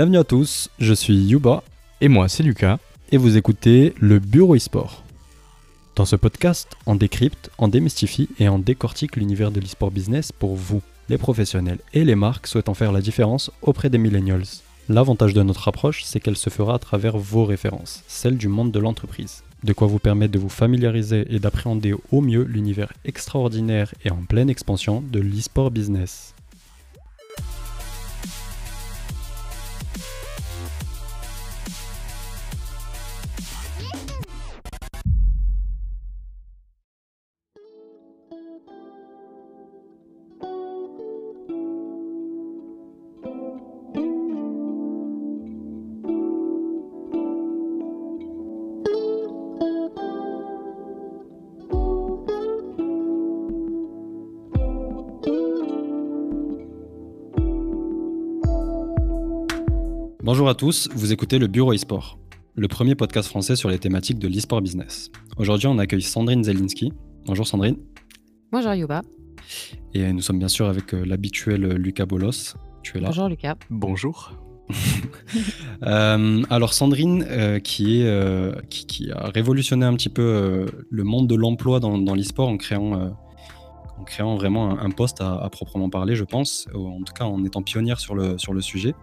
Bienvenue 0.00 0.16
à 0.16 0.24
tous, 0.24 0.70
je 0.78 0.94
suis 0.94 1.14
Yuba 1.14 1.62
Et 2.00 2.08
moi, 2.08 2.26
c'est 2.30 2.42
Lucas. 2.42 2.78
et 3.12 3.18
vous 3.18 3.36
écoutez 3.36 3.92
le 4.00 4.18
Bureau 4.18 4.54
eSport. 4.54 5.04
Dans 5.94 6.06
ce 6.06 6.16
podcast, 6.16 6.74
on 6.86 6.94
décrypte, 6.94 7.50
on 7.58 7.68
démystifie 7.68 8.30
et 8.38 8.48
on 8.48 8.58
décortique 8.58 9.16
l'univers 9.16 9.50
de 9.50 9.60
l'eSport 9.60 9.90
business 9.90 10.32
pour 10.32 10.56
vous, 10.56 10.80
les 11.10 11.18
professionnels 11.18 11.80
et 11.92 12.06
les 12.06 12.14
marques 12.14 12.46
souhaitant 12.46 12.72
faire 12.72 12.92
la 12.92 13.02
différence 13.02 13.50
auprès 13.60 13.90
des 13.90 13.98
millennials. 13.98 14.46
L'avantage 14.88 15.34
de 15.34 15.42
notre 15.42 15.68
approche, 15.68 16.02
c'est 16.02 16.18
qu'elle 16.18 16.38
se 16.38 16.48
fera 16.48 16.76
à 16.76 16.78
travers 16.78 17.18
vos 17.18 17.44
références, 17.44 18.02
celles 18.08 18.38
du 18.38 18.48
monde 18.48 18.72
de 18.72 18.78
l'entreprise. 18.78 19.42
De 19.64 19.74
quoi 19.74 19.86
vous 19.86 19.98
permettre 19.98 20.32
de 20.32 20.38
vous 20.38 20.48
familiariser 20.48 21.26
et 21.28 21.40
d'appréhender 21.40 21.94
au 22.10 22.22
mieux 22.22 22.44
l'univers 22.44 22.94
extraordinaire 23.04 23.92
et 24.06 24.10
en 24.10 24.22
pleine 24.26 24.48
expansion 24.48 25.04
de 25.12 25.20
l'eSport 25.20 25.70
business. 25.70 26.34
Tous, 60.60 60.90
vous 60.94 61.10
écoutez 61.10 61.38
le 61.38 61.46
Bureau 61.46 61.72
eSport, 61.72 62.18
le 62.54 62.68
premier 62.68 62.94
podcast 62.94 63.30
français 63.30 63.56
sur 63.56 63.70
les 63.70 63.78
thématiques 63.78 64.18
de 64.18 64.28
l'eSport 64.28 64.60
business. 64.60 65.10
Aujourd'hui, 65.38 65.68
on 65.68 65.78
accueille 65.78 66.02
Sandrine 66.02 66.44
Zelinski. 66.44 66.92
Bonjour 67.24 67.46
Sandrine. 67.46 67.78
Bonjour 68.52 68.74
Yuba. 68.74 69.00
Et 69.94 70.12
nous 70.12 70.20
sommes 70.20 70.38
bien 70.38 70.48
sûr 70.48 70.68
avec 70.68 70.92
euh, 70.92 71.02
l'habituel 71.06 71.64
euh, 71.64 71.78
Lucas 71.78 72.04
Bolos. 72.04 72.56
Tu 72.82 72.98
es 72.98 73.00
là. 73.00 73.08
Bonjour 73.08 73.30
Lucas. 73.30 73.56
Bonjour. 73.70 74.32
Euh, 75.82 76.42
alors 76.50 76.74
Sandrine, 76.74 77.24
euh, 77.30 77.58
qui, 77.58 78.02
est, 78.02 78.06
euh, 78.06 78.52
qui, 78.68 78.84
qui 78.84 79.10
a 79.10 79.30
révolutionné 79.30 79.86
un 79.86 79.94
petit 79.94 80.10
peu 80.10 80.20
euh, 80.20 80.66
le 80.90 81.04
monde 81.04 81.26
de 81.26 81.34
l'emploi 81.34 81.80
dans, 81.80 81.96
dans 81.96 82.14
l'e-sport 82.14 82.50
en 82.50 82.58
créant, 82.58 83.00
euh, 83.00 83.08
en 83.98 84.04
créant 84.04 84.36
vraiment 84.36 84.78
un, 84.78 84.84
un 84.84 84.90
poste 84.90 85.22
à, 85.22 85.36
à 85.42 85.48
proprement 85.48 85.88
parler, 85.88 86.16
je 86.16 86.24
pense, 86.24 86.68
ou 86.74 86.86
en 86.86 87.00
tout 87.00 87.14
cas 87.14 87.24
en 87.24 87.42
étant 87.46 87.62
pionnière 87.62 87.98
sur 87.98 88.14
le, 88.14 88.36
sur 88.36 88.52
le 88.52 88.60
sujet. 88.60 88.94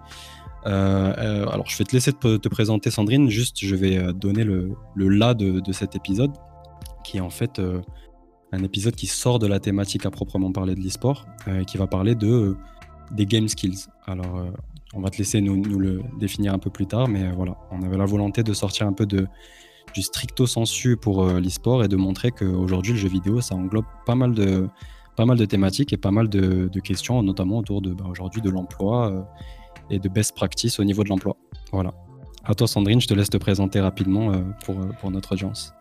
Euh, 0.67 1.13
euh, 1.17 1.47
alors 1.47 1.67
je 1.67 1.77
vais 1.77 1.85
te 1.85 1.93
laisser 1.93 2.11
te, 2.11 2.37
te 2.37 2.49
présenter 2.49 2.91
Sandrine, 2.91 3.29
juste 3.29 3.57
je 3.61 3.75
vais 3.75 3.97
euh, 3.97 4.11
donner 4.11 4.43
le, 4.43 4.71
le 4.95 5.07
là 5.07 5.33
de, 5.33 5.59
de 5.59 5.71
cet 5.71 5.95
épisode, 5.95 6.31
qui 7.03 7.17
est 7.17 7.21
en 7.21 7.29
fait 7.29 7.61
un 8.51 8.63
épisode 8.63 8.95
qui 8.95 9.07
sort 9.07 9.39
de 9.39 9.47
la 9.47 9.59
thématique 9.59 10.05
à 10.05 10.11
proprement 10.11 10.51
parler 10.51 10.75
de 10.75 10.81
l'e-sport, 10.81 11.25
qui 11.67 11.77
va 11.77 11.87
parler 11.87 12.15
de, 12.15 12.55
des 13.11 13.25
game 13.25 13.47
skills. 13.47 13.87
Alors 14.05 14.45
on 14.93 14.99
va 14.99 15.09
te 15.09 15.17
laisser 15.17 15.39
nous, 15.39 15.55
nous 15.55 15.79
le 15.79 16.01
définir 16.19 16.53
un 16.53 16.59
peu 16.59 16.69
plus 16.69 16.85
tard, 16.85 17.07
mais 17.07 17.31
voilà, 17.31 17.57
on 17.71 17.81
avait 17.83 17.97
la 17.97 18.05
volonté 18.05 18.43
de 18.43 18.53
sortir 18.53 18.87
un 18.87 18.93
peu 18.93 19.05
de, 19.05 19.25
du 19.93 20.01
stricto 20.01 20.47
sensu 20.47 20.97
pour 20.97 21.25
l'e-sport 21.25 21.83
et 21.83 21.87
de 21.87 21.95
montrer 21.95 22.31
qu'aujourd'hui 22.31 22.91
le 22.91 22.97
jeu 22.97 23.07
vidéo 23.07 23.39
ça 23.39 23.55
englobe 23.55 23.85
pas 24.05 24.15
mal 24.15 24.33
de, 24.33 24.67
pas 25.15 25.25
mal 25.25 25.37
de 25.37 25.45
thématiques 25.45 25.93
et 25.93 25.97
pas 25.97 26.11
mal 26.11 26.27
de, 26.27 26.79
questions, 26.81 27.23
notamment 27.23 27.59
autour 27.59 27.81
de 27.81 27.93
bah, 27.93 28.05
aujourd'hui 28.09 28.41
de 28.41 28.49
l'emploi 28.49 29.29
et 29.89 29.99
de 29.99 30.09
best 30.09 30.35
practice 30.35 30.79
au 30.79 30.83
niveau 30.83 31.03
de 31.03 31.09
l'emploi. 31.09 31.37
Voilà. 31.71 31.93
À 32.43 32.55
toi 32.55 32.65
Sandrine, 32.65 33.01
je 33.01 33.07
te 33.07 33.13
laisse 33.13 33.29
te 33.29 33.35
présenter 33.35 33.81
rapidement 33.81 34.31
euh, 34.31 34.37
pour, 34.63 34.79
euh, 34.79 34.87
pour 35.01 35.11
notre 35.11 35.33
audience. 35.33 35.73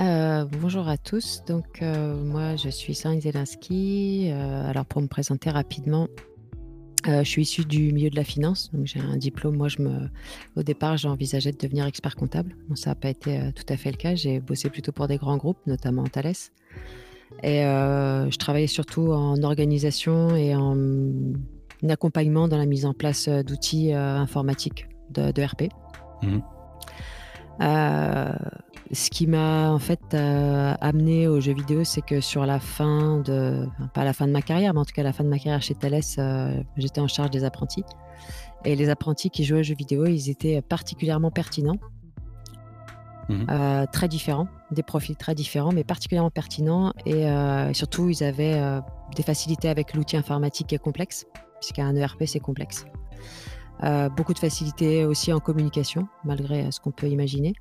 Euh, 0.00 0.44
bonjour 0.60 0.88
à 0.88 0.96
tous. 0.98 1.42
Donc 1.46 1.80
moi 1.80 2.56
je 2.56 2.68
suis 2.68 2.94
Sandrine 2.94 3.20
Zelinski. 3.20 4.30
Alors 4.32 4.84
pour 4.84 5.00
me 5.00 5.06
présenter 5.06 5.50
rapidement, 5.50 6.08
je 7.04 7.22
suis 7.24 7.42
issue 7.42 7.64
du 7.64 7.92
milieu 7.92 8.10
de 8.10 8.16
la 8.16 8.24
finance. 8.24 8.70
Donc 8.72 8.86
j'ai 8.86 9.00
un 9.00 9.16
diplôme. 9.16 9.56
Moi 9.56 9.68
je 9.68 9.82
me, 9.82 10.08
au 10.56 10.62
départ 10.62 10.96
j'ai 10.96 11.08
envisagé 11.08 11.52
de 11.52 11.56
devenir 11.56 11.86
expert 11.86 12.14
comptable. 12.14 12.56
Ça 12.74 12.90
n'a 12.90 12.94
pas 12.94 13.10
été 13.10 13.52
tout 13.54 13.72
à 13.72 13.76
fait 13.76 13.90
le 13.90 13.96
cas. 13.96 14.14
J'ai 14.14 14.38
bossé 14.40 14.70
plutôt 14.70 14.92
pour 14.92 15.08
des 15.08 15.16
grands 15.16 15.36
groupes, 15.36 15.64
notamment 15.66 16.04
Thales. 16.04 16.32
Et 17.42 17.62
je 17.62 18.36
travaillais 18.38 18.68
surtout 18.68 19.12
en 19.12 19.42
organisation 19.42 20.36
et 20.36 20.54
en, 20.54 20.76
en 21.84 21.88
accompagnement 21.88 22.48
dans 22.48 22.58
la 22.58 22.66
mise 22.66 22.86
en 22.86 22.92
place 22.92 23.28
euh, 23.28 23.42
d'outils 23.42 23.92
euh, 23.92 24.16
informatiques 24.16 24.88
de, 25.10 25.32
de 25.32 25.42
RP. 25.42 25.62
Mhm. 26.22 26.42
Euh, 27.60 28.32
ce 28.92 29.10
qui 29.10 29.26
m'a 29.26 29.72
en 29.72 29.78
fait 29.78 30.14
euh, 30.14 30.74
amené 30.80 31.28
aux 31.28 31.40
jeux 31.40 31.54
vidéo, 31.54 31.84
c'est 31.84 32.02
que 32.02 32.20
sur 32.20 32.46
la 32.46 32.60
fin 32.60 33.20
de, 33.20 33.66
enfin, 33.72 33.88
pas 33.88 34.04
la 34.04 34.12
fin 34.12 34.26
de 34.26 34.32
ma 34.32 34.42
carrière, 34.42 34.72
mais 34.74 34.80
en 34.80 34.84
tout 34.84 34.94
cas 34.94 35.02
la 35.02 35.12
fin 35.12 35.24
de 35.24 35.28
ma 35.28 35.38
carrière 35.38 35.60
chez 35.60 35.74
Thales, 35.74 36.00
euh, 36.18 36.62
j'étais 36.76 37.00
en 37.00 37.08
charge 37.08 37.30
des 37.30 37.44
apprentis. 37.44 37.84
Et 38.64 38.76
les 38.76 38.88
apprentis 38.88 39.30
qui 39.30 39.44
jouaient 39.44 39.60
aux 39.60 39.64
jeux 39.64 39.74
vidéo, 39.74 40.06
ils 40.06 40.30
étaient 40.30 40.62
particulièrement 40.62 41.30
pertinents, 41.30 41.76
Mhm. 43.28 43.86
très 43.92 44.08
différents, 44.08 44.48
des 44.70 44.82
profils 44.82 45.14
très 45.14 45.34
différents, 45.34 45.70
mais 45.70 45.84
particulièrement 45.84 46.30
pertinents. 46.30 46.94
Et 47.04 47.26
surtout, 47.74 48.08
ils 48.08 48.24
avaient 48.24 48.58
des 49.14 49.22
facilités 49.22 49.68
avec 49.68 49.94
l'outil 49.94 50.16
informatique 50.16 50.68
qui 50.68 50.74
est 50.74 50.78
complexe, 50.78 51.26
puisqu'un 51.60 51.94
ERP, 51.94 52.24
c'est 52.26 52.40
complexe. 52.40 52.86
Euh, 53.84 54.08
beaucoup 54.08 54.34
de 54.34 54.38
facilité 54.38 55.04
aussi 55.04 55.32
en 55.32 55.38
communication, 55.38 56.08
malgré 56.24 56.64
euh, 56.64 56.70
ce 56.70 56.80
qu'on 56.80 56.90
peut 56.90 57.08
imaginer. 57.08 57.54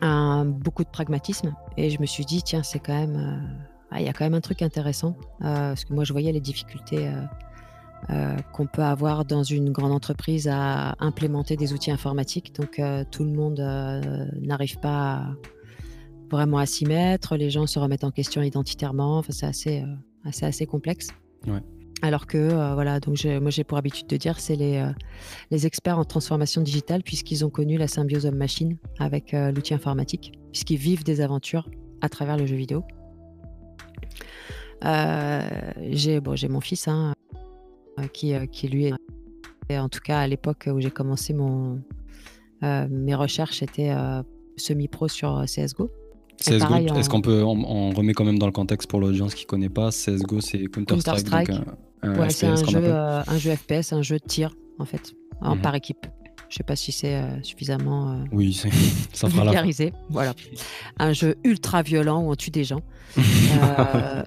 Beaucoup 0.00 0.84
de 0.84 0.88
pragmatisme. 0.90 1.54
Et 1.76 1.90
je 1.90 2.00
me 2.00 2.06
suis 2.06 2.24
dit, 2.24 2.42
tiens, 2.42 2.62
c'est 2.62 2.78
quand 2.78 2.94
même. 2.94 3.16
euh, 3.16 3.64
ah, 3.90 4.00
Il 4.00 4.06
y 4.06 4.08
a 4.08 4.12
quand 4.12 4.24
même 4.24 4.34
un 4.34 4.40
truc 4.40 4.62
intéressant. 4.62 5.16
parce 5.40 5.84
que 5.84 5.92
moi, 5.92 6.04
je 6.04 6.12
voyais 6.12 6.32
les 6.32 6.40
difficultés 6.40 7.10
qu'on 8.52 8.66
peut 8.66 8.82
avoir 8.82 9.24
dans 9.24 9.42
une 9.42 9.70
grande 9.72 9.92
entreprise 9.92 10.46
à 10.46 10.94
implémenter 11.00 11.56
des 11.56 11.72
outils 11.72 11.90
informatiques. 11.90 12.54
Donc, 12.54 12.80
tout 13.10 13.24
le 13.24 13.32
monde 13.32 13.60
n'arrive 14.40 14.78
pas 14.78 15.24
vraiment 16.30 16.58
à 16.58 16.66
s'y 16.66 16.84
mettre. 16.84 17.36
Les 17.36 17.50
gens 17.50 17.66
se 17.66 17.78
remettent 17.78 18.04
en 18.04 18.10
question 18.10 18.42
identitairement. 18.42 19.18
Enfin, 19.18 19.32
c'est 19.32 19.46
assez, 19.46 19.84
assez, 20.24 20.44
assez 20.44 20.66
complexe. 20.66 21.08
Ouais. 21.46 21.62
Alors 22.00 22.26
que, 22.26 22.38
euh, 22.38 22.74
voilà, 22.74 23.00
donc 23.00 23.22
moi 23.24 23.50
j'ai 23.50 23.64
pour 23.64 23.76
habitude 23.76 24.06
de 24.06 24.16
dire, 24.16 24.38
c'est 24.38 24.54
les, 24.54 24.76
euh, 24.76 24.92
les 25.50 25.66
experts 25.66 25.98
en 25.98 26.04
transformation 26.04 26.62
digitale, 26.62 27.02
puisqu'ils 27.02 27.44
ont 27.44 27.50
connu 27.50 27.76
la 27.76 27.88
symbiose 27.88 28.24
homme-machine 28.24 28.76
avec 28.98 29.34
euh, 29.34 29.50
l'outil 29.50 29.74
informatique, 29.74 30.38
puisqu'ils 30.52 30.76
vivent 30.76 31.02
des 31.02 31.20
aventures 31.20 31.68
à 32.00 32.08
travers 32.08 32.36
le 32.36 32.46
jeu 32.46 32.54
vidéo. 32.54 32.84
J'ai 34.82 36.20
bon, 36.20 36.36
mon 36.48 36.60
fils 36.60 36.86
hein, 36.86 37.14
qui, 38.12 38.32
qui 38.52 38.68
lui 38.68 38.92
est, 39.68 39.78
en 39.78 39.88
tout 39.88 40.00
cas 40.00 40.20
à 40.20 40.26
l'époque 40.28 40.68
où 40.72 40.80
j'ai 40.80 40.92
commencé 40.92 41.34
mon, 41.34 41.82
mes 42.62 43.14
recherches, 43.16 43.60
était 43.60 43.90
euh, 43.90 44.22
semi-pro 44.56 45.08
sur 45.08 45.44
CSGO. 45.46 45.90
CSGO, 46.36 46.96
est-ce 46.96 47.10
qu'on 47.10 47.22
peut, 47.22 47.42
on, 47.42 47.64
on 47.64 47.90
remet 47.90 48.12
quand 48.12 48.24
même 48.24 48.38
dans 48.38 48.46
le 48.46 48.52
contexte 48.52 48.88
pour 48.88 49.00
l'audience 49.00 49.34
qui 49.34 49.46
connaît 49.46 49.68
pas, 49.68 49.90
CSGO 49.90 50.40
c'est 50.40 50.64
Counter-Strike, 50.66 51.26
Counter-Strike. 51.26 51.50
Un, 52.02 52.10
un 52.14 52.18
Ouais, 52.20 52.30
c'est 52.30 52.46
un 52.46 52.56
FPS 52.56 52.64
qu'on 52.64 52.70
jeu, 52.72 52.82
euh, 52.84 53.22
un 53.26 53.38
jeu 53.38 53.54
FPS, 53.56 53.92
un 53.92 54.02
jeu 54.02 54.16
de 54.18 54.24
tir 54.24 54.50
en 54.78 54.84
fait, 54.84 55.12
en 55.40 55.56
Mhm. 55.56 55.62
par 55.62 55.74
équipe. 55.74 56.06
Je 56.50 56.56
sais 56.56 56.64
pas 56.64 56.76
si 56.76 56.92
c'est 56.92 57.14
euh, 57.14 57.42
suffisamment 57.42 58.12
euh, 58.12 58.24
Oui, 58.32 58.52
ça 59.12 59.28
fera 59.28 59.44
la 59.44 59.50
vulgarisé. 59.50 59.92
Voilà, 60.08 60.32
un 60.98 61.12
jeu 61.12 61.36
ultra 61.44 61.82
violent 61.82 62.22
où 62.22 62.30
on 62.30 62.34
tue 62.36 62.50
des 62.50 62.64
gens 62.64 62.80
euh, 63.18 64.22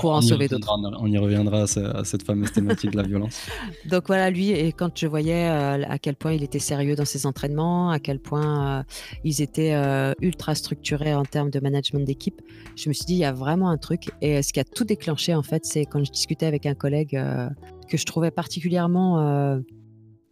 pour 0.00 0.12
en 0.12 0.20
sauver 0.20 0.46
reviendra, 0.46 0.76
On 1.00 1.06
y 1.06 1.18
reviendra 1.18 1.62
à, 1.62 1.66
ce- 1.66 1.80
à 1.80 2.04
cette 2.04 2.22
fameuse 2.24 2.52
thématique 2.52 2.90
de 2.92 2.96
la 2.96 3.02
violence. 3.04 3.46
Donc 3.86 4.04
voilà, 4.08 4.30
lui, 4.30 4.50
et 4.50 4.72
quand 4.72 4.90
je 4.98 5.06
voyais 5.06 5.48
euh, 5.48 5.82
à 5.88 5.98
quel 5.98 6.16
point 6.16 6.32
il 6.32 6.42
était 6.42 6.58
sérieux 6.58 6.96
dans 6.96 7.04
ses 7.04 7.26
entraînements, 7.26 7.90
à 7.90 7.98
quel 8.00 8.18
point 8.20 8.80
euh, 8.80 8.82
ils 9.24 9.40
étaient 9.42 9.74
euh, 9.74 10.12
ultra 10.20 10.54
structurés 10.54 11.14
en 11.14 11.24
termes 11.24 11.50
de 11.50 11.60
management 11.60 12.04
d'équipe, 12.04 12.40
je 12.76 12.88
me 12.88 12.94
suis 12.94 13.04
dit, 13.06 13.14
il 13.14 13.18
y 13.20 13.24
a 13.24 13.32
vraiment 13.32 13.70
un 13.70 13.78
truc. 13.78 14.10
Et 14.20 14.42
ce 14.42 14.52
qui 14.52 14.60
a 14.60 14.64
tout 14.64 14.84
déclenché, 14.84 15.34
en 15.34 15.42
fait, 15.42 15.64
c'est 15.64 15.84
quand 15.86 16.02
je 16.04 16.10
discutais 16.10 16.46
avec 16.46 16.66
un 16.66 16.74
collègue 16.74 17.16
euh, 17.16 17.48
que 17.88 17.96
je 17.96 18.04
trouvais 18.04 18.30
particulièrement 18.30 19.58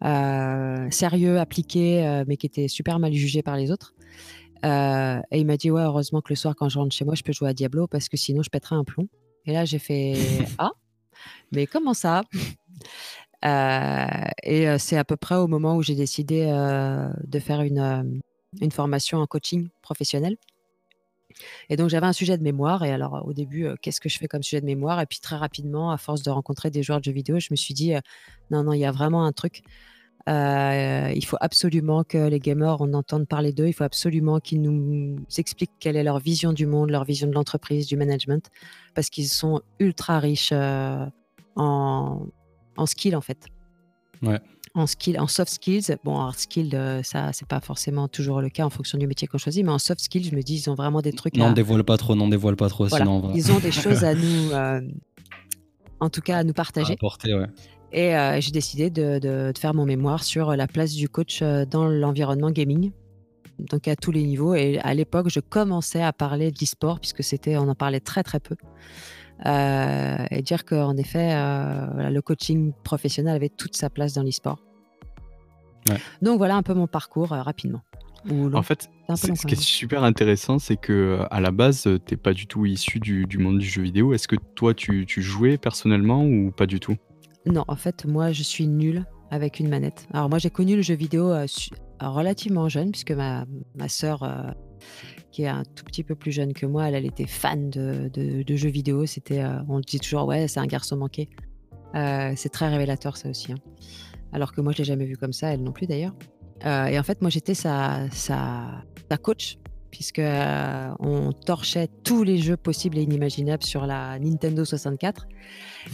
sérieux, 0.01 1.39
appliqué, 1.39 2.05
euh, 2.05 2.23
mais 2.27 2.37
qui 2.37 2.45
était 2.45 2.67
super 2.67 2.99
mal 2.99 3.13
jugé 3.13 3.41
par 3.41 3.57
les 3.57 3.71
autres. 3.71 3.93
Euh, 4.65 5.19
et 5.31 5.39
il 5.39 5.45
m'a 5.45 5.57
dit, 5.57 5.71
ouais, 5.71 5.83
heureusement 5.83 6.21
que 6.21 6.29
le 6.29 6.35
soir, 6.35 6.55
quand 6.55 6.69
je 6.69 6.79
rentre 6.79 6.95
chez 6.95 7.05
moi, 7.05 7.15
je 7.15 7.23
peux 7.23 7.33
jouer 7.33 7.49
à 7.49 7.53
Diablo 7.53 7.87
parce 7.87 8.09
que 8.09 8.17
sinon, 8.17 8.43
je 8.43 8.49
pèterais 8.49 8.75
un 8.75 8.83
plomb. 8.83 9.07
Et 9.45 9.53
là, 9.53 9.65
j'ai 9.65 9.79
fait, 9.79 10.15
ah, 10.57 10.71
mais 11.51 11.67
comment 11.67 11.93
ça? 11.93 12.23
Euh, 13.45 14.07
et 14.43 14.67
euh, 14.67 14.77
c'est 14.79 14.97
à 14.97 15.03
peu 15.03 15.15
près 15.15 15.35
au 15.35 15.47
moment 15.47 15.75
où 15.75 15.83
j'ai 15.83 15.95
décidé 15.95 16.47
euh, 16.47 17.09
de 17.23 17.39
faire 17.39 17.61
une, 17.61 17.79
euh, 17.79 18.03
une 18.61 18.71
formation 18.71 19.19
en 19.19 19.27
coaching 19.27 19.69
professionnel. 19.81 20.37
Et 21.69 21.75
donc 21.77 21.89
j'avais 21.89 22.05
un 22.05 22.13
sujet 22.13 22.37
de 22.37 22.43
mémoire. 22.43 22.83
Et 22.83 22.91
alors 22.91 23.23
au 23.25 23.33
début, 23.33 23.65
euh, 23.65 23.75
qu'est-ce 23.81 24.01
que 24.01 24.09
je 24.09 24.17
fais 24.17 24.27
comme 24.27 24.43
sujet 24.43 24.61
de 24.61 24.65
mémoire? 24.65 24.99
Et 25.01 25.05
puis 25.05 25.19
très 25.19 25.35
rapidement, 25.35 25.91
à 25.91 25.97
force 25.97 26.23
de 26.23 26.29
rencontrer 26.29 26.71
des 26.71 26.83
joueurs 26.83 26.99
de 26.99 27.05
jeux 27.05 27.11
vidéo, 27.11 27.39
je 27.39 27.47
me 27.51 27.55
suis 27.55 27.73
dit, 27.73 27.95
euh, 27.95 27.99
non, 28.51 28.63
non, 28.63 28.73
il 28.73 28.79
y 28.79 28.85
a 28.85 28.91
vraiment 28.91 29.25
un 29.25 29.31
truc. 29.31 29.63
Euh, 30.29 31.11
il 31.15 31.23
faut 31.23 31.37
absolument 31.39 32.03
que 32.03 32.17
les 32.27 32.39
gamers 32.39 32.81
on 32.81 32.93
entende 32.93 33.27
parler 33.27 33.53
d'eux. 33.53 33.67
Il 33.67 33.73
faut 33.73 33.85
absolument 33.85 34.39
qu'ils 34.39 34.61
nous 34.61 35.17
expliquent 35.37 35.71
quelle 35.79 35.95
est 35.95 36.03
leur 36.03 36.19
vision 36.19 36.51
du 36.51 36.65
monde, 36.65 36.89
leur 36.89 37.05
vision 37.05 37.27
de 37.27 37.33
l'entreprise, 37.33 37.87
du 37.87 37.95
management, 37.95 38.49
parce 38.93 39.09
qu'ils 39.09 39.29
sont 39.29 39.61
ultra 39.79 40.19
riches 40.19 40.51
en, 40.51 42.27
en 42.75 42.85
skills 42.85 43.15
en 43.15 43.21
fait. 43.21 43.47
Ouais. 44.21 44.39
En, 44.73 44.85
skill, 44.85 45.19
en 45.19 45.27
soft 45.27 45.51
skills, 45.51 45.97
bon, 46.03 46.19
hard 46.19 46.37
skills, 46.37 46.75
euh, 46.75 47.01
ça, 47.03 47.31
c'est 47.33 47.47
pas 47.47 47.59
forcément 47.59 48.07
toujours 48.07 48.41
le 48.41 48.49
cas 48.49 48.65
en 48.65 48.69
fonction 48.69 48.97
du 48.97 49.07
métier 49.07 49.27
qu'on 49.27 49.37
choisit, 49.37 49.65
mais 49.65 49.71
en 49.71 49.79
soft 49.79 50.01
skills, 50.01 50.25
je 50.25 50.35
me 50.35 50.41
dis, 50.41 50.55
ils 50.55 50.69
ont 50.69 50.75
vraiment 50.75 51.01
des 51.01 51.13
trucs. 51.13 51.35
Non, 51.35 51.51
dévoile 51.51 51.83
pas 51.83 51.97
trop, 51.97 52.15
non, 52.15 52.27
dévoile 52.27 52.55
pas 52.55 52.69
trop, 52.69 52.87
sinon 52.87 53.31
Ils 53.33 53.51
ont 53.51 53.59
des 53.59 53.71
choses 53.83 54.03
à 54.03 54.13
nous, 54.13 54.51
en 55.99 56.09
tout 56.09 56.21
cas, 56.21 56.37
à 56.37 56.43
nous 56.43 56.53
partager. 56.53 56.91
À 56.91 56.93
apporter, 56.93 57.33
ouais. 57.33 57.47
Et 57.91 58.15
euh, 58.15 58.41
j'ai 58.41 58.51
décidé 58.51 58.89
de, 58.89 59.51
faire 59.57 59.73
mon 59.73 59.85
mémoire 59.85 60.23
sur 60.23 60.55
la 60.55 60.67
place 60.67 60.93
du 60.93 61.07
coach 61.07 61.41
euh, 61.41 61.65
dans 61.65 61.87
l'environnement 61.87 62.51
gaming, 62.51 62.91
donc 63.59 63.87
à 63.87 63.95
tous 63.95 64.11
les 64.11 64.23
niveaux. 64.23 64.55
Et 64.55 64.79
à 64.79 64.93
l'époque, 64.93 65.29
je 65.29 65.39
commençais 65.39 66.01
à 66.01 66.11
parler 66.11 66.51
d'e-sport, 66.51 66.99
puisque 66.99 67.23
c'était, 67.23 67.57
on 67.57 67.69
en 67.69 67.75
parlait 67.75 67.99
très 67.99 68.23
très 68.23 68.39
peu. 68.39 68.55
Euh, 69.45 70.25
et 70.31 70.41
dire 70.41 70.65
qu'en 70.65 70.97
effet, 70.97 71.33
le 71.33 72.19
coaching 72.21 72.73
professionnel 72.83 73.35
avait 73.35 73.49
toute 73.49 73.75
sa 73.75 73.89
place 73.89 74.13
dans 74.13 74.23
l'e-sport. 74.23 74.59
Donc 76.21 76.37
voilà 76.37 76.55
un 76.55 76.63
peu 76.63 76.73
mon 76.73 76.87
parcours 76.87 77.29
rapidement. 77.29 77.81
En 78.53 78.63
fait, 78.63 78.89
ce 79.15 79.45
qui 79.45 79.53
est 79.53 79.61
super 79.61 80.03
intéressant, 80.03 80.59
c'est 80.59 80.75
que 80.75 81.19
à 81.31 81.39
la 81.39 81.51
base, 81.51 81.83
tu 81.83 82.13
n'es 82.13 82.17
pas 82.17 82.33
du 82.33 82.47
tout 82.47 82.65
issu 82.65 82.99
du, 82.99 83.37
monde 83.37 83.59
du 83.59 83.67
jeu 83.67 83.81
vidéo. 83.81 84.13
Est-ce 84.13 84.27
que 84.27 84.35
toi, 84.55 84.73
tu, 84.73 85.05
tu 85.05 85.21
jouais 85.21 85.57
personnellement 85.57 86.25
ou 86.25 86.51
pas 86.51 86.65
du 86.65 86.79
tout? 86.79 86.97
Non, 87.45 87.63
en 87.67 87.75
fait, 87.75 88.05
moi, 88.05 88.31
je 88.31 88.43
suis 88.43 88.67
nulle 88.67 89.05
avec 89.31 89.59
une 89.59 89.69
manette. 89.69 90.07
Alors 90.13 90.29
moi, 90.29 90.39
j'ai 90.39 90.49
connu 90.49 90.75
le 90.75 90.81
jeu 90.81 90.95
vidéo 90.95 91.31
euh, 91.31 91.45
relativement 92.01 92.69
jeune, 92.69 92.91
puisque 92.91 93.11
ma, 93.11 93.45
ma 93.75 93.87
sœur, 93.87 94.23
euh, 94.23 94.51
qui 95.31 95.43
est 95.43 95.47
un 95.47 95.63
tout 95.63 95.83
petit 95.83 96.03
peu 96.03 96.15
plus 96.15 96.31
jeune 96.31 96.53
que 96.53 96.65
moi, 96.65 96.89
elle, 96.89 97.05
était 97.05 97.27
fan 97.27 97.69
de, 97.69 98.55
jeux 98.55 98.69
vidéo. 98.69 99.05
C'était, 99.05 99.43
euh, 99.43 99.59
on 99.67 99.79
dit 99.79 99.99
toujours, 99.99 100.25
ouais, 100.25 100.47
c'est 100.47 100.59
un 100.59 100.65
garçon 100.65 100.97
manqué. 100.97 101.29
c'est 101.93 102.49
très 102.51 102.69
révélateur, 102.69 103.17
ça 103.17 103.29
aussi. 103.29 103.51
Hein. 103.51 103.57
Alors 104.33 104.53
que 104.53 104.61
moi, 104.61 104.73
je 104.73 104.79
l'ai 104.79 104.83
jamais 104.83 105.05
vu 105.05 105.17
comme 105.17 105.33
ça, 105.33 105.53
elle 105.53 105.63
non 105.63 105.71
plus 105.71 105.87
d'ailleurs. 105.87 106.15
et 106.63 106.99
en 106.99 107.03
fait, 107.03 107.21
moi, 107.21 107.29
j'étais 107.29 107.53
sa 107.53 108.07
coach 109.21 109.57
puisque 109.91 110.19
euh, 110.19 110.89
on 110.99 111.31
torchait 111.31 111.87
tous 112.03 112.23
les 112.23 112.37
jeux 112.37 112.57
possibles 112.57 112.97
et 112.97 113.01
inimaginables 113.01 113.63
sur 113.63 113.85
la 113.85 114.19
Nintendo 114.19 114.65
64. 114.65 115.27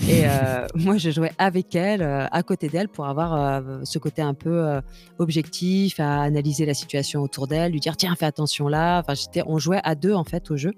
Et 0.07 0.23
euh, 0.25 0.67
moi, 0.75 0.97
je 0.97 1.09
jouais 1.11 1.31
avec 1.37 1.75
elle, 1.75 2.01
euh, 2.01 2.25
à 2.31 2.43
côté 2.43 2.69
d'elle, 2.69 2.89
pour 2.89 3.05
avoir 3.05 3.61
ce 3.85 3.99
côté 3.99 4.21
un 4.21 4.33
peu 4.33 4.81
objectif, 5.19 5.99
à 5.99 6.21
analyser 6.21 6.65
la 6.65 6.73
situation 6.73 7.21
autour 7.21 7.47
d'elle, 7.47 7.71
lui 7.71 7.79
dire 7.79 7.97
tiens, 7.97 8.15
fais 8.15 8.25
attention 8.25 8.67
là. 8.67 8.99
Enfin, 8.99 9.13
on 9.45 9.57
jouait 9.57 9.81
à 9.83 9.95
deux 9.95 10.13
en 10.13 10.23
fait 10.23 10.49
au 10.51 10.57
jeu. 10.57 10.73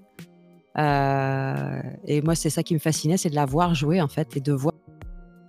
et 0.76 2.22
moi, 2.22 2.34
c'est 2.34 2.50
ça 2.50 2.62
qui 2.62 2.74
me 2.74 2.78
fascinait, 2.78 3.16
c'est 3.16 3.30
de 3.30 3.34
la 3.34 3.46
voir 3.46 3.74
jouer 3.74 4.00
en 4.00 4.08
fait 4.08 4.36
et 4.36 4.40
de 4.40 4.52
voir 4.52 4.74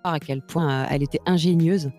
à 0.04 0.20
quel 0.20 0.42
point 0.42 0.86
elle 0.90 1.04
était 1.04 1.20
ingénieuse 1.26 1.92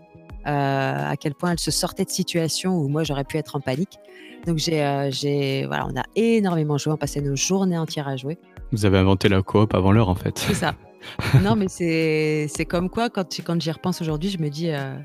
à 0.49 1.17
quel 1.17 1.35
point 1.35 1.53
elle 1.53 1.59
se 1.59 1.71
sortait 1.71 2.05
de 2.05 2.11
situations 2.11 2.77
où 2.79 2.89
moi 2.89 3.05
j'aurais 3.05 3.25
pu 3.25 3.37
être 3.37 3.57
en 3.57 3.61
panique. 3.61 3.99
Donc 4.47 4.59
j'ai, 4.59 4.83
euh, 4.85 5.11
j'ai, 5.11 5.67
voilà, 5.67 5.87
on 5.87 5.99
a 5.99 6.05
énormément 6.17 6.79
joué, 6.79 6.93
on 6.93 6.97
passait 6.97 7.21
nos 7.21 7.37
journées 7.37 7.79
entières 7.79 8.09
à 8.09 8.17
jouer. 8.17 8.39
Vous 8.73 8.85
avez 8.85 8.99
inventé 8.99 9.29
la 9.29 9.43
coop 9.43 9.75
avant 9.75 9.93
l'heure 9.93 10.09
en 10.09 10.15
fait. 10.15 10.39
C'est 10.39 10.55
ça. 10.55 10.75
non 11.43 11.55
mais 11.55 11.69
c'est, 11.69 12.49
c'est 12.49 12.65
comme 12.65 12.91
quoi 12.91 13.09
quand, 13.09 13.41
quand 13.45 13.61
j'y 13.61 13.71
repense 13.71 14.03
aujourd'hui, 14.03 14.31
je 14.31 14.39
me 14.39 14.49
dis 14.49 14.71
euh, 14.71 14.97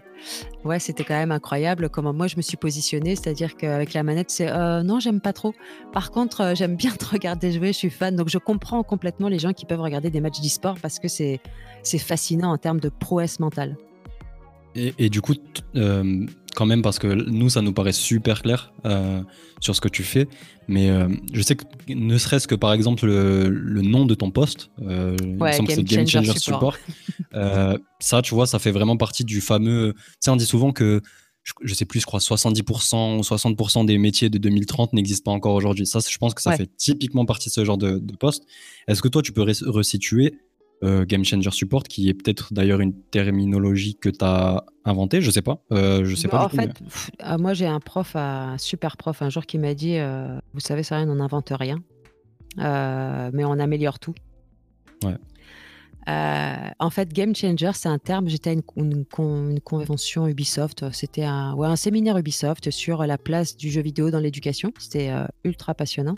ouais 0.65 0.79
c'était 0.79 1.03
quand 1.03 1.13
même 1.13 1.31
incroyable 1.31 1.87
comment 1.87 2.13
moi 2.13 2.25
je 2.27 2.35
me 2.35 2.41
suis 2.41 2.57
positionnée, 2.57 3.15
c'est-à-dire 3.15 3.55
qu'avec 3.55 3.93
la 3.93 4.01
manette 4.01 4.31
c'est 4.31 4.49
euh, 4.49 4.81
non 4.81 4.99
j'aime 4.99 5.21
pas 5.21 5.33
trop. 5.33 5.53
Par 5.91 6.09
contre 6.09 6.53
j'aime 6.55 6.75
bien 6.75 6.91
te 6.91 7.05
regarder 7.05 7.51
jouer, 7.51 7.67
je 7.67 7.77
suis 7.77 7.89
fan, 7.91 8.15
donc 8.15 8.29
je 8.29 8.39
comprends 8.39 8.81
complètement 8.83 9.27
les 9.27 9.39
gens 9.39 9.53
qui 9.53 9.65
peuvent 9.65 9.81
regarder 9.81 10.09
des 10.09 10.19
matchs 10.19 10.41
d'e-sport 10.41 10.77
parce 10.81 10.99
que 10.99 11.07
c'est, 11.07 11.39
c'est 11.83 11.99
fascinant 11.99 12.51
en 12.51 12.57
termes 12.57 12.79
de 12.79 12.89
prouesse 12.89 13.39
mentale. 13.39 13.77
Et, 14.75 15.09
du 15.09 15.21
coup, 15.21 15.35
euh, 15.75 16.25
quand 16.55 16.65
même, 16.65 16.81
parce 16.81 16.97
que 16.97 17.07
nous, 17.07 17.49
ça 17.49 17.61
nous 17.61 17.73
paraît 17.73 17.91
super 17.91 18.41
clair 18.41 18.73
euh, 18.85 19.21
sur 19.59 19.75
ce 19.75 19.81
que 19.81 19.87
tu 19.87 20.03
fais, 20.03 20.27
mais 20.67 20.89
euh, 20.89 21.07
je 21.31 21.41
sais 21.41 21.55
que 21.55 21.63
ne 21.89 22.17
serait-ce 22.17 22.47
que 22.47 22.55
par 22.55 22.73
exemple 22.73 23.05
le, 23.05 23.81
nom 23.81 24.05
de 24.05 24.15
ton 24.15 24.31
poste, 24.31 24.71
il 24.79 24.85
me 24.85 25.51
semble 25.51 25.67
que 25.67 25.75
c'est 25.75 25.83
Game 25.83 26.07
Changer 26.07 26.37
Support, 26.37 26.77
ça, 27.99 28.21
tu 28.21 28.33
vois, 28.33 28.47
ça 28.47 28.59
fait 28.59 28.71
vraiment 28.71 28.97
partie 28.97 29.23
du 29.23 29.41
fameux. 29.41 29.93
Tu 29.95 30.01
sais, 30.21 30.31
on 30.31 30.35
dit 30.35 30.45
souvent 30.45 30.71
que, 30.71 31.01
je, 31.63 31.73
sais 31.73 31.85
plus, 31.85 31.99
je 31.99 32.05
crois 32.05 32.19
70% 32.19 33.17
ou 33.17 33.21
60% 33.21 33.85
des 33.85 33.97
métiers 33.97 34.29
de 34.29 34.37
2030 34.37 34.93
n'existent 34.93 35.31
pas 35.31 35.35
encore 35.35 35.53
aujourd'hui. 35.53 35.85
Ça, 35.85 35.99
je 35.99 36.17
pense 36.17 36.33
que 36.33 36.41
ça 36.41 36.55
fait 36.55 36.69
typiquement 36.77 37.25
partie 37.25 37.49
de 37.49 37.53
ce 37.53 37.63
genre 37.63 37.77
de, 37.77 37.99
de 37.99 38.15
poste. 38.15 38.45
Est-ce 38.87 39.01
que 39.01 39.07
toi, 39.07 39.21
tu 39.21 39.33
peux 39.33 39.43
resituer 39.43 40.39
euh, 40.83 41.05
Game 41.05 41.23
Changer 41.23 41.51
Support, 41.51 41.83
qui 41.83 42.09
est 42.09 42.13
peut-être 42.13 42.53
d'ailleurs 42.53 42.81
une 42.81 42.93
terminologie 42.93 43.95
que 43.95 44.09
tu 44.09 44.23
as 44.23 44.65
inventée, 44.83 45.21
je 45.21 45.31
sais 45.31 45.41
pas. 45.41 45.63
Euh, 45.71 46.03
je 46.03 46.13
sais 46.13 46.27
pas. 46.27 46.43
En 46.43 46.49
fait, 46.49 46.81
euh, 47.23 47.37
moi 47.37 47.53
j'ai 47.53 47.67
un 47.67 47.79
prof, 47.79 48.15
un 48.15 48.57
super 48.57 48.97
prof, 48.97 49.21
un 49.21 49.29
jour 49.29 49.45
qui 49.45 49.57
m'a 49.59 49.73
dit 49.73 49.97
Vous 50.53 50.59
savez, 50.59 50.83
ça 50.83 50.97
rien, 50.97 51.09
on 51.09 51.15
n'invente 51.15 51.53
rien, 51.57 51.81
mais 52.57 53.45
on 53.45 53.59
améliore 53.59 53.99
tout. 53.99 54.13
Ouais. 55.05 55.15
en 56.07 56.89
fait, 56.89 57.13
Game 57.13 57.33
Changer, 57.33 57.71
c'est 57.75 57.89
un 57.89 57.99
terme. 57.99 58.27
J'étais 58.27 58.49
à 58.49 58.53
une, 58.53 58.63
convention 59.61 60.27
Ubisoft. 60.27 60.91
C'était 60.91 61.23
un, 61.23 61.53
ouais, 61.53 61.67
un 61.67 61.77
séminaire 61.77 62.17
Ubisoft 62.17 62.71
sur 62.71 63.05
la 63.05 63.17
place 63.17 63.55
du 63.55 63.71
jeu 63.71 63.81
vidéo 63.81 64.11
dans 64.11 64.19
l'éducation. 64.19 64.73
C'était 64.79 65.13
ultra 65.45 65.75
passionnant. 65.75 66.15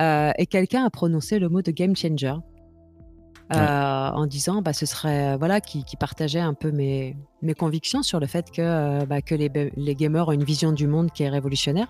et 0.00 0.46
quelqu'un 0.46 0.84
a 0.84 0.90
prononcé 0.90 1.38
le 1.38 1.48
mot 1.48 1.62
de 1.62 1.70
Game 1.70 1.94
Changer. 1.94 2.34
Euh, 3.54 4.10
en 4.10 4.26
disant 4.26 4.60
bah, 4.60 4.74
ce 4.74 4.84
serait 4.84 5.32
euh, 5.32 5.36
voilà 5.38 5.62
qui, 5.62 5.82
partageait 5.98 6.38
un 6.38 6.52
peu 6.52 6.70
mes, 6.70 7.16
mes 7.40 7.54
convictions 7.54 8.02
sur 8.02 8.20
le 8.20 8.26
fait 8.26 8.50
que, 8.50 8.60
euh, 8.60 9.06
bah, 9.06 9.22
que 9.22 9.34
les, 9.34 9.50
les, 9.74 9.94
gamers 9.94 10.28
ont 10.28 10.32
une 10.32 10.44
vision 10.44 10.70
du 10.70 10.86
monde 10.86 11.10
qui 11.12 11.22
est 11.22 11.30
révolutionnaire. 11.30 11.88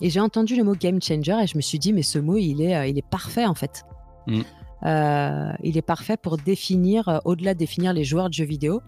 Et 0.00 0.10
j'ai 0.10 0.18
entendu 0.18 0.56
le 0.56 0.64
mot 0.64 0.74
game 0.74 1.00
changer 1.00 1.38
et 1.40 1.46
je 1.46 1.56
me 1.56 1.62
suis 1.62 1.78
dit 1.78 1.92
mais 1.92 2.02
ce 2.02 2.18
mot 2.18 2.36
il 2.36 2.62
est, 2.62 2.90
il 2.90 2.98
est 2.98 3.08
parfait 3.08 3.46
en 3.46 3.54
fait. 3.54 3.84
Mm. 4.26 4.42
il 5.62 5.76
est 5.76 5.86
parfait 5.86 6.16
pour 6.16 6.36
définir, 6.36 7.20
au-delà 7.24 7.54
de 7.54 7.58
définir 7.60 7.92
les 7.92 8.02
joueurs 8.02 8.28
de 8.28 8.34
jeux 8.34 8.44
vidéo, 8.44 8.82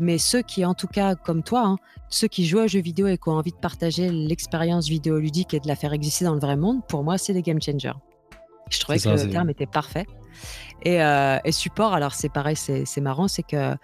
mais 0.00 0.18
ceux 0.18 0.42
qui, 0.42 0.64
en 0.64 0.74
tout 0.74 0.88
cas, 0.88 1.14
comme 1.14 1.44
toi, 1.44 1.64
hein, 1.64 1.76
ceux 2.08 2.26
qui 2.26 2.44
jouent 2.44 2.58
à 2.58 2.66
jeux 2.66 2.80
vidéo 2.80 3.06
et 3.06 3.16
qui 3.16 3.28
ont 3.28 3.34
envie 3.34 3.52
de 3.52 3.56
partager 3.56 4.10
l'expérience 4.10 4.88
vidéoludique 4.88 5.54
et 5.54 5.60
de 5.60 5.68
la 5.68 5.76
faire 5.76 5.92
exister 5.92 6.24
dans 6.24 6.34
le 6.34 6.40
vrai 6.40 6.56
monde, 6.56 6.80
pour 6.88 7.04
moi, 7.04 7.18
c'est 7.18 7.32
des 7.32 7.42
game 7.42 7.62
changers. 7.62 7.92
Je 8.70 8.80
trouvais 8.80 8.98
que 8.98 9.08
le 9.08 9.30
terme 9.30 9.50
était 9.50 9.66
parfait. 9.66 10.06
Euh, 10.86 11.38
et, 11.44 11.52
support, 11.52 11.94
alors 11.94 12.14
c'est 12.14 12.28
pareil, 12.28 12.56
c'est 12.56 13.00
marrant, 13.00 13.28
c'est 13.28 13.42
que 13.42 13.74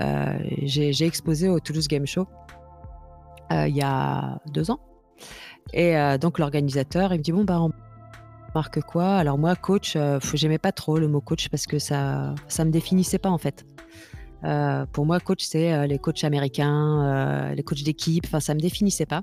euh, 0.00 0.38
j'ai 0.62 1.06
exposé 1.06 1.48
au 1.48 1.60
Toulouse 1.60 1.88
Game 1.88 2.06
Show 2.06 2.26
euh, 3.52 3.68
il 3.68 3.76
y 3.76 3.82
a 3.82 4.38
deux 4.52 4.70
ans. 4.70 4.80
Et 5.72 5.94
donc 6.20 6.38
l'organisateur, 6.38 7.14
il 7.14 7.18
me 7.18 7.22
dit 7.22 7.32
bon 7.32 7.44
bah 7.44 7.60
on 7.60 7.70
marque 8.54 8.80
quoi? 8.82 9.14
Alors 9.16 9.38
moi 9.38 9.54
coach, 9.54 9.96
j'aimais 10.34 10.58
pas 10.58 10.72
trop 10.72 10.98
le 10.98 11.08
mot 11.08 11.20
coach 11.20 11.48
parce 11.48 11.66
que 11.66 11.78
ça 11.78 12.34
ça 12.48 12.64
me 12.64 12.70
définissait 12.70 13.18
pas 13.18 13.30
en 13.30 13.38
fait. 13.38 13.64
pour 14.92 15.06
moi 15.06 15.20
coach 15.20 15.44
c'est 15.44 15.86
les 15.86 15.98
coachs 15.98 16.24
américains, 16.24 17.54
les 17.54 17.62
coachs 17.62 17.84
d'équipe, 17.84 18.24
enfin 18.26 18.40
ça 18.40 18.54
me 18.54 18.60
définissait 18.60 19.06
pas. 19.06 19.22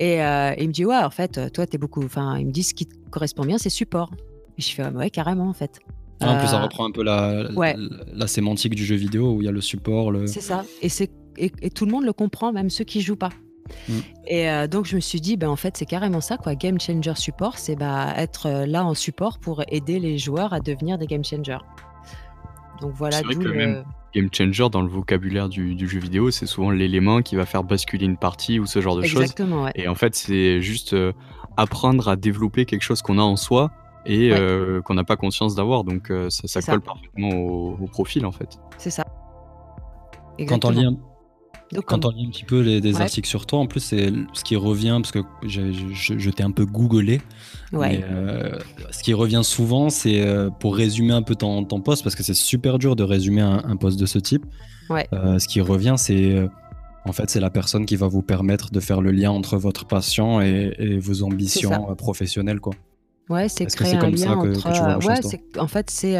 Et, 0.00 0.16
il 0.16 0.68
me 0.68 0.72
dit 0.72 0.84
ouais 0.84 0.96
en 0.96 1.10
fait 1.10 1.52
toi 1.52 1.66
t'es 1.66 1.78
beaucoup, 1.78 2.04
enfin 2.04 2.36
il 2.36 2.48
me 2.48 2.52
dit 2.52 2.64
ce 2.64 2.74
qui 2.74 2.86
te 2.86 3.08
correspond 3.10 3.44
bien 3.44 3.58
c'est 3.58 3.70
support. 3.70 4.10
Et 4.58 4.62
je 4.62 4.74
fais 4.74 4.88
ouais 4.88 5.10
carrément 5.10 5.48
en 5.48 5.52
fait. 5.54 5.80
Ah, 6.20 6.32
en 6.32 6.38
plus, 6.38 6.48
ça 6.48 6.58
euh, 6.58 6.64
reprend 6.64 6.86
un 6.86 6.90
peu 6.90 7.02
la, 7.02 7.48
la, 8.12 8.26
sémantique 8.26 8.74
du 8.74 8.84
jeu 8.84 8.96
vidéo 8.96 9.34
où 9.34 9.42
il 9.42 9.44
y 9.44 9.48
a 9.48 9.52
le 9.52 9.60
support. 9.60 10.10
Le... 10.10 10.26
C'est 10.26 10.40
ça. 10.40 10.64
Et, 10.82 10.88
et, 11.36 11.52
et, 11.62 11.70
tout 11.70 11.86
le 11.86 11.92
monde 11.92 12.04
le 12.04 12.12
comprend, 12.12 12.52
même 12.52 12.70
ceux 12.70 12.84
qui 12.84 13.00
jouent 13.00 13.16
pas. 13.16 13.30
Mm. 13.88 13.92
Et 14.26 14.50
euh, 14.50 14.66
donc, 14.66 14.86
je 14.86 14.96
me 14.96 15.00
suis 15.00 15.20
dit, 15.20 15.36
ben, 15.36 15.48
en 15.48 15.56
fait, 15.56 15.76
c'est 15.76 15.86
carrément 15.86 16.20
ça, 16.20 16.36
quoi. 16.36 16.54
Game 16.54 16.80
Changer 16.80 17.14
Support, 17.14 17.58
c'est 17.58 17.76
bah, 17.76 18.12
être 18.16 18.46
euh, 18.46 18.66
là 18.66 18.84
en 18.84 18.94
support 18.94 19.38
pour 19.38 19.62
aider 19.68 20.00
les 20.00 20.18
joueurs 20.18 20.52
à 20.52 20.60
devenir 20.60 20.98
des 20.98 21.06
Game 21.06 21.24
Changers. 21.24 21.58
Donc 22.80 22.92
voilà. 22.94 23.18
C'est 23.18 23.34
vrai 23.34 23.54
même 23.54 23.84
Game 24.12 24.28
Changer 24.32 24.68
dans 24.70 24.82
le 24.82 24.88
vocabulaire 24.88 25.48
du, 25.48 25.76
du 25.76 25.88
jeu 25.88 26.00
vidéo, 26.00 26.30
c'est 26.30 26.46
souvent 26.46 26.70
l'élément 26.70 27.22
qui 27.22 27.36
va 27.36 27.44
faire 27.44 27.62
basculer 27.62 28.06
une 28.06 28.16
partie 28.16 28.58
ou 28.58 28.66
ce 28.66 28.80
genre 28.80 28.96
de 28.96 29.02
Exactement, 29.02 29.66
choses. 29.66 29.72
Et 29.74 29.86
en 29.86 29.94
fait, 29.94 30.14
c'est 30.14 30.62
juste 30.62 30.96
apprendre 31.56 32.08
à 32.08 32.16
développer 32.16 32.64
quelque 32.64 32.82
chose 32.82 33.02
qu'on 33.02 33.18
a 33.18 33.22
en 33.22 33.36
soi 33.36 33.70
et 34.08 34.32
euh, 34.32 34.80
qu'on 34.82 34.94
n'a 34.94 35.04
pas 35.04 35.16
conscience 35.16 35.54
d'avoir. 35.54 35.84
Donc 35.84 36.10
euh, 36.10 36.28
ça, 36.30 36.62
colle 36.62 36.80
parfaitement 36.80 37.28
au, 37.28 37.86
profil 37.86 38.26
en 38.26 38.32
fait. 38.32 38.58
C'est 38.78 38.90
ça. 38.90 39.04
Quand 40.48 40.64
on, 40.64 40.70
lit 40.70 40.84
un... 40.84 40.96
Quand 41.84 42.04
on 42.06 42.10
lit 42.10 42.26
un 42.26 42.30
petit 42.30 42.44
peu 42.44 42.60
les, 42.60 42.80
des 42.80 43.00
articles 43.00 43.28
sur 43.28 43.44
toi, 43.44 43.58
en 43.58 43.66
plus, 43.66 43.80
c'est 43.80 44.12
ce 44.32 44.44
qui 44.44 44.54
revient, 44.54 45.00
parce 45.02 45.10
que 45.10 45.18
je, 45.44 46.30
t'ai 46.30 46.44
un 46.44 46.52
peu 46.52 46.64
googlé. 46.64 47.20
Euh, 47.74 48.56
ce 48.92 49.02
qui 49.02 49.12
revient 49.14 49.42
souvent, 49.42 49.90
c'est 49.90 50.24
pour 50.60 50.76
résumer 50.76 51.12
un 51.12 51.22
peu 51.22 51.34
ton, 51.34 51.64
poste, 51.64 52.04
parce 52.04 52.14
que 52.14 52.22
c'est 52.22 52.34
super 52.34 52.78
dur 52.78 52.94
de 52.94 53.02
résumer 53.02 53.40
un, 53.40 53.76
poste 53.76 53.98
de 53.98 54.06
ce 54.06 54.20
type. 54.20 54.46
ce 54.88 55.48
qui 55.48 55.60
revient, 55.60 55.96
c'est 55.98 56.48
En 57.04 57.12
fait, 57.12 57.28
c'est 57.28 57.40
la 57.40 57.50
personne 57.50 57.84
qui 57.84 57.96
va 57.96 58.06
vous 58.06 58.22
permettre 58.22 58.70
de 58.70 58.78
faire 58.78 59.00
le 59.00 59.10
lien 59.10 59.32
entre 59.32 59.56
votre 59.56 59.88
patient 59.88 60.40
et, 60.40 60.98
vos 61.00 61.24
ambitions 61.24 61.96
professionnelles, 61.96 62.60
quoi. 62.60 62.74
Ouais, 63.28 63.48
c'est 63.48 63.66
créer 63.66 63.96
un 63.96 64.10
lien 64.10 64.36
entre. 64.36 65.06
ouais, 65.06 65.58
en 65.58 65.68
fait, 65.68 65.90
c'est 65.90 66.12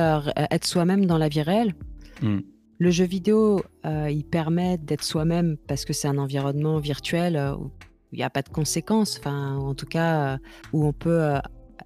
être 0.50 0.66
soi-même 0.66 1.06
dans 1.06 1.18
la 1.18 1.28
vie 1.28 1.42
réelle. 1.42 1.74
Mmh. 2.22 2.38
Le 2.80 2.90
jeu 2.90 3.04
vidéo, 3.04 3.62
il 3.84 4.24
permet 4.24 4.78
d'être 4.78 5.04
soi-même 5.04 5.56
parce 5.66 5.84
que 5.84 5.92
c'est 5.92 6.08
un 6.08 6.18
environnement 6.18 6.78
virtuel 6.78 7.36
où 7.58 7.70
il 8.12 8.18
n'y 8.18 8.24
a 8.24 8.30
pas 8.30 8.42
de 8.42 8.48
conséquences, 8.48 9.18
enfin, 9.18 9.56
en 9.56 9.74
tout 9.74 9.86
cas, 9.86 10.38
où 10.72 10.86
on 10.86 10.92
peut 10.92 11.34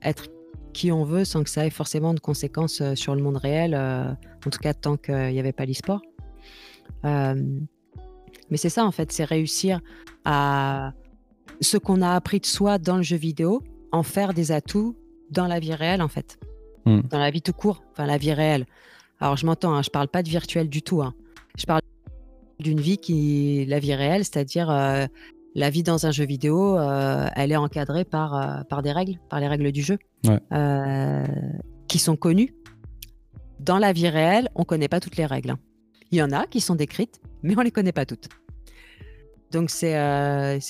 être 0.03 0.29
qui 0.73 0.91
on 0.91 1.05
veut 1.05 1.25
sans 1.25 1.45
que 1.45 1.51
ça 1.51 1.67
ait 1.67 1.71
forcément 1.71 2.15
de 2.15 2.21
conséquences 2.21 2.81
euh, 2.81 2.95
sur 2.95 3.15
le 3.15 3.23
monde 3.23 3.37
réel, 3.37 3.75
euh, 3.75 4.11
en 4.47 4.51
tout 4.51 4.59
cas 4.59 4.75
tant 4.75 4.97
qu'il 4.97 5.15
n'y 5.15 5.39
avait 5.39 5.53
pas 5.53 5.67
l'e-sport. 5.67 6.01
Euh, 7.05 7.35
mais 8.51 8.57
c'est 8.57 8.71
ça 8.71 8.85
en 8.85 8.91
fait, 8.91 9.13
c'est 9.13 9.25
réussir 9.25 9.81
à 10.25 10.93
ce 11.61 11.77
qu'on 11.77 12.03
a 12.03 12.15
appris 12.15 12.41
de 12.41 12.47
soi 12.47 12.79
dans 12.79 12.97
le 12.97 13.03
jeu 13.03 13.17
vidéo, 13.17 13.63
en 13.93 14.03
faire 14.03 14.35
des 14.35 14.53
atouts 14.53 14.97
dans 15.33 15.47
la 15.47 15.59
vie 15.59 15.75
réelle 15.75 16.03
en 16.03 16.09
fait, 16.09 16.39
hmm. 16.85 17.01
dans 17.11 17.19
la 17.19 17.31
vie 17.31 17.43
tout 17.43 17.53
court, 17.53 17.83
enfin 17.93 18.07
la 18.07 18.19
vie 18.19 18.33
réelle. 18.33 18.67
Alors 19.21 19.37
je 19.37 19.47
m'entends, 19.47 19.75
hein, 19.75 19.83
je 19.83 19.91
parle 19.91 20.09
pas 20.09 20.23
de 20.23 20.29
virtuel 20.29 20.69
du 20.69 20.83
tout. 20.83 21.03
Hein. 21.03 21.15
Je 21.57 21.67
parle 21.67 21.83
d'une 22.59 22.81
vie 22.81 22.99
qui, 22.99 23.65
la 23.67 23.79
vie 23.79 23.95
réelle, 23.95 24.25
c'est-à-dire 24.25 24.71
la 25.55 25.71
vie 25.71 25.83
dans 25.83 26.07
un 26.07 26.11
jeu 26.11 26.25
vidéo, 26.25 26.79
euh, 26.79 27.29
elle 27.35 27.53
est 27.53 27.57
encadrée 27.57 28.05
par, 28.05 28.35
euh, 28.35 28.63
par 28.65 28.83
des 28.83 28.93
règles, 28.93 29.19
par 29.29 29.41
les 29.41 29.49
règles 29.49 29.71
du 29.73 29.83
jeu, 29.83 29.99
euh, 30.53 31.27
qui 31.89 31.99
sont 31.99 32.17
connues. 32.17 32.55
Dans 33.61 33.79
la 33.79 33.93
vie 33.93 34.09
réelle, 34.09 34.49
on 34.55 34.61
ne 34.61 34.65
connaît 34.65 34.89
pas 34.89 35.01
toutes 35.01 35.17
les 35.17 35.27
règles. 35.27 35.51
Hein. 35.51 35.59
Il 36.11 36.19
y 36.19 36.23
en 36.23 36.33
a 36.33 36.47
qui 36.47 36.61
sont 36.61 36.75
décrites, 36.75 37.21
mais 37.43 37.55
on 37.55 37.61
ne 37.61 37.65
les 37.65 37.71
connaît 37.71 37.93
pas 37.93 38.07
toutes. 38.07 38.29
Donc 39.51 39.71
c'est 39.71 39.93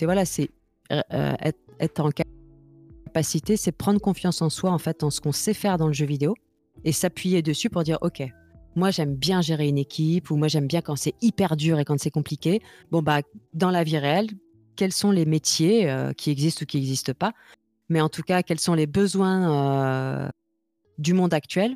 voilà, 0.03 0.25
c'est 0.25 0.51
être, 0.91 1.59
être, 1.79 2.01
en 2.01 2.11
c'est 3.23 3.73
prendre 3.73 4.01
confiance 4.01 4.43
en 4.43 4.51
soi, 4.51 4.71
en 4.71 4.79
fait, 4.79 5.03
en 5.03 5.11
ce 5.11 5.21
qu'on 5.21 5.33
sait 5.33 5.55
faire 5.55 5.79
dans 5.79 5.87
le 5.87 5.93
jeu 5.93 6.07
vidéo, 6.07 6.35
et 6.85 6.93
s'appuyer 6.93 7.43
dessus 7.43 7.71
pour 7.71 7.83
dire, 7.83 7.99
ok, 8.01 8.23
moi 8.75 8.91
j'aime 8.91 9.15
bien 9.15 9.41
gérer 9.43 9.69
une 9.69 9.79
équipe, 9.79 10.31
ou 10.31 10.37
moi 10.37 10.49
j'aime 10.49 10.67
bien 10.67 10.81
quand 10.81 10.97
c'est 10.97 11.15
hyper 11.21 11.57
dur 11.57 11.79
et 11.79 11.85
quand 11.85 11.99
c'est 11.99 12.11
compliqué. 12.11 12.63
Bon 12.91 13.03
bah 13.03 13.21
dans 13.55 13.71
la 13.71 13.85
vie 13.85 13.99
réelle, 13.99 14.29
quels 14.77 14.93
sont 14.93 15.11
les 15.11 15.27
métiers 15.27 15.91
euh, 15.91 16.13
qui 16.13 16.31
existent 16.31 16.63
ou 16.63 16.67
qui 16.67 16.79
n'existent 16.79 17.13
pas, 17.13 17.33
mais 17.89 18.01
en 18.01 18.09
tout 18.09 18.23
cas, 18.23 18.43
quels 18.43 18.61
sont 18.61 18.75
les 18.75 18.87
besoins 18.87 20.25
euh, 20.25 20.29
du 20.99 21.13
monde 21.15 21.35
actuel 21.35 21.75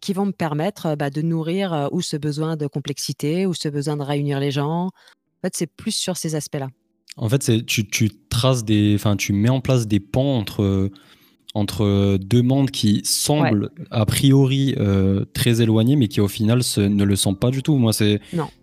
qui 0.00 0.12
vont 0.12 0.26
me 0.26 0.32
permettre 0.32 0.86
euh, 0.86 0.96
bah, 0.96 1.10
de 1.10 1.22
nourrir 1.22 1.88
ou 1.92 2.00
ce 2.00 2.16
besoin 2.16 2.56
de 2.56 2.66
complexité 2.66 3.46
ou 3.46 3.54
ce 3.54 3.68
besoin 3.68 3.96
de 3.96 4.02
réunir 4.02 4.40
les 4.40 4.50
gens? 4.50 4.86
En 4.86 5.40
fait, 5.42 5.56
c'est 5.56 5.66
plus 5.66 5.92
sur 5.92 6.16
ces 6.16 6.34
aspects-là. 6.34 6.68
En 7.16 7.28
fait, 7.28 7.42
c'est 7.42 7.64
tu, 7.64 7.86
tu 7.86 8.10
traces 8.28 8.64
des, 8.64 8.94
enfin, 8.94 9.16
tu 9.16 9.32
mets 9.32 9.50
en 9.50 9.60
place 9.60 9.86
des 9.86 10.00
pans 10.00 10.38
entre 10.38 10.90
entre 11.54 12.16
deux 12.16 12.40
mondes 12.40 12.70
qui 12.70 13.02
semblent 13.04 13.70
a 13.90 14.06
priori 14.06 14.74
très 15.34 15.60
éloignés, 15.60 15.96
mais 15.96 16.08
qui 16.08 16.22
au 16.22 16.28
final 16.28 16.62
ne 16.78 17.04
le 17.04 17.16
sont 17.16 17.34
pas 17.34 17.50
du 17.50 17.62
tout. 17.62 17.76
Moi, 17.76 17.92
c'est 17.92 18.20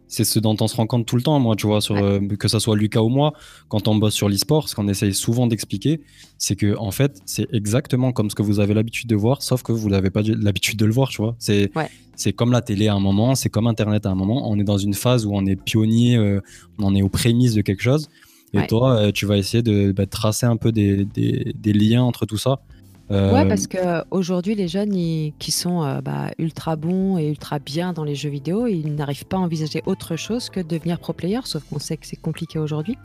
c'est 0.10 0.24
ce 0.24 0.40
dont 0.40 0.58
on 0.60 0.68
se 0.68 0.76
rend 0.76 0.88
compte 0.88 1.06
tout 1.06 1.16
le 1.16 1.22
temps, 1.22 1.40
moi, 1.40 1.56
tu 1.56 1.68
vois, 1.68 1.82
sur, 1.82 1.96
euh, 1.96 2.20
que 2.20 2.48
ce 2.48 2.58
soit 2.60 2.76
Lucas 2.76 3.02
ou 3.02 3.10
moi, 3.10 3.32
quand 3.70 3.88
on 3.88 3.96
bosse 3.96 4.16
sur 4.16 4.28
l'e-sport, 4.28 4.68
ce 4.68 4.76
qu'on 4.76 4.88
essaye 4.88 5.14
souvent 5.14 5.46
d'expliquer, 5.46 6.02
c'est 6.40 6.56
que, 6.56 6.76
en 6.78 6.90
fait, 6.92 7.22
c'est 7.26 7.48
exactement 7.54 8.12
comme 8.12 8.30
ce 8.30 8.36
que 8.36 8.42
vous 8.42 8.60
avez 8.60 8.74
l'habitude 8.74 9.08
de 9.08 9.16
voir, 9.16 9.44
sauf 9.44 9.62
que 9.62 9.72
vous 9.72 9.88
n'avez 9.90 10.10
pas 10.10 10.24
l'habitude 10.24 10.78
de 10.80 10.86
le 10.86 10.92
voir, 10.92 11.10
tu 11.10 11.22
vois. 11.22 11.36
C'est 11.40 11.72
c'est 12.16 12.34
comme 12.34 12.52
la 12.52 12.62
télé 12.62 12.88
à 12.88 12.96
un 12.96 13.00
moment, 13.00 13.36
c'est 13.36 13.50
comme 13.50 13.68
Internet 13.68 14.06
à 14.06 14.10
un 14.10 14.16
moment. 14.16 14.50
On 14.50 14.60
est 14.60 14.64
dans 14.66 14.78
une 14.80 14.96
phase 14.96 15.26
où 15.26 15.32
on 15.34 15.46
est 15.46 15.56
pionnier, 15.56 16.18
euh, 16.18 16.42
on 16.78 16.86
en 16.86 16.96
est 16.96 17.02
aux 17.02 17.08
prémices 17.08 17.54
de 17.54 17.62
quelque 17.62 17.84
chose. 17.84 18.10
Et 18.54 18.66
toi, 18.68 18.96
euh, 18.96 19.12
tu 19.12 19.26
vas 19.26 19.38
essayer 19.38 19.62
de 19.62 19.92
bah, 19.92 20.06
tracer 20.06 20.46
un 20.46 20.58
peu 20.58 20.72
des, 20.72 21.06
des, 21.06 21.54
des 21.56 21.74
liens 21.74 22.04
entre 22.04 22.26
tout 22.26 22.38
ça 22.38 22.62
Ouais, 23.10 23.48
parce 23.48 23.68
euh, 23.74 24.04
qu'aujourd'hui, 24.10 24.54
les 24.54 24.68
jeunes 24.68 24.92
qui 24.92 25.52
sont 25.52 25.84
euh, 25.84 26.00
bah, 26.02 26.32
ultra 26.38 26.76
bons 26.76 27.18
et 27.18 27.28
ultra 27.28 27.58
bien 27.58 27.92
dans 27.92 28.04
les 28.04 28.14
jeux 28.14 28.30
vidéo, 28.30 28.68
ils 28.68 28.94
n'arrivent 28.94 29.26
pas 29.26 29.38
à 29.38 29.40
envisager 29.40 29.82
autre 29.88 30.16
chose 30.16 30.50
que 30.50 30.60
de 30.60 30.68
devenir 30.68 31.00
pro 31.00 31.14
player, 31.14 31.40
sauf 31.46 31.64
qu'on 31.64 31.80
sait 31.80 31.98
que 31.98 32.06
c'est 32.06 32.22
compliqué 32.22 32.60
aujourd'hui. 32.60 32.98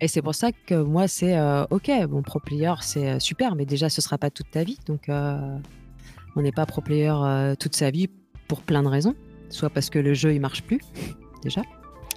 Et 0.00 0.06
c'est 0.06 0.22
pour 0.22 0.34
ça 0.34 0.50
que 0.52 0.74
moi, 0.74 1.08
c'est 1.08 1.36
euh, 1.36 1.64
ok, 1.70 1.90
bon, 2.08 2.22
pro 2.22 2.40
player, 2.40 2.74
c'est 2.82 3.18
super, 3.20 3.54
mais 3.54 3.64
déjà, 3.64 3.88
ce 3.88 4.02
sera 4.02 4.18
pas 4.18 4.30
toute 4.30 4.50
ta 4.50 4.64
vie. 4.64 4.78
Donc, 4.86 5.08
on 5.08 6.42
n'est 6.42 6.52
pas 6.52 6.66
pro 6.66 6.82
player 6.82 7.14
toute 7.58 7.74
sa 7.74 7.90
vie 7.90 8.08
pour 8.48 8.60
plein 8.62 8.82
de 8.82 8.88
raisons. 8.88 9.14
Soit 9.48 9.70
parce 9.70 9.88
que 9.88 9.98
le 9.98 10.14
jeu, 10.14 10.34
il 10.34 10.40
marche 10.40 10.62
plus, 10.62 10.80
déjà. 11.42 11.62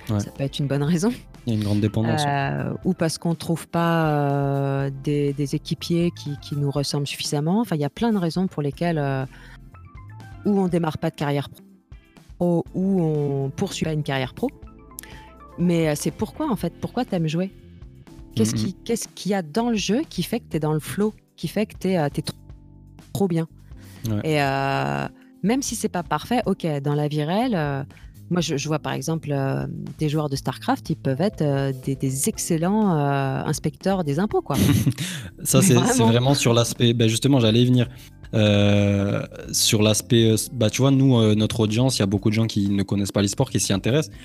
Ça 0.08 0.32
peut 0.32 0.44
être 0.44 0.58
une 0.58 0.68
bonne 0.68 0.84
raison. 0.84 1.12
Il 1.46 1.54
y 1.54 1.56
a 1.56 1.60
une 1.60 1.64
grande 1.64 1.82
dépendance. 1.82 2.24
Euh, 2.28 2.74
ou 2.84 2.94
parce 2.94 3.18
qu'on 3.18 3.32
ne 3.32 3.36
trouve 3.36 3.68
pas 3.68 4.10
euh, 4.10 4.92
des, 5.04 5.56
équipiers 5.56 6.12
qui, 6.12 6.56
nous 6.56 6.72
ressemblent 6.72 7.08
suffisamment. 7.08 7.62
Enfin, 7.62 7.76
il 7.76 7.82
y 7.82 7.86
a 7.86 7.90
plein 7.90 8.12
de 8.12 8.18
raisons 8.18 8.48
pour 8.48 8.62
lesquelles 8.62 9.00
euh, 9.00 9.26
ou 10.46 10.60
on 10.60 10.68
démarre 10.68 10.98
pas 10.98 11.10
de 11.10 11.16
carrière 11.16 11.50
pro 11.50 12.66
ou 12.74 13.02
on 13.02 13.50
poursuit 13.50 13.86
pas 13.86 13.94
une 13.94 14.04
carrière 14.04 14.34
pro. 14.34 14.50
Mais 15.58 15.94
c'est 15.96 16.12
pourquoi 16.12 16.50
en 16.50 16.56
fait, 16.56 16.74
pourquoi 16.80 17.04
tu 17.04 17.16
aimes 17.16 17.28
jouer? 17.28 17.52
Qu'est-ce 18.36 18.56
mm-hmm. 18.56 19.14
qu'il 19.14 19.32
y 19.32 19.34
a 19.34 19.42
dans 19.42 19.70
le 19.70 19.76
jeu 19.76 20.04
qui 20.10 20.24
fait 20.24 20.40
que 20.40 20.46
tu 20.50 20.58
es 20.58 20.60
dans 20.60 20.72
le 20.72 20.80
flow, 20.80 21.14
qui 21.36 21.50
fait 21.50 21.66
que 21.66 21.76
tu 21.78 21.90
es, 21.90 22.10
trop, 23.12 23.28
bien? 23.28 23.48
Et 24.24 24.38
même 24.38 25.62
si 25.62 25.76
c'est 25.76 25.90
pas 25.90 26.04
parfait, 26.04 26.42
ok, 26.46 26.66
dans 26.82 26.96
la 26.96 27.10
vie 27.10 27.24
réelle, 27.24 27.86
moi, 28.30 28.42
je, 28.42 28.68
vois 28.68 28.80
par 28.80 28.94
exemple 28.94 29.32
euh, 29.32 29.66
des 29.98 30.08
joueurs 30.08 30.30
de 30.30 30.36
StarCraft, 30.36 30.90
ils 30.92 30.96
peuvent 30.96 31.22
être 31.22 31.42
euh, 31.42 31.72
des, 31.86 32.30
excellents 32.30 32.96
euh, 32.96 33.44
inspecteurs 33.44 34.04
des 34.04 34.20
impôts. 34.20 34.42
Quoi. 34.42 34.56
Ça, 35.44 35.62
c'est 35.62 35.74
vraiment. 35.74 36.36
sur 36.36 36.54
l'aspect. 36.54 36.94
Ben 36.94 37.10
justement, 37.10 37.40
j'allais 37.40 37.62
y 37.62 37.66
venir. 37.66 37.88
sur 39.52 39.82
l'aspect, 39.82 40.36
bah, 40.54 40.70
tu 40.70 40.82
vois, 40.82 40.92
nous, 40.92 41.36
notre 41.36 41.62
audience, 41.62 41.98
il 41.98 42.02
y 42.02 42.04
a 42.04 42.08
beaucoup 42.08 42.30
de 42.30 42.36
gens 42.36 42.46
qui 42.46 42.70
ne 42.70 42.84
connaissent 42.84 43.12
pas 43.12 43.22
l'e-sport, 43.22 43.50
qui 43.50 43.60
s'y 43.60 43.74
intéressent. 43.74 44.16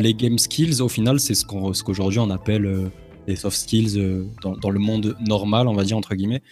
Les 0.00 0.14
game 0.14 0.38
skills, 0.38 0.80
au 0.80 0.88
final, 0.88 1.18
c'est 1.18 1.34
ce 1.34 1.44
qu'aujourd'hui 1.44 2.20
on 2.20 2.30
appelle 2.30 2.90
les 3.26 3.36
soft 3.36 3.56
skills 3.56 4.26
dans, 4.42 4.70
le 4.70 4.78
monde 4.78 5.16
normal, 5.26 5.66
on 5.66 5.74
va 5.74 5.82
dire, 5.82 5.96
entre 5.96 6.14
guillemets. 6.14 6.42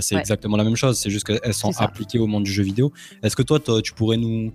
c'est 0.00 0.16
exactement 0.16 0.58
la 0.58 0.64
même 0.64 0.76
chose, 0.76 0.98
c'est 0.98 1.10
juste 1.10 1.24
qu'elles 1.24 1.54
sont 1.54 1.72
appliquées 1.80 2.18
au 2.18 2.26
monde 2.26 2.44
du 2.44 2.52
jeu 2.52 2.62
vidéo. 2.62 2.92
Est-ce 3.22 3.36
que 3.36 3.42
toi, 3.42 3.58
tu 3.82 3.94
pourrais 3.94 4.18
nous, 4.18 4.52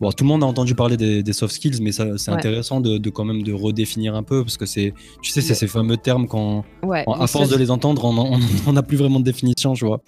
Bon, 0.00 0.12
tout 0.12 0.24
le 0.24 0.28
monde 0.28 0.42
a 0.42 0.46
entendu 0.46 0.74
parler 0.74 0.96
des, 0.96 1.32
soft 1.32 1.54
skills, 1.54 1.80
mais 1.80 1.92
c'est 1.92 2.30
intéressant 2.30 2.80
de, 2.80 3.10
quand 3.10 3.24
même 3.24 3.42
de 3.42 3.52
redéfinir 3.52 4.14
un 4.14 4.22
peu 4.22 4.42
parce 4.42 4.56
que 4.56 4.66
c'est, 4.66 4.92
tu 5.22 5.30
sais, 5.30 5.40
c'est 5.40 5.54
ces 5.54 5.68
fameux 5.68 5.96
termes 5.96 6.28
quand, 6.28 6.64
à 6.82 7.26
force 7.26 7.48
de 7.48 7.56
les 7.56 7.70
entendre, 7.70 8.04
on 8.66 8.72
n'a 8.72 8.82
plus 8.82 8.96
vraiment 8.96 9.20
de 9.20 9.24
définition, 9.24 9.72
tu 9.74 9.86
vois. 9.86 10.02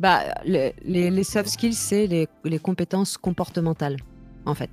Bah, 0.00 0.22
les, 0.44 1.24
soft 1.24 1.48
skills, 1.48 1.74
c'est 1.74 2.06
les, 2.06 2.58
compétences 2.58 3.16
comportementales, 3.16 3.98
en 4.46 4.54
fait. 4.54 4.70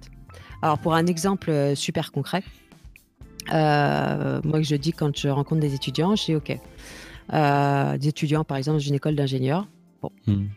Alors, 0.61 0.79
pour 0.79 0.93
un 0.93 1.05
exemple 1.05 1.51
euh, 1.51 1.75
super 1.75 2.11
concret, 2.11 2.43
euh, 3.53 4.41
moi 4.43 4.61
je 4.61 4.75
dis 4.75 4.91
quand 4.91 5.15
je 5.17 5.29
rencontre 5.29 5.61
des 5.61 5.73
étudiants, 5.73 6.15
je 6.15 6.25
dis 6.25 6.35
OK. 6.35 6.59
Euh, 7.31 7.97
des 7.97 8.09
étudiants, 8.09 8.43
par 8.43 8.57
exemple, 8.57 8.79
d'une 8.79 8.95
école 8.95 9.15
d'ingénieur. 9.15 9.67
Bon. 10.01 10.11
Hmm. 10.27 10.47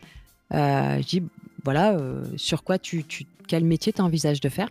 je 0.51 1.05
dis 1.05 1.23
voilà, 1.63 1.97
sur 2.35 2.63
quoi 2.63 2.77
tu, 2.77 3.05
tu 3.05 3.25
quel 3.47 3.63
métier 3.63 3.93
tu 3.93 4.01
envisages 4.01 4.39
de 4.39 4.49
faire 4.49 4.69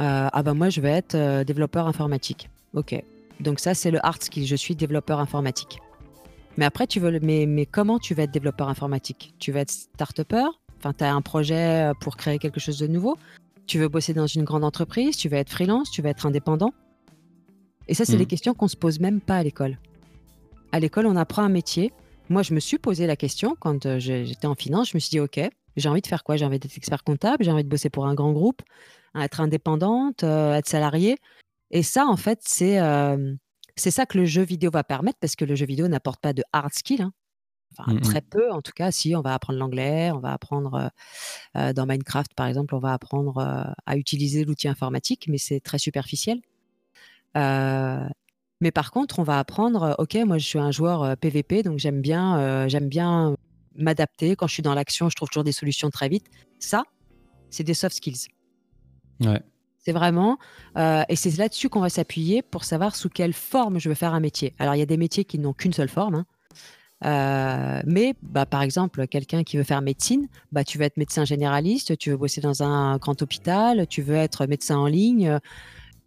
euh, 0.00 0.28
Ah 0.32 0.42
ben 0.42 0.54
moi, 0.54 0.68
je 0.68 0.80
vais 0.80 0.90
être 0.90 1.14
euh, 1.14 1.44
développeur 1.44 1.86
informatique. 1.86 2.50
Ok. 2.74 3.02
Donc 3.40 3.60
ça, 3.60 3.74
c'est 3.74 3.90
le 3.90 4.04
hard 4.04 4.22
skill. 4.22 4.46
Je 4.46 4.56
suis 4.56 4.74
développeur 4.74 5.20
informatique. 5.20 5.78
Mais 6.56 6.64
après, 6.64 6.86
tu 6.86 7.00
veux 7.00 7.10
le... 7.10 7.20
mais, 7.20 7.46
mais 7.46 7.66
comment 7.66 7.98
tu 7.98 8.14
vas 8.14 8.24
être 8.24 8.30
développeur 8.30 8.68
informatique? 8.68 9.34
Tu 9.38 9.52
vas 9.52 9.60
être 9.60 9.70
start-upper? 9.70 10.46
Enfin, 10.78 10.92
tu 10.92 11.04
as 11.04 11.14
un 11.14 11.22
projet 11.22 11.90
euh, 11.90 11.92
pour 12.00 12.16
créer 12.16 12.38
quelque 12.38 12.60
chose 12.60 12.78
de 12.78 12.86
nouveau? 12.86 13.16
Tu 13.66 13.78
veux 13.78 13.88
bosser 13.88 14.14
dans 14.14 14.26
une 14.26 14.44
grande 14.44 14.64
entreprise? 14.64 15.16
Tu 15.16 15.28
vas 15.28 15.38
être 15.38 15.50
freelance? 15.50 15.90
Tu 15.90 16.02
vas 16.02 16.10
être 16.10 16.26
indépendant? 16.26 16.72
Et 17.88 17.94
ça, 17.94 18.04
c'est 18.04 18.14
mmh. 18.14 18.18
des 18.18 18.26
questions 18.26 18.54
qu'on 18.54 18.68
se 18.68 18.76
pose 18.76 19.00
même 19.00 19.20
pas 19.20 19.36
à 19.36 19.42
l'école. 19.42 19.78
À 20.72 20.80
l'école, 20.80 21.06
on 21.06 21.16
apprend 21.16 21.42
un 21.42 21.48
métier. 21.48 21.92
Moi, 22.28 22.42
je 22.42 22.52
me 22.52 22.60
suis 22.60 22.78
posé 22.78 23.06
la 23.06 23.16
question 23.16 23.56
quand 23.58 23.98
j'étais 23.98 24.46
en 24.46 24.54
finance. 24.54 24.90
Je 24.90 24.96
me 24.96 25.00
suis 25.00 25.10
dit, 25.10 25.20
OK, 25.20 25.40
j'ai 25.76 25.88
envie 25.88 26.00
de 26.00 26.06
faire 26.06 26.24
quoi? 26.24 26.36
J'ai 26.36 26.44
envie 26.44 26.58
d'être 26.58 26.76
expert 26.76 27.04
comptable, 27.04 27.44
j'ai 27.44 27.50
envie 27.50 27.64
de 27.64 27.68
bosser 27.68 27.90
pour 27.90 28.06
un 28.06 28.14
grand 28.14 28.32
groupe, 28.32 28.62
être 29.14 29.40
indépendante, 29.40 30.24
euh, 30.24 30.54
être 30.54 30.68
salariée. 30.68 31.18
Et 31.70 31.82
ça, 31.82 32.06
en 32.06 32.16
fait, 32.16 32.40
c'est 32.42 32.80
euh, 32.80 33.34
c'est 33.76 33.90
ça 33.90 34.06
que 34.06 34.18
le 34.18 34.24
jeu 34.24 34.42
vidéo 34.42 34.70
va 34.70 34.84
permettre 34.84 35.18
parce 35.20 35.36
que 35.36 35.44
le 35.44 35.54
jeu 35.54 35.66
vidéo 35.66 35.88
n'apporte 35.88 36.20
pas 36.20 36.32
de 36.32 36.42
hard 36.52 36.72
skill. 36.72 37.02
Hein. 37.02 37.12
Enfin, 37.72 37.92
mmh 37.92 38.00
très 38.00 38.20
peu, 38.20 38.50
en 38.52 38.62
tout 38.62 38.72
cas, 38.74 38.90
si 38.90 39.14
on 39.16 39.20
va 39.20 39.34
apprendre 39.34 39.58
l'anglais, 39.58 40.10
on 40.12 40.20
va 40.20 40.32
apprendre 40.32 40.90
euh, 41.56 41.72
dans 41.72 41.84
Minecraft, 41.84 42.32
par 42.34 42.46
exemple, 42.46 42.74
on 42.74 42.78
va 42.78 42.92
apprendre 42.92 43.74
à 43.84 43.96
utiliser 43.96 44.44
l'outil 44.44 44.68
informatique, 44.68 45.26
mais 45.28 45.36
c'est 45.36 45.60
très 45.60 45.78
superficiel. 45.78 46.40
mais 47.34 48.70
par 48.72 48.92
contre, 48.92 49.18
on 49.18 49.24
va 49.24 49.38
apprendre, 49.40 49.96
ok, 49.98 50.14
moi 50.24 50.38
je 50.38 50.46
suis 50.46 50.60
un 50.60 50.70
joueur 50.70 51.16
PVP, 51.18 51.64
donc 51.64 51.78
j'aime 51.78 52.00
bien, 52.00 52.68
j'aime 52.68 52.88
bien 52.88 53.34
m'adapter. 53.78 54.36
Quand 54.36 54.46
je 54.46 54.54
suis 54.54 54.62
dans 54.62 54.74
l'action, 54.74 55.08
je 55.08 55.14
trouve 55.14 55.28
toujours 55.28 55.44
des 55.44 55.52
solutions 55.52 55.90
très 55.90 56.08
vite. 56.08 56.26
Ça, 56.58 56.84
c'est 57.50 57.64
des 57.64 57.74
soft 57.74 57.96
skills. 57.96 58.28
Ouais. 59.20 59.40
C'est 59.78 59.92
vraiment, 59.92 60.36
et 60.76 61.14
c'est 61.14 61.36
là-dessus 61.36 61.68
qu'on 61.68 61.80
va 61.80 61.90
s'appuyer 61.90 62.42
pour 62.42 62.64
savoir 62.64 62.96
sous 62.96 63.08
quelle 63.08 63.32
forme 63.32 63.78
je 63.78 63.88
veux 63.88 63.94
faire 63.94 64.14
un 64.14 64.20
métier. 64.20 64.52
Alors, 64.58 64.74
il 64.74 64.78
y 64.78 64.82
a 64.82 64.86
des 64.86 64.96
métiers 64.96 65.24
qui 65.24 65.38
n'ont 65.38 65.52
qu'une 65.52 65.72
seule 65.72 65.88
forme. 65.88 66.24
Hein. 67.02 67.82
mais 67.86 68.14
bah, 68.20 68.46
par 68.46 68.62
exemple, 68.62 69.06
quelqu'un 69.06 69.44
qui 69.44 69.56
veut 69.56 69.62
faire 69.62 69.82
médecine, 69.82 70.26
bah, 70.50 70.64
tu 70.64 70.76
veux 70.76 70.84
être 70.84 70.96
médecin 70.96 71.24
généraliste, 71.24 71.96
tu 71.98 72.10
veux 72.10 72.16
bosser 72.16 72.40
dans 72.40 72.64
un 72.64 72.96
grand 72.96 73.22
hôpital, 73.22 73.86
tu 73.86 74.02
veux 74.02 74.16
être 74.16 74.46
médecin 74.46 74.76
en 74.76 74.86
ligne. 74.86 75.38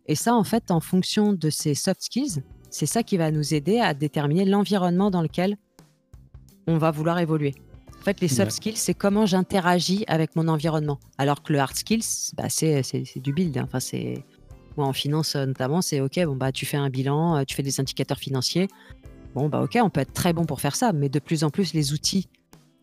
Et 0.07 0.15
ça, 0.15 0.35
en 0.35 0.43
fait, 0.43 0.71
en 0.71 0.81
fonction 0.81 1.31
de 1.31 1.49
ces 1.49 1.73
soft 1.73 2.01
skills, 2.01 2.43
c'est 2.69 2.85
ça 2.85 3.03
qui 3.03 3.15
va 3.15 3.31
nous 3.31 3.53
aider 3.53 3.79
à 3.79 3.93
déterminer 3.93 4.43
l'environnement 4.43 5.09
dans 5.09 5.21
lequel 5.21 5.55
on 6.69 6.77
va 6.77 6.91
vouloir 6.91 7.19
évoluer. 7.19 7.55
En 7.99 8.03
fait, 8.03 8.21
les 8.21 8.27
soft 8.27 8.51
skills, 8.51 8.77
c'est 8.77 8.93
comment 8.93 9.25
j'interagis 9.25 10.05
avec 10.07 10.35
mon 10.35 10.47
environnement. 10.47 10.99
Alors 11.17 11.43
que 11.43 11.51
le 11.51 11.59
hard 11.59 11.75
skills, 11.75 12.33
bah, 12.37 12.45
c'est, 12.47 12.81
du 13.17 13.33
build. 13.33 13.57
Hein. 13.57 13.63
Enfin, 13.65 13.79
c'est... 13.79 14.23
Moi, 14.77 14.87
en 14.87 14.93
finance, 14.93 15.35
euh, 15.35 15.45
notamment, 15.45 15.81
c'est 15.81 15.99
OK, 15.99 16.17
bon, 16.23 16.35
bah, 16.35 16.53
tu 16.53 16.65
fais 16.65 16.77
un 16.77 16.89
bilan, 16.89 17.37
euh, 17.37 17.43
tu 17.43 17.55
fais 17.55 17.63
des 17.63 17.81
indicateurs 17.81 18.19
financiers. 18.19 18.69
Bon, 19.35 19.49
bah, 19.49 19.61
OK, 19.61 19.77
on 19.81 19.89
peut 19.89 19.99
être 19.99 20.13
très 20.13 20.31
bon 20.31 20.45
pour 20.45 20.61
faire 20.61 20.75
ça, 20.75 20.93
mais 20.93 21.09
de 21.09 21.19
plus 21.19 21.43
en 21.43 21.49
plus, 21.49 21.73
les 21.73 21.91
outils 21.91 22.29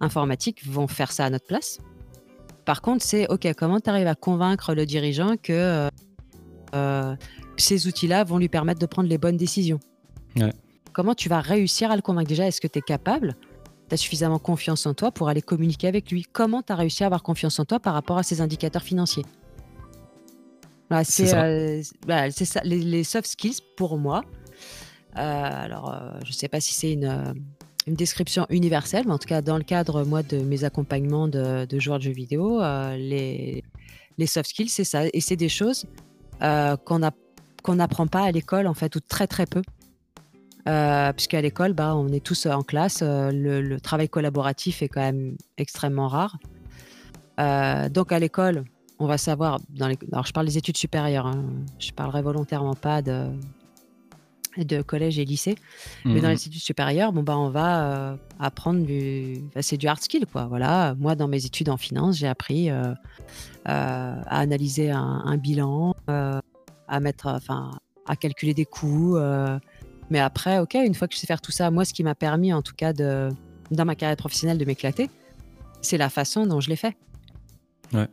informatiques 0.01 0.67
vont 0.67 0.89
faire 0.89 1.13
ça 1.13 1.25
à 1.25 1.31
notre 1.31 1.47
place. 1.47 1.79
Par 2.67 2.83
contre, 2.83 3.03
c'est 3.03 3.27
OK, 3.29 3.49
comment 3.57 3.81
tu 3.81 3.89
arrives 3.89 4.09
à 4.09 4.15
convaincre 4.15 4.75
le 4.75 4.85
dirigeant 4.85 5.37
que 5.43 5.89
euh, 6.75 7.17
ces 7.57 7.87
outils-là 7.87 8.25
vont 8.25 8.37
lui 8.37 8.49
permettre 8.49 8.81
de 8.81 8.87
prendre 8.87 9.09
les 9.09 9.19
bonnes 9.19 9.39
décisions? 9.39 9.81
Comment 10.93 11.15
tu 11.15 11.29
vas 11.29 11.41
réussir 11.41 11.91
à 11.91 11.97
le 11.97 12.03
convaincre? 12.03 12.29
Déjà, 12.29 12.47
est-ce 12.47 12.61
que 12.61 12.67
tu 12.67 12.81
es 12.81 12.83
capable 12.83 13.37
tu 13.89 13.95
as 13.95 13.97
suffisamment 13.97 14.39
confiance 14.39 14.87
en 14.87 14.95
toi 14.95 15.11
pour 15.11 15.29
aller 15.29 15.43
communiquer 15.43 15.89
avec 15.89 16.11
lui. 16.11 16.25
Comment 16.31 16.63
tu 16.63 16.73
as 16.73 16.77
réussi 16.77 17.03
à 17.03 17.07
avoir 17.07 17.23
confiance 17.23 17.59
en 17.59 17.65
toi 17.65 17.81
par 17.81 17.95
rapport 17.95 18.19
à 18.19 18.23
ces 18.23 18.41
indicateurs 18.41 18.83
financiers 18.83 19.25
c'est 21.05 21.35
euh, 21.35 21.83
ça, 22.31 22.61
les, 22.65 23.05
soft 23.05 23.27
skills 23.27 23.61
pour 23.77 23.99
moi. 23.99 24.23
Euh, 25.17 25.21
alors, 25.21 25.93
euh, 25.93 26.19
je 26.25 26.29
ne 26.29 26.33
sais 26.33 26.49
pas 26.49 26.61
si 26.61 26.75
c'est 26.75 26.93
une, 26.93 27.35
description 27.87 28.47
universelle, 28.51 29.05
mais 29.07 29.13
en 29.13 29.19
tout 29.19 29.29
cas, 29.29 29.43
dans 29.43 29.59
le 29.59 29.63
cadre, 29.63 30.05
moi, 30.05 30.25
de 30.25 30.39
mes 30.39 30.65
accompagnements 30.65 31.29
de, 31.29 31.67
joueurs 31.79 31.99
de 31.99 32.05
jeux 32.05 32.13
vidéo, 32.13 32.61
les, 32.97 33.63
les 34.19 34.27
soft 34.27 34.51
skills, 34.51 34.71
c'est 34.71 34.85
ça. 34.85 35.03
Et 35.13 35.21
c'est 35.21 35.37
des 35.37 35.49
choses 35.49 35.87
qu'on 36.41 37.75
n'apprend 37.75 38.07
pas 38.09 38.25
à 38.25 38.33
l'école, 38.33 38.67
en 38.67 38.75
fait, 38.75 38.97
ou 38.97 39.01
très, 39.01 39.29
très 39.29 39.47
peu. 39.47 39.63
Euh, 40.67 41.13
puisqu'à 41.13 41.41
l'école, 41.41 41.73
bah, 41.73 41.95
on 41.95 42.09
est 42.09 42.25
tous 42.25 42.47
en 42.47 42.63
classe. 42.63 43.01
Euh, 43.03 43.31
le, 43.33 43.81
travail 43.81 44.09
collaboratif 44.09 44.83
est 44.83 44.89
quand 44.89 45.01
même 45.01 45.37
extrêmement 45.59 46.09
rare. 46.09 46.39
Euh, 47.39 47.89
donc 47.89 48.13
à 48.13 48.19
l'école, 48.19 48.65
on 48.99 49.07
va 49.07 49.19
savoir. 49.19 49.61
Dans 49.69 49.87
les, 49.87 49.99
alors 50.13 50.27
je 50.27 50.33
parle 50.33 50.47
des 50.47 50.59
études 50.59 50.77
supérieures. 50.77 51.27
Hein, 51.27 51.45
je 51.79 51.93
parlerai 51.93 52.23
volontairement 52.23 52.75
pas 52.75 53.01
de, 53.01 53.29
de 54.57 54.83
collège 54.83 55.21
et 55.21 55.25
lycée. 55.25 55.55
Mais 56.05 56.21
dans 56.21 56.29
mhm. 56.29 56.35
les 56.35 56.47
études 56.49 56.63
supérieures, 56.63 57.13
bon, 57.13 57.23
bah, 57.23 57.39
on 57.39 57.51
va 57.51 58.19
apprendre 58.41 58.85
du. 58.85 59.45
c'est 59.61 59.77
du 59.77 59.87
hard 59.87 60.03
skill. 60.03 60.27
Quoi. 60.27 60.47
Voilà. 60.47 60.97
Moi, 60.99 61.15
dans 61.15 61.29
mes 61.29 61.45
études 61.45 61.69
en 61.69 61.77
finance, 61.77 62.17
j'ai 62.17 62.29
appris 62.29 62.71
à 62.71 62.97
analyser 64.29 64.91
un, 64.91 65.23
un 65.25 65.37
bilan, 65.37 65.95
à, 66.09 67.01
mettre, 67.01 67.29
enfin, 67.29 67.71
à 68.09 68.17
calculer 68.17 68.55
des 68.55 68.65
coûts. 68.65 69.17
Mais 70.11 70.21
après, 70.21 70.59
ok, 70.59 70.75
une 70.75 70.95
fois 70.95 71.09
que 71.09 71.15
je 71.15 71.21
sais 71.21 71.27
faire 71.27 71.41
tout 71.41 71.53
ça, 71.53 71.71
moi, 71.71 71.85
ce 71.85 71.93
qui 71.93 72.05
m'a 72.05 72.15
permis, 72.15 72.53
en 72.53 72.63
tout 72.63 72.75
cas, 72.75 72.93
de, 72.93 73.29
dans 73.71 73.85
ma 73.85 73.95
carrière 73.95 74.17
professionnelle, 74.17 74.59
de 74.59 74.65
m'éclater, 74.65 75.11
c'est 75.83 75.99
la 75.99 76.09
façon 76.09 76.47
dont 76.47 76.61
je 76.61 76.69
l'ai 76.69 76.77
fait. 76.77 76.97
Ouais. 77.93 78.09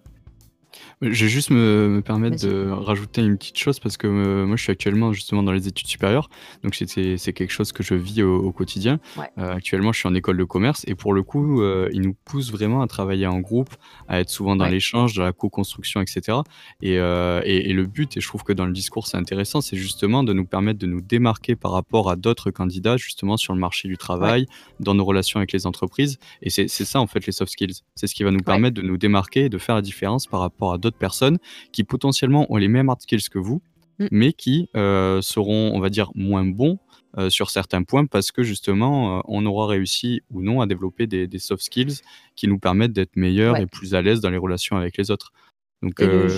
Je 1.01 1.25
vais 1.25 1.29
juste 1.29 1.49
me, 1.49 2.01
permettre 2.05 2.45
de 2.45 2.69
rajouter 2.69 3.21
une 3.21 3.37
petite 3.37 3.57
chose 3.57 3.79
parce 3.79 3.97
que 3.97 4.07
euh, 4.07 4.45
moi 4.45 4.55
je 4.55 4.63
suis 4.63 4.71
actuellement 4.71 5.11
justement 5.11 5.43
dans 5.43 5.51
les 5.51 5.67
études 5.67 5.87
supérieures, 5.87 6.29
donc 6.63 6.75
c'est 6.75 7.33
quelque 7.33 7.51
chose 7.51 7.71
que 7.71 7.83
je 7.83 7.95
vis 7.95 8.23
au, 8.23 8.51
quotidien. 8.51 8.99
Euh, 9.37 9.53
actuellement 9.53 9.91
je 9.91 9.99
suis 9.99 10.07
en 10.07 10.15
école 10.15 10.37
de 10.37 10.43
commerce 10.43 10.83
et 10.87 10.95
pour 10.95 11.13
le 11.13 11.23
coup 11.23 11.61
euh, 11.61 11.89
ils 11.91 12.01
nous 12.01 12.15
poussent 12.25 12.51
vraiment 12.51 12.81
à 12.81 12.87
travailler 12.87 13.27
en 13.27 13.39
groupe, 13.39 13.69
à 14.07 14.19
être 14.19 14.29
souvent 14.29 14.55
dans 14.55 14.67
l'échange, 14.67 15.13
dans 15.13 15.23
la 15.23 15.33
co-construction, 15.33 16.01
etc. 16.01 16.39
Et, 16.81 16.93
et, 16.95 17.73
le 17.73 17.85
but, 17.85 18.15
et 18.17 18.21
je 18.21 18.27
trouve 18.27 18.43
que 18.43 18.53
dans 18.53 18.65
le 18.65 18.73
discours 18.73 19.07
c'est 19.07 19.17
intéressant, 19.17 19.61
c'est 19.61 19.77
justement 19.77 20.23
de 20.23 20.33
nous 20.33 20.45
permettre 20.45 20.79
de 20.79 20.87
nous 20.87 21.01
démarquer 21.01 21.55
par 21.55 21.71
rapport 21.71 22.09
à 22.09 22.15
d'autres 22.15 22.51
candidats 22.51 22.97
justement 22.97 23.37
sur 23.37 23.53
le 23.53 23.59
marché 23.59 23.87
du 23.87 23.97
travail, 23.97 24.45
dans 24.79 24.93
nos 24.93 25.05
relations 25.05 25.39
avec 25.39 25.51
les 25.51 25.65
entreprises. 25.67 26.17
Et 26.41 26.49
c'est 26.49 26.67
ça 26.67 26.99
en 26.99 27.07
fait 27.07 27.25
les 27.25 27.31
soft 27.31 27.51
skills, 27.51 27.81
c'est 27.95 28.07
ce 28.07 28.15
qui 28.15 28.23
va 28.23 28.31
nous 28.31 28.39
permettre 28.39 28.75
de 28.75 28.81
nous 28.81 28.97
démarquer, 28.97 29.49
de 29.49 29.57
faire 29.57 29.75
la 29.75 29.81
différence 29.81 30.27
par 30.27 30.39
rapport 30.39 30.62
à 30.71 30.77
d'autres 30.77 30.97
personnes 30.97 31.37
qui 31.71 31.83
potentiellement 31.83 32.51
ont 32.51 32.57
les 32.57 32.67
mêmes 32.67 32.89
hard 32.89 33.01
skills 33.01 33.29
que 33.29 33.39
vous, 33.39 33.61
mm. 33.99 34.07
mais 34.11 34.33
qui 34.33 34.69
euh, 34.75 35.21
seront, 35.21 35.71
on 35.73 35.79
va 35.79 35.89
dire, 35.89 36.11
moins 36.15 36.45
bons 36.45 36.79
euh, 37.17 37.29
sur 37.29 37.49
certains 37.49 37.83
points 37.83 38.05
parce 38.05 38.31
que 38.31 38.43
justement, 38.43 39.17
euh, 39.17 39.21
on 39.25 39.45
aura 39.45 39.67
réussi 39.67 40.21
ou 40.31 40.41
non 40.41 40.61
à 40.61 40.65
développer 40.65 41.07
des, 41.07 41.39
soft 41.39 41.63
skills 41.63 42.01
qui 42.35 42.47
nous 42.47 42.59
permettent 42.59 42.93
d'être 42.93 43.15
meilleurs 43.15 43.57
et 43.57 43.65
plus 43.65 43.95
à 43.95 44.01
l'aise 44.01 44.21
dans 44.21 44.29
les 44.29 44.37
relations 44.37 44.77
avec 44.77 44.97
les 44.97 45.11
autres. 45.11 45.31
Donc, 45.81 45.99
le, 45.99 46.29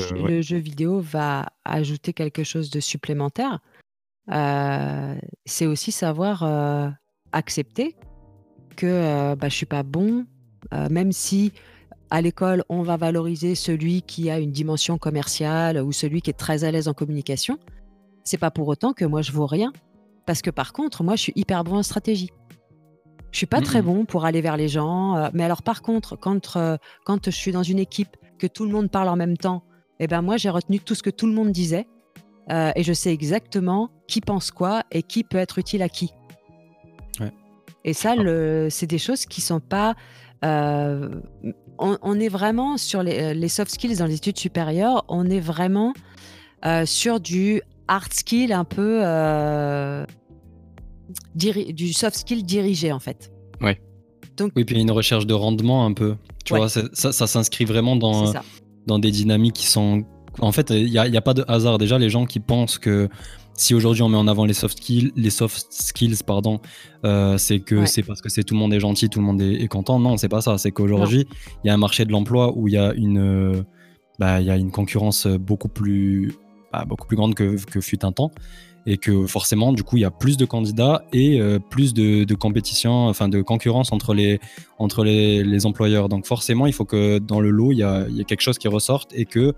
jeu, 0.41 0.57
vidéo 0.57 0.99
va 0.99 1.49
ajouter 1.65 2.13
quelque 2.13 2.43
chose 2.43 2.71
de 2.71 2.79
supplémentaire. 2.79 3.59
c'est 4.27 5.67
aussi 5.67 5.91
savoir 5.91 6.43
accepter 7.31 7.95
que 8.75 9.35
bah, 9.35 9.47
je 9.47 9.55
suis 9.55 9.67
pas 9.67 9.83
bon, 9.83 10.25
même 10.89 11.11
si 11.11 11.53
à 12.09 12.21
l'école, 12.21 12.63
on 12.69 12.83
va 12.83 12.97
valoriser 12.97 13.55
celui 13.55 14.01
qui 14.01 14.29
a 14.29 14.39
une 14.39 14.51
dimension 14.51 14.97
commerciale 14.97 15.81
ou 15.81 15.91
celui 15.91 16.21
qui 16.21 16.29
est 16.29 16.33
très 16.33 16.63
à 16.63 16.71
l'aise 16.71 16.87
en 16.87 16.93
communication. 16.93 17.57
C'est 18.23 18.37
pas 18.37 18.51
pour 18.51 18.67
autant 18.67 18.93
que 18.93 19.05
moi 19.05 19.21
je 19.21 19.31
vaux 19.31 19.45
rien. 19.45 19.71
Parce 20.25 20.41
que 20.41 20.49
par 20.49 20.73
contre, 20.73 21.03
moi 21.03 21.15
je 21.15 21.21
suis 21.21 21.33
hyper 21.35 21.63
bon 21.63 21.77
en 21.77 21.83
stratégie. 21.83 22.31
Je 23.31 23.37
suis 23.37 23.47
pas 23.47 23.61
très 23.61 23.81
bon 23.81 24.05
pour 24.05 24.23
aller 24.23 24.39
vers 24.39 24.55
les 24.55 24.69
gens. 24.69 25.17
Euh, 25.17 25.29
mais 25.33 25.43
alors 25.43 25.61
par 25.61 25.81
contre, 25.81 26.15
quand, 26.15 26.55
euh, 26.55 26.77
quand 27.03 27.25
je 27.25 27.35
suis 27.35 27.51
dans 27.51 27.63
une 27.63 27.79
équipe, 27.79 28.15
que 28.39 28.47
tout 28.47 28.65
le 28.65 28.71
monde 28.71 28.89
parle 28.89 29.09
en 29.09 29.15
même 29.15 29.37
temps, 29.37 29.63
eh 29.99 30.07
ben 30.07 30.21
moi 30.21 30.37
j'ai 30.37 30.49
retenu 30.49 30.79
tout 30.79 30.95
ce 30.95 31.03
que 31.03 31.09
tout 31.09 31.27
le 31.27 31.33
monde 31.33 31.51
disait. 31.51 31.85
Euh, 32.51 32.71
et 32.75 32.83
je 32.83 32.93
sais 32.93 33.11
exactement 33.11 33.89
qui 34.07 34.21
pense 34.21 34.51
quoi 34.51 34.83
et 34.91 35.03
qui 35.03 35.23
peut 35.23 35.37
être 35.37 35.57
utile 35.57 35.81
à 35.81 35.89
qui. 35.89 36.13
Et 37.83 37.93
ça, 37.93 38.15
c'est 38.69 38.87
des 38.87 38.97
choses 38.97 39.25
qui 39.25 39.41
sont 39.41 39.59
pas 39.59 39.95
on, 41.77 42.19
est 42.19 42.29
vraiment 42.29 42.77
sur 42.77 42.99
euh, 42.99 43.33
les, 43.33 43.49
soft 43.49 43.71
skills 43.71 43.97
dans 43.97 44.05
les 44.05 44.15
études 44.15 44.37
supérieures, 44.37 45.05
on 45.07 45.29
est 45.29 45.39
vraiment 45.39 45.93
euh, 46.65 46.85
sur 46.85 47.19
du 47.19 47.61
hard 47.87 48.13
skill 48.13 48.53
un 48.53 48.63
peu 48.63 49.01
euh, 49.03 50.05
du 51.35 51.93
soft 51.93 52.17
skill 52.17 52.43
dirigé 52.43 52.91
en 52.91 52.99
fait. 52.99 53.31
Ouais. 53.61 53.79
Donc, 54.37 54.51
oui, 54.55 54.65
puis 54.65 54.79
une 54.79 54.91
recherche 54.91 55.25
de 55.25 55.33
rendement 55.33 55.85
un 55.85 55.93
peu. 55.93 56.15
Tu 56.43 56.55
vois, 56.55 56.69
ça, 56.69 56.83
ça, 56.93 57.27
s'inscrit 57.27 57.65
vraiment 57.65 57.95
dans, 57.95 58.33
dans 58.85 58.99
des 58.99 59.11
dynamiques 59.11 59.55
qui 59.55 59.67
sont. 59.67 60.03
En 60.39 60.51
fait, 60.51 60.69
il 60.69 60.89
n'y 60.89 60.97
a, 60.97 61.03
a, 61.03 61.21
pas 61.21 61.33
de 61.33 61.45
hasard. 61.47 61.77
Déjà, 61.77 61.97
les 61.97 62.09
gens 62.09 62.25
qui 62.25 62.39
pensent 62.39 62.77
que 62.77 63.09
si 63.57 63.73
aujourd'hui 63.73 64.03
on 64.03 64.09
met 64.09 64.17
en 64.17 64.27
avant 64.27 64.45
les 64.45 64.53
soft 64.53 64.77
skills, 64.77 65.11
les 65.15 65.29
soft 65.29 65.67
skills 65.69 66.23
pardon, 66.25 66.59
euh, 67.05 67.37
c'est 67.37 67.59
que 67.59 67.85
c'est 67.85 68.03
parce 68.03 68.21
que 68.21 68.29
c'est 68.29 68.43
tout 68.43 68.53
le 68.53 68.59
monde 68.59 68.73
est 68.73 68.79
gentil, 68.79 69.09
tout 69.09 69.19
le 69.19 69.25
monde 69.25 69.41
est, 69.41 69.67
content. 69.67 69.99
Non, 69.99 70.17
c'est 70.17 70.29
pas 70.29 70.41
ça. 70.41 70.57
C'est 70.57 70.71
qu'aujourd'hui 70.71 71.27
il 71.63 71.67
y 71.67 71.69
a 71.69 71.73
un 71.73 71.77
marché 71.77 72.05
de 72.05 72.11
l'emploi 72.11 72.51
où 72.55 72.67
il 72.67 72.73
y 72.73 72.77
a 72.77 72.93
une, 72.93 73.19
euh, 73.19 73.63
bah, 74.19 74.41
il 74.41 74.47
y 74.47 74.49
a 74.49 74.57
une 74.57 74.71
concurrence 74.71 75.27
beaucoup 75.27 75.69
plus, 75.69 76.33
bah, 76.73 76.85
beaucoup 76.85 77.07
plus 77.07 77.15
grande 77.15 77.35
que, 77.35 77.55
que, 77.65 77.79
fut 77.79 78.03
un 78.03 78.11
temps, 78.11 78.31
et 78.85 78.97
que 78.97 79.25
forcément 79.25 79.71
du 79.71 79.83
coup 79.83 79.97
il 79.97 80.01
y 80.01 80.05
a 80.05 80.11
plus 80.11 80.37
de 80.37 80.45
candidats 80.45 81.03
et 81.13 81.39
euh, 81.39 81.59
plus 81.59 81.93
de, 81.93 82.33
compétition, 82.35 83.07
enfin 83.07 83.29
de 83.29 83.41
concurrence 83.41 83.91
entre 83.93 84.13
les 84.13 84.39
entre 84.79 85.05
les, 85.05 85.43
les, 85.43 85.65
employeurs. 85.65 86.09
Donc 86.09 86.25
forcément 86.25 86.67
il 86.67 86.73
faut 86.73 86.85
que 86.85 87.19
dans 87.19 87.39
le 87.39 87.51
lot 87.51 87.71
il 87.71 87.77
y 87.77 87.83
a, 87.83 88.05
il 88.09 88.17
y 88.17 88.21
a 88.21 88.25
quelque 88.25 88.41
chose 88.41 88.57
qui 88.57 88.67
ressorte 88.67 89.11
et 89.13 89.25
que 89.25 89.53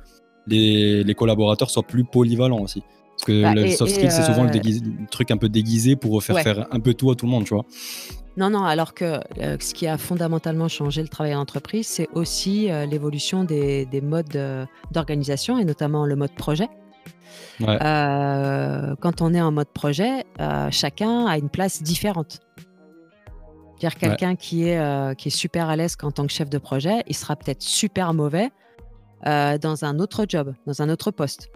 les, 0.47 1.03
les 1.03 1.13
collaborateurs 1.13 1.69
soient 1.69 1.83
plus 1.83 2.03
polyvalents 2.03 2.61
aussi. 2.61 2.83
Parce 3.17 3.25
que 3.25 3.41
bah, 3.41 3.55
le 3.55 3.71
soft 3.71 3.95
skill, 3.95 4.11
c'est 4.11 4.23
souvent 4.23 4.43
le, 4.43 4.51
euh, 4.51 5.05
truc 5.09 5.31
un 5.31 5.37
peu 5.37 5.49
déguisé 5.49 5.95
pour 5.95 6.21
faire 6.21 6.39
faire 6.39 6.67
un 6.69 6.79
peu 6.79 6.93
tout 6.93 7.09
à 7.09 7.15
tout 7.15 7.25
le 7.25 7.31
monde, 7.31 7.45
tu 7.45 7.53
vois. 7.55 7.65
Non, 8.37 8.51
non, 8.51 8.63
alors 8.63 8.93
que 8.93 9.19
euh, 9.39 9.57
ce 9.59 9.73
qui 9.73 9.87
a 9.87 9.97
fondamentalement 9.97 10.67
changé 10.67 11.01
le 11.01 11.07
travail 11.07 11.33
en 11.33 11.39
entreprise, 11.39 11.87
c'est 11.87 12.07
aussi 12.13 12.69
euh, 12.69 12.85
l'évolution 12.85 13.43
des, 13.43 13.87
modes 14.03 14.67
d'organisation 14.91 15.57
et 15.57 15.65
notamment 15.65 16.05
le 16.05 16.15
mode 16.15 16.35
projet. 16.35 16.67
quand 17.59 19.21
on 19.21 19.33
est 19.33 19.41
en 19.41 19.51
mode 19.51 19.69
projet, 19.73 20.23
chacun 20.69 21.25
a 21.25 21.39
une 21.39 21.49
place 21.49 21.81
différente. 21.81 22.39
dire 23.79 23.95
quelqu'un 23.95 24.35
qui, 24.35 24.69
est, 24.69 25.17
qui 25.17 25.29
est 25.29 25.35
super 25.35 25.69
à 25.69 25.75
l'aise 25.75 25.97
en 26.03 26.11
tant 26.11 26.27
que 26.27 26.33
chef 26.33 26.51
de 26.51 26.59
projet, 26.59 27.01
il 27.07 27.15
sera 27.15 27.35
peut-être 27.35 27.63
super 27.63 28.13
mauvais 28.13 28.51
dans 29.23 29.85
un 29.85 29.99
autre 29.99 30.25
job, 30.27 30.53
dans 30.65 30.81
un 30.81 30.89
autre 30.89 31.11
poste. 31.11 31.49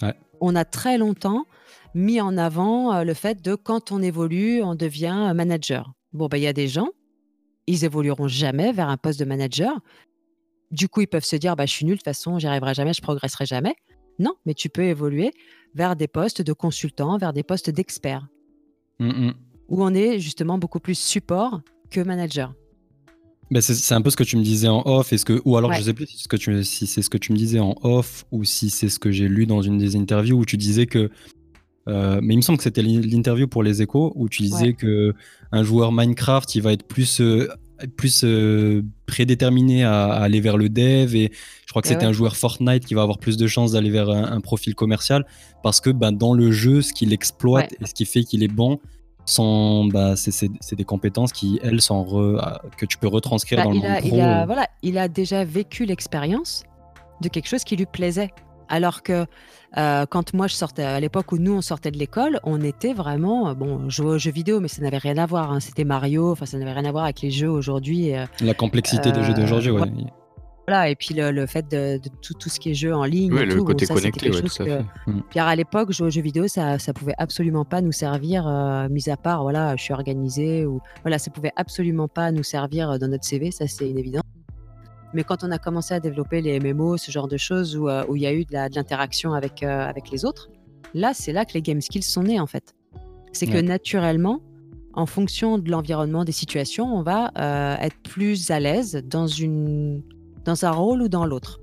Ouais 0.00 0.14
on 0.42 0.56
a 0.56 0.64
très 0.64 0.98
longtemps 0.98 1.46
mis 1.94 2.20
en 2.20 2.36
avant 2.36 2.92
euh, 2.92 3.04
le 3.04 3.14
fait 3.14 3.42
de 3.42 3.54
quand 3.54 3.92
on 3.92 4.02
évolue, 4.02 4.62
on 4.62 4.74
devient 4.74 5.32
manager. 5.34 5.92
Bon, 6.12 6.26
bah, 6.26 6.36
il 6.36 6.42
y 6.42 6.46
a 6.46 6.52
des 6.52 6.68
gens, 6.68 6.88
ils 7.66 7.84
évolueront 7.84 8.28
jamais 8.28 8.72
vers 8.72 8.88
un 8.88 8.96
poste 8.96 9.20
de 9.20 9.24
manager. 9.24 9.78
Du 10.70 10.88
coup, 10.88 11.02
ils 11.02 11.06
peuvent 11.06 11.24
se 11.24 11.36
dire, 11.36 11.54
bah, 11.54 11.64
je 11.64 11.72
suis 11.72 11.84
nul, 11.84 11.94
de 11.94 11.98
toute 11.98 12.04
façon, 12.04 12.38
j'y 12.38 12.46
arriverai 12.46 12.74
jamais, 12.74 12.92
je 12.92 13.00
progresserai 13.00 13.46
jamais. 13.46 13.76
Non, 14.18 14.34
mais 14.44 14.54
tu 14.54 14.68
peux 14.68 14.84
évoluer 14.84 15.32
vers 15.74 15.96
des 15.96 16.08
postes 16.08 16.42
de 16.42 16.52
consultant, 16.52 17.16
vers 17.18 17.32
des 17.32 17.42
postes 17.42 17.70
d'experts. 17.70 18.26
Mmh 18.98 19.30
où 19.68 19.82
on 19.82 19.94
est 19.94 20.18
justement 20.18 20.58
beaucoup 20.58 20.80
plus 20.80 20.98
support 20.98 21.62
que 21.88 22.00
manager. 22.00 22.52
Ben 23.52 23.60
c'est 23.60 23.94
un 23.94 24.00
peu 24.00 24.08
ce 24.08 24.16
que 24.16 24.24
tu 24.24 24.38
me 24.38 24.42
disais 24.42 24.68
en 24.68 24.80
off, 24.86 25.12
est-ce 25.12 25.26
que, 25.26 25.42
ou 25.44 25.58
alors 25.58 25.74
je 25.74 25.82
sais 25.82 25.92
plus 25.92 26.06
si, 26.06 26.16
ce 26.16 26.26
que 26.26 26.36
tu, 26.36 26.64
si 26.64 26.86
c'est 26.86 27.02
ce 27.02 27.10
que 27.10 27.18
tu 27.18 27.32
me 27.32 27.36
disais 27.36 27.60
en 27.60 27.74
off 27.82 28.24
ou 28.32 28.44
si 28.44 28.70
c'est 28.70 28.88
ce 28.88 28.98
que 28.98 29.10
j'ai 29.10 29.28
lu 29.28 29.44
dans 29.44 29.60
une 29.60 29.76
des 29.76 29.94
interviews 29.94 30.38
où 30.38 30.46
tu 30.46 30.56
disais 30.56 30.86
que 30.86 31.10
euh, 31.86 32.20
mais 32.22 32.32
il 32.32 32.38
me 32.38 32.42
semble 32.42 32.56
que 32.56 32.64
c'était 32.64 32.80
l'interview 32.80 33.46
pour 33.46 33.62
les 33.62 33.82
échos 33.82 34.10
où 34.16 34.30
tu 34.30 34.40
disais 34.40 34.72
que 34.72 35.12
un 35.50 35.64
joueur 35.64 35.92
Minecraft, 35.92 36.54
il 36.54 36.62
va 36.62 36.72
être 36.72 36.86
plus, 36.86 37.20
euh, 37.20 37.46
plus 37.98 38.22
euh, 38.24 38.80
prédéterminé 39.04 39.84
à, 39.84 40.12
aller 40.12 40.40
vers 40.40 40.56
le 40.56 40.70
dev 40.70 41.14
et 41.14 41.30
je 41.66 41.70
crois 41.70 41.82
que 41.82 41.88
c'était 41.88 42.06
un 42.06 42.12
joueur 42.12 42.36
Fortnite 42.36 42.86
qui 42.86 42.94
va 42.94 43.02
avoir 43.02 43.18
plus 43.18 43.36
de 43.36 43.46
chances 43.46 43.72
d'aller 43.72 43.90
vers 43.90 44.08
un, 44.08 44.40
profil 44.40 44.74
commercial 44.74 45.26
parce 45.62 45.82
que 45.82 45.90
bah, 45.90 46.10
dans 46.10 46.32
le 46.32 46.52
jeu, 46.52 46.80
ce 46.80 46.94
qu'il 46.94 47.12
exploite 47.12 47.74
et 47.82 47.84
ce 47.84 47.92
qui 47.92 48.06
fait 48.06 48.24
qu'il 48.24 48.42
est 48.42 48.48
bon, 48.48 48.80
bah, 49.92 50.14
c'est 50.16 50.74
des 50.76 50.84
compétences 50.84 51.32
qui, 51.32 51.60
elles, 51.62 51.80
sont 51.80 52.04
que 52.76 52.86
tu 52.86 52.98
peux 52.98 53.08
retranscrire 53.08 53.58
bah, 53.58 53.64
dans 53.64 53.70
le 53.70 53.76
monde 53.76 53.98
pro. 53.98 54.08
Il 54.16 54.20
a, 54.20 54.46
voilà, 54.46 54.66
il 54.82 54.98
a 54.98 55.08
déjà 55.08 55.44
vécu 55.44 55.84
l'expérience 55.84 56.64
de 57.20 57.28
quelque 57.28 57.48
chose 57.48 57.64
qui 57.64 57.76
lui 57.76 57.86
plaisait. 57.86 58.30
Alors 58.68 59.02
que 59.02 59.26
euh, 59.76 60.06
quand 60.08 60.32
moi 60.32 60.46
je 60.46 60.54
sortais, 60.54 60.82
à 60.82 60.98
l'époque 60.98 61.32
où 61.32 61.38
nous 61.38 61.52
on 61.52 61.60
sortait 61.60 61.90
de 61.90 61.98
l'école, 61.98 62.40
on 62.42 62.62
était 62.62 62.94
vraiment, 62.94 63.48
euh, 63.48 63.54
bon, 63.54 63.88
jouer 63.90 64.12
aux 64.12 64.18
jeux 64.18 64.30
vidéo, 64.32 64.60
mais 64.60 64.68
ça 64.68 64.80
n'avait 64.82 64.98
rien 64.98 65.18
à 65.18 65.26
voir. 65.26 65.52
Hein. 65.52 65.60
C'était 65.60 65.84
Mario, 65.84 66.32
enfin 66.32 66.46
ça 66.46 66.58
n'avait 66.58 66.72
rien 66.72 66.86
à 66.86 66.92
voir 66.92 67.04
avec 67.04 67.20
les 67.20 67.30
jeux 67.30 67.50
aujourd'hui. 67.50 68.14
Euh, 68.14 68.24
La 68.40 68.54
complexité 68.54 69.12
des 69.12 69.22
jeux 69.22 69.34
d'aujourd'hui, 69.34 69.70
ouais. 69.70 69.82
Voilà, 70.68 70.88
et 70.88 70.94
puis 70.94 71.14
le, 71.14 71.46
fait 71.46 71.68
de, 71.70 72.00
tout, 72.20 72.34
tout, 72.34 72.48
ce 72.48 72.60
qui 72.60 72.70
est 72.70 72.74
jeu 72.74 72.94
en 72.94 73.04
ligne. 73.04 73.32
Oui, 73.32 73.44
le 73.46 73.62
côté 73.62 73.84
connecté, 73.86 74.30
ouais, 74.30 74.40
tout 74.40 74.62
à 74.62 74.64
fait. 74.64 74.84
Pierre, 75.30 75.46
à 75.46 75.56
l'époque, 75.56 75.90
jouer 75.92 76.06
aux 76.06 76.10
jeux 76.10 76.22
vidéo, 76.22 76.46
ça, 76.46 76.78
ça 76.78 76.92
pouvait 76.92 77.14
absolument 77.18 77.64
pas 77.64 77.80
nous 77.80 77.90
servir, 77.90 78.44
mis 78.88 79.10
à 79.10 79.16
part, 79.16 79.42
voilà, 79.42 79.74
je 79.76 79.82
suis 79.82 79.92
organisé, 79.92 80.64
ou 80.64 80.80
voilà, 81.02 81.18
ça 81.18 81.32
pouvait 81.32 81.52
absolument 81.56 82.06
pas 82.06 82.30
nous 82.30 82.44
servir 82.44 82.98
dans 82.98 83.08
notre 83.08 83.24
CV, 83.24 83.50
ça 83.50 83.66
c'est 83.66 83.90
une 83.90 83.98
évidence. 83.98 84.22
Mais 85.14 85.24
quand 85.24 85.44
on 85.44 85.50
a 85.50 85.58
commencé 85.58 85.94
à 85.94 86.00
développer 86.00 86.40
les 86.40 86.58
MMO, 86.58 86.96
ce 86.96 87.10
genre 87.10 87.28
de 87.28 87.36
choses 87.36 87.76
où, 87.76 87.88
euh, 87.88 88.04
où 88.08 88.16
il 88.16 88.22
y 88.22 88.26
a 88.26 88.32
eu 88.32 88.44
de 88.44 88.52
l'interaction 88.52 89.34
avec, 89.34 89.62
euh, 89.62 89.86
avec 89.86 90.10
les 90.10 90.24
autres, 90.24 90.48
là, 90.94 91.12
c'est 91.14 91.32
là 91.32 91.44
que 91.44 91.52
les 91.54 91.62
game 91.62 91.80
skills 91.80 92.02
sont 92.02 92.22
nés 92.22 92.40
en 92.40 92.46
fait. 92.46 92.74
C'est 93.32 93.46
que 93.46 93.58
naturellement, 93.58 94.40
en 94.92 95.06
fonction 95.06 95.56
de 95.56 95.70
l'environnement, 95.70 96.24
des 96.24 96.32
situations, 96.32 96.84
on 96.84 97.02
va 97.02 97.30
euh, 97.38 97.76
être 97.80 97.96
plus 98.02 98.50
à 98.50 98.60
l'aise 98.60 99.02
dans, 99.06 99.26
une, 99.26 100.02
dans 100.44 100.64
un 100.64 100.70
rôle 100.70 101.02
ou 101.02 101.08
dans 101.08 101.26
l'autre. 101.26 101.60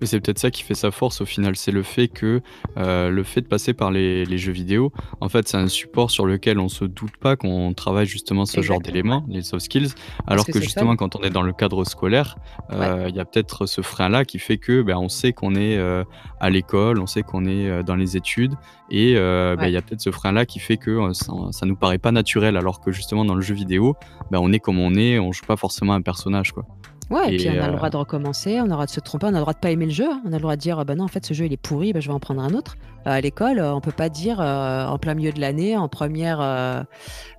Mais 0.00 0.06
c'est 0.06 0.20
peut-être 0.20 0.38
ça 0.38 0.50
qui 0.50 0.62
fait 0.62 0.74
sa 0.74 0.90
force 0.90 1.20
au 1.20 1.26
final, 1.26 1.56
c'est 1.56 1.72
le 1.72 1.82
fait 1.82 2.08
que 2.08 2.40
euh, 2.76 3.10
le 3.10 3.22
fait 3.22 3.40
de 3.40 3.46
passer 3.46 3.74
par 3.74 3.90
les, 3.90 4.38
jeux 4.38 4.52
vidéo, 4.52 4.92
en 5.20 5.28
fait, 5.28 5.48
c'est 5.48 5.56
un 5.56 5.68
support 5.68 6.10
sur 6.10 6.26
lequel 6.26 6.58
on 6.58 6.68
se 6.68 6.84
doute 6.84 7.16
pas 7.20 7.36
qu'on 7.36 7.72
travaille 7.74 8.06
justement 8.06 8.46
ce 8.46 8.60
genre 8.62 8.80
d'éléments, 8.80 9.24
les 9.28 9.42
soft 9.42 9.64
skills, 9.64 9.90
alors 10.26 10.46
que, 10.46 10.60
justement 10.60 10.96
quand 10.96 11.16
on 11.16 11.22
est 11.22 11.30
dans 11.30 11.42
le 11.42 11.52
cadre 11.52 11.84
scolaire, 11.84 12.36
euh, 12.72 13.06
il 13.08 13.16
y 13.16 13.20
a 13.20 13.24
peut-être 13.24 13.66
ce 13.66 13.80
frein-là 13.80 14.24
qui 14.24 14.38
fait 14.38 14.58
que 14.58 14.82
ben, 14.82 14.96
on 14.96 15.08
sait 15.08 15.32
qu'on 15.32 15.54
est 15.54 15.76
euh, 15.76 16.04
à 16.40 16.50
l'école, 16.50 17.00
on 17.00 17.06
sait 17.06 17.22
qu'on 17.22 17.46
est 17.46 17.82
dans 17.82 17.96
les 17.96 18.16
études, 18.16 18.54
et 18.90 19.14
ben, 19.14 19.66
il 19.66 19.72
y 19.72 19.76
a 19.76 19.82
peut-être 19.82 20.00
ce 20.00 20.10
frein-là 20.10 20.46
qui 20.46 20.58
fait 20.58 20.76
que 20.76 21.12
ça, 21.12 21.32
ça, 21.50 21.66
nous 21.66 21.76
paraît 21.76 21.98
pas 21.98 22.12
naturel, 22.12 22.56
alors 22.56 22.80
que 22.80 22.92
justement 22.92 23.24
dans 23.24 23.34
le 23.34 23.42
jeu 23.42 23.54
vidéo, 23.54 23.96
ben, 24.30 24.38
on 24.40 24.52
est 24.52 24.60
comme 24.60 24.78
on 24.78 24.94
est, 24.94 25.18
on 25.18 25.32
joue 25.32 25.46
pas 25.46 25.56
forcément 25.56 25.94
un 25.94 26.02
personnage, 26.02 26.52
quoi. 26.52 26.64
Ouais, 27.10 27.34
et, 27.34 27.36
puis 27.38 27.48
on 27.50 27.60
a 27.60 27.68
le 27.68 27.76
droit 27.76 27.90
de 27.90 27.96
recommencer, 27.96 28.60
on 28.60 28.62
a 28.62 28.66
le 28.66 28.70
droit 28.70 28.86
de 28.86 28.90
se 28.90 29.00
tromper, 29.00 29.26
on 29.26 29.30
a 29.30 29.32
le 29.32 29.40
droit 29.40 29.52
de 29.52 29.58
pas 29.58 29.72
aimer 29.72 29.86
le 29.86 29.90
jeu, 29.90 30.08
hein. 30.08 30.22
on 30.24 30.28
a 30.28 30.36
le 30.36 30.40
droit 30.40 30.54
de 30.54 30.60
dire 30.60 30.84
bah 30.84 30.94
non 30.94 31.04
en 31.04 31.08
fait 31.08 31.26
ce 31.26 31.34
jeu 31.34 31.46
il 31.46 31.52
est 31.52 31.56
pourri, 31.56 31.92
bah, 31.92 31.98
je 31.98 32.06
vais 32.06 32.14
en 32.14 32.20
prendre 32.20 32.40
un 32.40 32.54
autre. 32.54 32.76
Euh, 33.06 33.10
à 33.10 33.20
l'école, 33.20 33.58
euh, 33.58 33.74
on 33.74 33.80
peut 33.80 33.90
pas 33.90 34.08
dire 34.08 34.40
euh, 34.40 34.86
en 34.86 34.96
plein 34.96 35.14
milieu 35.14 35.32
de 35.32 35.40
l'année, 35.40 35.76
en 35.76 35.88
première 35.88 36.40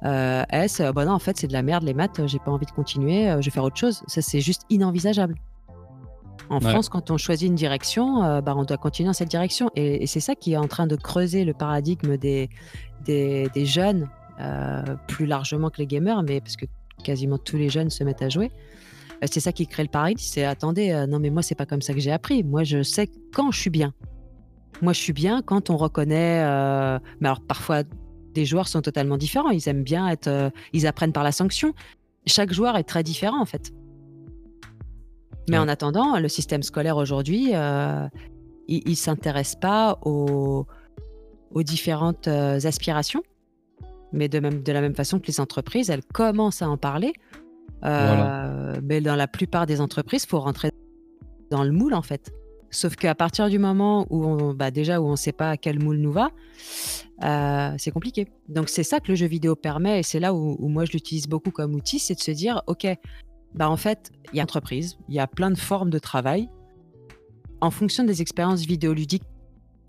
S, 0.04 0.82
bah 0.94 1.06
non 1.06 1.14
en 1.14 1.20
fait 1.20 1.38
c'est 1.38 1.48
de 1.48 1.54
la 1.54 1.64
merde 1.64 1.84
les 1.84 1.94
maths, 1.94 2.22
j'ai 2.28 2.40
pas 2.40 2.52
envie 2.52 2.66
de 2.66 2.72
continuer, 2.72 3.34
je 3.40 3.46
vais 3.46 3.52
faire 3.52 3.64
autre 3.64 3.78
chose. 3.78 4.04
Ça 4.08 4.22
c'est 4.22 4.42
juste 4.42 4.64
inenvisageable. 4.70 5.36
En 6.50 6.60
France, 6.60 6.90
quand 6.90 7.12
on 7.12 7.18
choisit 7.18 7.48
une 7.48 7.56
direction, 7.56 8.42
bah, 8.42 8.54
on 8.58 8.66
doit 8.66 8.76
continuer 8.76 9.08
dans 9.08 9.14
cette 9.14 9.30
direction. 9.30 9.72
Et, 9.78 10.06
c'est 10.06 10.20
ça 10.20 10.36
qui 10.36 10.52
est 10.52 10.58
en 10.58 10.68
train 10.68 10.86
de 10.86 10.98
creuser 10.98 11.46
le 11.46 11.54
paradigme 11.54 12.18
des, 12.18 12.50
des, 13.06 13.48
des 13.54 13.66
jeunes, 13.66 14.10
plus 15.08 15.28
largement 15.28 15.70
que 15.70 15.78
les 15.78 15.88
gamers, 15.88 16.24
mais 16.24 16.42
parce 16.42 16.58
que 16.58 16.66
quasiment 17.06 17.38
tous 17.38 17.56
les 17.56 17.70
jeunes 17.70 17.90
se 17.90 18.04
mettent 18.04 18.22
à 18.22 18.28
jouer. 18.28 18.52
Euh, 19.24 19.28
c'est 19.30 19.40
ça 19.40 19.52
qui 19.52 19.68
crée 19.68 19.84
le 19.84 19.90
paradigme. 19.90 20.20
C'est 20.20 20.44
attendez, 20.44 20.92
euh, 20.92 21.08
non 21.08 21.20
mais 21.20 21.30
moi 21.30 21.42
c'est 21.42 21.56
pas 21.56 21.66
comme 21.66 21.82
ça 21.82 21.94
que 21.94 22.00
j'ai 22.00 22.12
appris. 22.12 22.44
Moi 22.44 22.64
je 22.64 22.84
sais 22.84 23.10
quand 23.34 23.52
je 23.52 23.60
suis 23.60 23.70
bien. 23.70 23.94
Moi 24.82 24.94
je 24.94 25.00
suis 25.00 25.14
bien 25.14 25.42
quand 25.42 25.70
on 25.70 25.78
reconnaît. 25.78 26.44
Euh, 26.44 27.00
mais 27.20 27.28
alors 27.28 27.42
parfois 27.42 27.84
des 28.34 28.46
joueurs 28.46 28.68
sont 28.68 28.82
totalement 28.82 29.18
différents. 29.18 29.50
Ils 29.50 29.68
aiment 29.68 29.84
bien 29.84 30.08
être, 30.08 30.52
ils 30.74 30.88
apprennent 30.88 31.14
par 31.14 31.24
la 31.24 31.32
sanction. 31.32 31.74
Chaque 32.26 32.54
joueur 32.54 32.78
est 32.78 32.84
très 32.84 33.04
différent 33.04 33.42
en 33.42 33.46
fait. 33.46 33.72
Mais 35.50 35.58
en 35.58 35.68
attendant, 35.68 36.18
le 36.20 36.30
système 36.30 36.64
scolaire 36.64 36.98
aujourd'hui, 36.98 37.52
il, 38.68 38.90
ne 38.90 38.96
s'intéresse 38.96 39.56
pas 39.56 39.98
aux, 40.04 40.66
aux 41.52 41.64
différentes 41.64 42.28
aspirations, 42.28 43.24
mais 44.14 44.30
de, 44.30 44.40
même, 44.40 44.64
de 44.64 44.72
la 44.72 44.80
même 44.80 44.96
façon 44.96 45.20
que 45.20 45.28
les 45.28 45.42
entreprises, 45.42 45.90
elles 45.90 46.06
commencent 46.06 46.62
à 46.62 46.70
en 46.70 46.78
parler 46.78 47.12
euh, 47.84 48.80
mais 48.84 49.02
dans 49.02 49.16
la 49.16 49.28
plupart 49.28 49.66
des 49.66 49.82
entreprises, 49.82 50.24
il 50.24 50.28
faut 50.28 50.40
rentrer 50.40 50.72
dans 51.50 51.64
le 51.64 51.72
moule 51.72 51.94
en 51.94 52.02
fait. 52.02 52.32
Sauf 52.70 52.96
qu'à 52.96 53.16
partir 53.16 53.50
du 53.50 53.60
moment 53.60 54.08
où 54.10 54.26
on, 54.26 54.54
bah 54.54 54.72
déjà 54.72 55.02
où 55.02 55.06
on 55.06 55.12
ne 55.12 55.16
sait 55.18 55.34
pas 55.34 55.52
à 55.52 55.58
quel 55.58 55.80
moule 55.84 55.98
nous 55.98 56.12
va, 56.12 56.30
euh, 57.24 57.76
c'est 57.78 57.92
compliqué. 57.92 58.28
Donc 58.48 58.70
c'est 58.70 58.84
ça 58.84 59.02
que 59.02 59.10
le 59.10 59.16
jeu 59.16 59.28
vidéo 59.28 59.56
permet, 59.56 60.00
et 60.00 60.04
c'est 60.04 60.22
là 60.22 60.34
où, 60.34 60.68
moi 60.70 60.86
je 60.86 60.94
l'utilise 60.94 61.28
beaucoup 61.28 61.52
comme 61.52 61.76
outil, 61.76 62.00
c'est 62.00 62.16
de 62.16 62.22
se 62.22 62.32
dire, 62.32 62.62
ok, 62.68 62.88
bah 63.54 63.70
en 63.70 63.76
fait, 63.76 64.12
il 64.32 64.38
y 64.38 64.40
a 64.40 64.44
entreprise, 64.44 64.98
il 65.10 65.16
y 65.16 65.20
a 65.20 65.28
plein 65.28 65.52
de 65.52 65.58
formes 65.58 65.90
de 65.90 66.00
travail. 66.00 66.50
En 67.60 67.72
fonction 67.72 68.06
des 68.06 68.22
expériences 68.22 68.66
vidéoludiques 68.66 69.26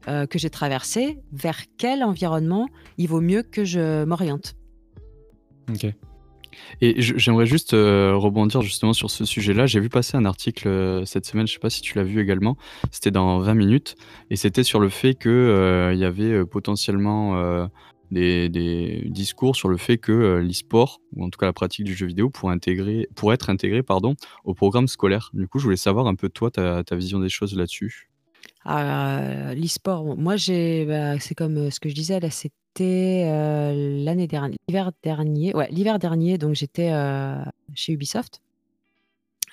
euh, 0.08 0.26
que 0.26 0.38
j'ai 0.38 0.50
traversées, 0.50 1.20
vers 1.32 1.60
quel 1.78 2.02
environnement 2.02 2.66
il 2.98 3.08
vaut 3.08 3.20
mieux 3.20 3.44
que 3.44 3.64
je 3.64 4.04
m'oriente. 4.04 4.56
Ok. 5.70 5.86
Et 6.80 7.00
j'aimerais 7.00 7.46
juste 7.46 7.74
euh, 7.74 8.14
rebondir 8.16 8.62
justement 8.62 8.92
sur 8.92 9.10
ce 9.10 9.24
sujet-là. 9.24 9.66
J'ai 9.66 9.80
vu 9.80 9.88
passer 9.88 10.16
un 10.16 10.24
article 10.24 10.68
euh, 10.68 11.04
cette 11.04 11.26
semaine, 11.26 11.46
je 11.46 11.52
ne 11.52 11.54
sais 11.54 11.60
pas 11.60 11.70
si 11.70 11.80
tu 11.80 11.96
l'as 11.96 12.04
vu 12.04 12.20
également, 12.20 12.56
c'était 12.90 13.10
dans 13.10 13.38
20 13.38 13.54
minutes, 13.54 13.96
et 14.30 14.36
c'était 14.36 14.62
sur 14.62 14.80
le 14.80 14.88
fait 14.88 15.14
qu'il 15.14 15.30
euh, 15.30 15.94
y 15.94 16.04
avait 16.04 16.44
potentiellement 16.44 17.68
des, 18.10 19.02
discours 19.06 19.56
sur 19.56 19.68
le 19.68 19.76
fait 19.76 19.98
que 19.98 20.38
l'e-sport, 20.38 21.00
ou 21.14 21.24
en 21.24 21.30
tout 21.30 21.38
cas 21.38 21.46
la 21.46 21.52
pratique 21.52 21.84
du 21.84 21.94
jeu 21.94 22.06
vidéo, 22.06 22.30
pourrait, 22.30 22.54
intégrer, 22.54 23.08
pourrait 23.14 23.34
être 23.34 23.50
intégré 23.50 23.82
pardon, 23.82 24.14
au 24.44 24.54
programme 24.54 24.88
scolaire. 24.88 25.30
Du 25.34 25.48
coup, 25.48 25.58
je 25.58 25.64
voulais 25.64 25.76
savoir 25.76 26.06
un 26.06 26.14
peu 26.14 26.28
toi, 26.28 26.50
ta, 26.50 26.82
vision 26.96 27.20
des 27.20 27.28
choses 27.28 27.56
là-dessus. 27.56 28.08
Ah, 28.64 29.54
l'e-sport, 29.54 30.16
moi 30.16 30.34
bah, 30.34 31.18
c'est 31.18 31.34
comme 31.34 31.70
ce 31.70 31.80
que 31.80 31.88
je 31.88 31.94
disais 31.94 32.20
là, 32.20 32.30
c'est 32.30 32.52
c'était 32.74 33.24
l'année 34.04 34.26
dernière, 34.26 34.56
l'hiver 34.66 34.92
dernier. 35.02 35.54
Ouais, 35.54 35.68
l'hiver 35.70 35.98
dernier, 35.98 36.38
donc 36.38 36.54
j'étais 36.54 36.90
chez 37.74 37.92
Ubisoft, 37.92 38.40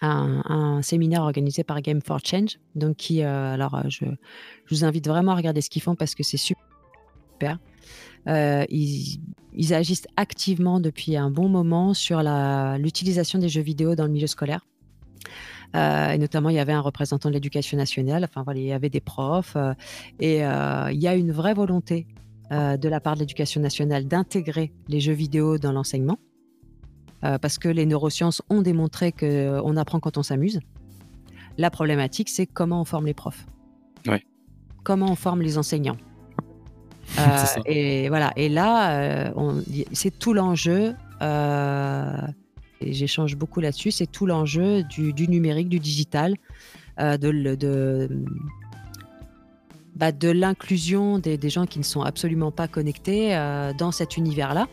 un, 0.01 0.82
séminaire 0.82 1.23
organisé 1.23 1.63
par 1.63 1.82
Game 1.82 2.01
for 2.01 2.19
Change. 2.23 2.60
Donc 2.75 2.95
qui, 2.95 3.21
alors 3.21 3.82
je, 3.89 4.05
vous 4.69 4.86
invite 4.86 5.08
vraiment 5.08 5.34
à 5.34 5.36
regarder 5.36 5.62
ce 5.62 5.69
qu'ils 5.69 5.82
font 5.82 5.95
parce 5.95 6.15
que 6.15 6.23
c'est 6.23 6.38
super. 6.38 7.60
ils, 8.27 9.19
agissent 9.73 10.08
activement 10.15 10.79
depuis 10.79 11.17
un 11.17 11.29
bon 11.29 11.49
moment 11.49 11.93
sur 11.93 12.21
l'utilisation 12.77 13.38
des 13.38 13.49
jeux 13.49 13.62
vidéo 13.62 13.95
dans 13.95 14.05
le 14.05 14.12
milieu 14.12 14.27
scolaire. 14.27 14.65
et 15.73 16.17
notamment, 16.17 16.49
il 16.49 16.55
y 16.55 16.60
avait 16.60 16.71
un 16.71 16.82
représentant 16.82 17.27
de 17.27 17.34
l'éducation 17.34 17.75
nationale, 17.75 18.23
enfin 18.23 18.43
voilà, 18.43 18.62
il 18.62 18.67
y 18.67 18.71
avait 18.71 18.89
des 18.89 19.01
profs, 19.01 19.58
et 20.21 20.38
il 20.38 21.01
y 21.01 21.08
a 21.08 21.15
une 21.15 21.34
vraie 21.34 21.53
volonté 21.53 22.08
euh, 22.51 22.77
de 22.77 22.89
la 22.89 22.99
part 22.99 23.13
de 23.13 23.19
l'éducation 23.19 23.62
nationale 23.62 24.07
d'intégrer 24.07 24.71
les 24.88 24.99
jeux 24.99 25.13
vidéo 25.13 25.59
dans 25.59 25.71
l'enseignement, 25.71 26.17
euh, 27.23 27.38
parce 27.38 27.59
que 27.59 27.69
les 27.69 27.85
neurosciences 27.85 28.41
ont 28.49 28.63
démontré 28.63 29.12
qu'on 29.12 29.77
apprend 29.77 29.99
quand 29.99 30.17
on 30.17 30.23
s'amuse. 30.23 30.59
La 31.59 31.69
problématique, 31.69 32.27
c'est 32.27 32.47
comment 32.47 32.81
on 32.81 32.85
forme 32.85 33.05
les 33.05 33.13
profs. 33.13 33.45
Comment 34.83 35.12
on 35.12 35.15
forme 35.15 35.41
les 35.41 35.57
enseignants. 35.57 35.97
Euh, 37.17 37.45
et 37.65 38.07
voilà. 38.07 38.31
Et 38.35 38.49
là, 38.49 39.33
c'est 39.93 40.17
tout 40.19 40.31
l'enjeu. 40.31 40.93
et 41.19 42.93
j'échange 42.93 43.35
beaucoup 43.35 43.62
là-dessus. 43.62 43.89
C'est 43.89 44.05
tout 44.05 44.27
l'enjeu 44.27 44.83
du, 44.83 45.27
numérique, 45.27 45.69
du 45.69 45.79
digital, 45.79 46.35
de, 46.99 47.55
de 47.55 48.25
bah, 49.99 50.13
de 50.13 50.29
l'inclusion 50.29 51.19
des, 51.19 51.38
gens 51.49 51.65
qui 51.65 51.77
ne 51.77 51.83
sont 51.83 52.01
absolument 52.01 52.51
pas 52.51 52.69
connectés 52.69 53.35
euh, 53.35 53.73
dans 53.77 53.91
cet 53.91 54.15
univers-là. 54.15 54.67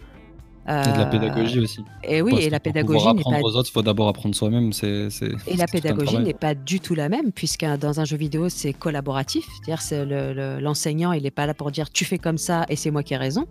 et 0.69 0.93
de 0.93 0.99
la 0.99 1.07
pédagogie 1.07 1.59
aussi. 1.59 1.81
Et 2.05 2.23
oui, 2.23 2.37
et 2.41 2.49
la 2.49 2.61
pédagogie 2.61 3.13
n'est 3.13 3.25
pas. 3.25 3.41
aux 3.43 3.57
autres, 3.57 3.69
il 3.69 3.73
faut 3.73 3.83
d'abord 3.83 4.07
apprendre 4.07 4.37
soi-même. 4.37 4.73
C'est, 4.73 5.09
et 5.49 5.57
la 5.57 5.67
pédagogie 5.67 6.19
n'est 6.19 6.33
pas 6.33 6.55
du 6.55 6.79
tout 6.79 6.95
la 6.95 7.09
même, 7.09 7.33
puisque 7.33 7.65
dans 7.65 7.99
un 7.99 8.05
jeu 8.05 8.17
vidéo, 8.17 8.49
c'est 8.49 8.73
collaboratif. 8.73 9.45
C'est-à-dire, 9.65 10.61
l'enseignant, 10.61 11.13
il 11.13 11.25
n'est 11.25 11.33
pas 11.33 11.47
là 11.47 11.55
pour 11.55 11.73
dire 11.73 11.91
tu 11.91 12.05
fais 12.05 12.19
comme 12.19 12.39
ça 12.39 12.65
et 12.69 12.77
c'est 12.77 12.93
moi 12.93 13.03
qui 13.03 13.15
ai 13.15 13.17
raison. 13.17 13.47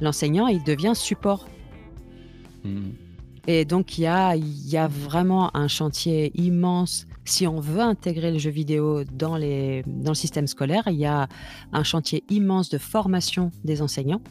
L'enseignant, 0.00 0.46
il 0.46 0.62
devient 0.62 0.92
support. 0.94 1.46
Hmm. 2.62 2.90
Et 3.48 3.64
donc, 3.64 3.98
il 3.98 4.02
y 4.02 4.06
a, 4.06 4.36
y 4.36 4.76
a 4.76 4.86
vraiment 4.86 5.54
un 5.56 5.66
chantier 5.66 6.30
immense. 6.40 7.06
Si 7.24 7.46
on 7.46 7.60
veut 7.60 7.80
intégrer 7.80 8.32
le 8.32 8.38
jeu 8.38 8.50
vidéo 8.50 9.04
dans, 9.04 9.36
les, 9.36 9.82
le 9.86 10.14
système 10.14 10.46
scolaire, 10.46 10.84
il 10.86 10.96
y 10.96 11.06
a 11.06 11.28
un 11.72 11.84
chantier 11.84 12.24
immense 12.30 12.70
de 12.70 12.78
formation 12.78 13.50
des 13.64 13.82
enseignants 13.82 14.22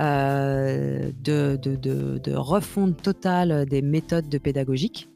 euh, 0.00 1.10
de, 1.22 2.34
refonte 2.34 3.02
totale 3.02 3.66
des 3.66 3.82
méthodes 3.82 4.30
de 4.30 4.38
pédagogique. 4.38 5.10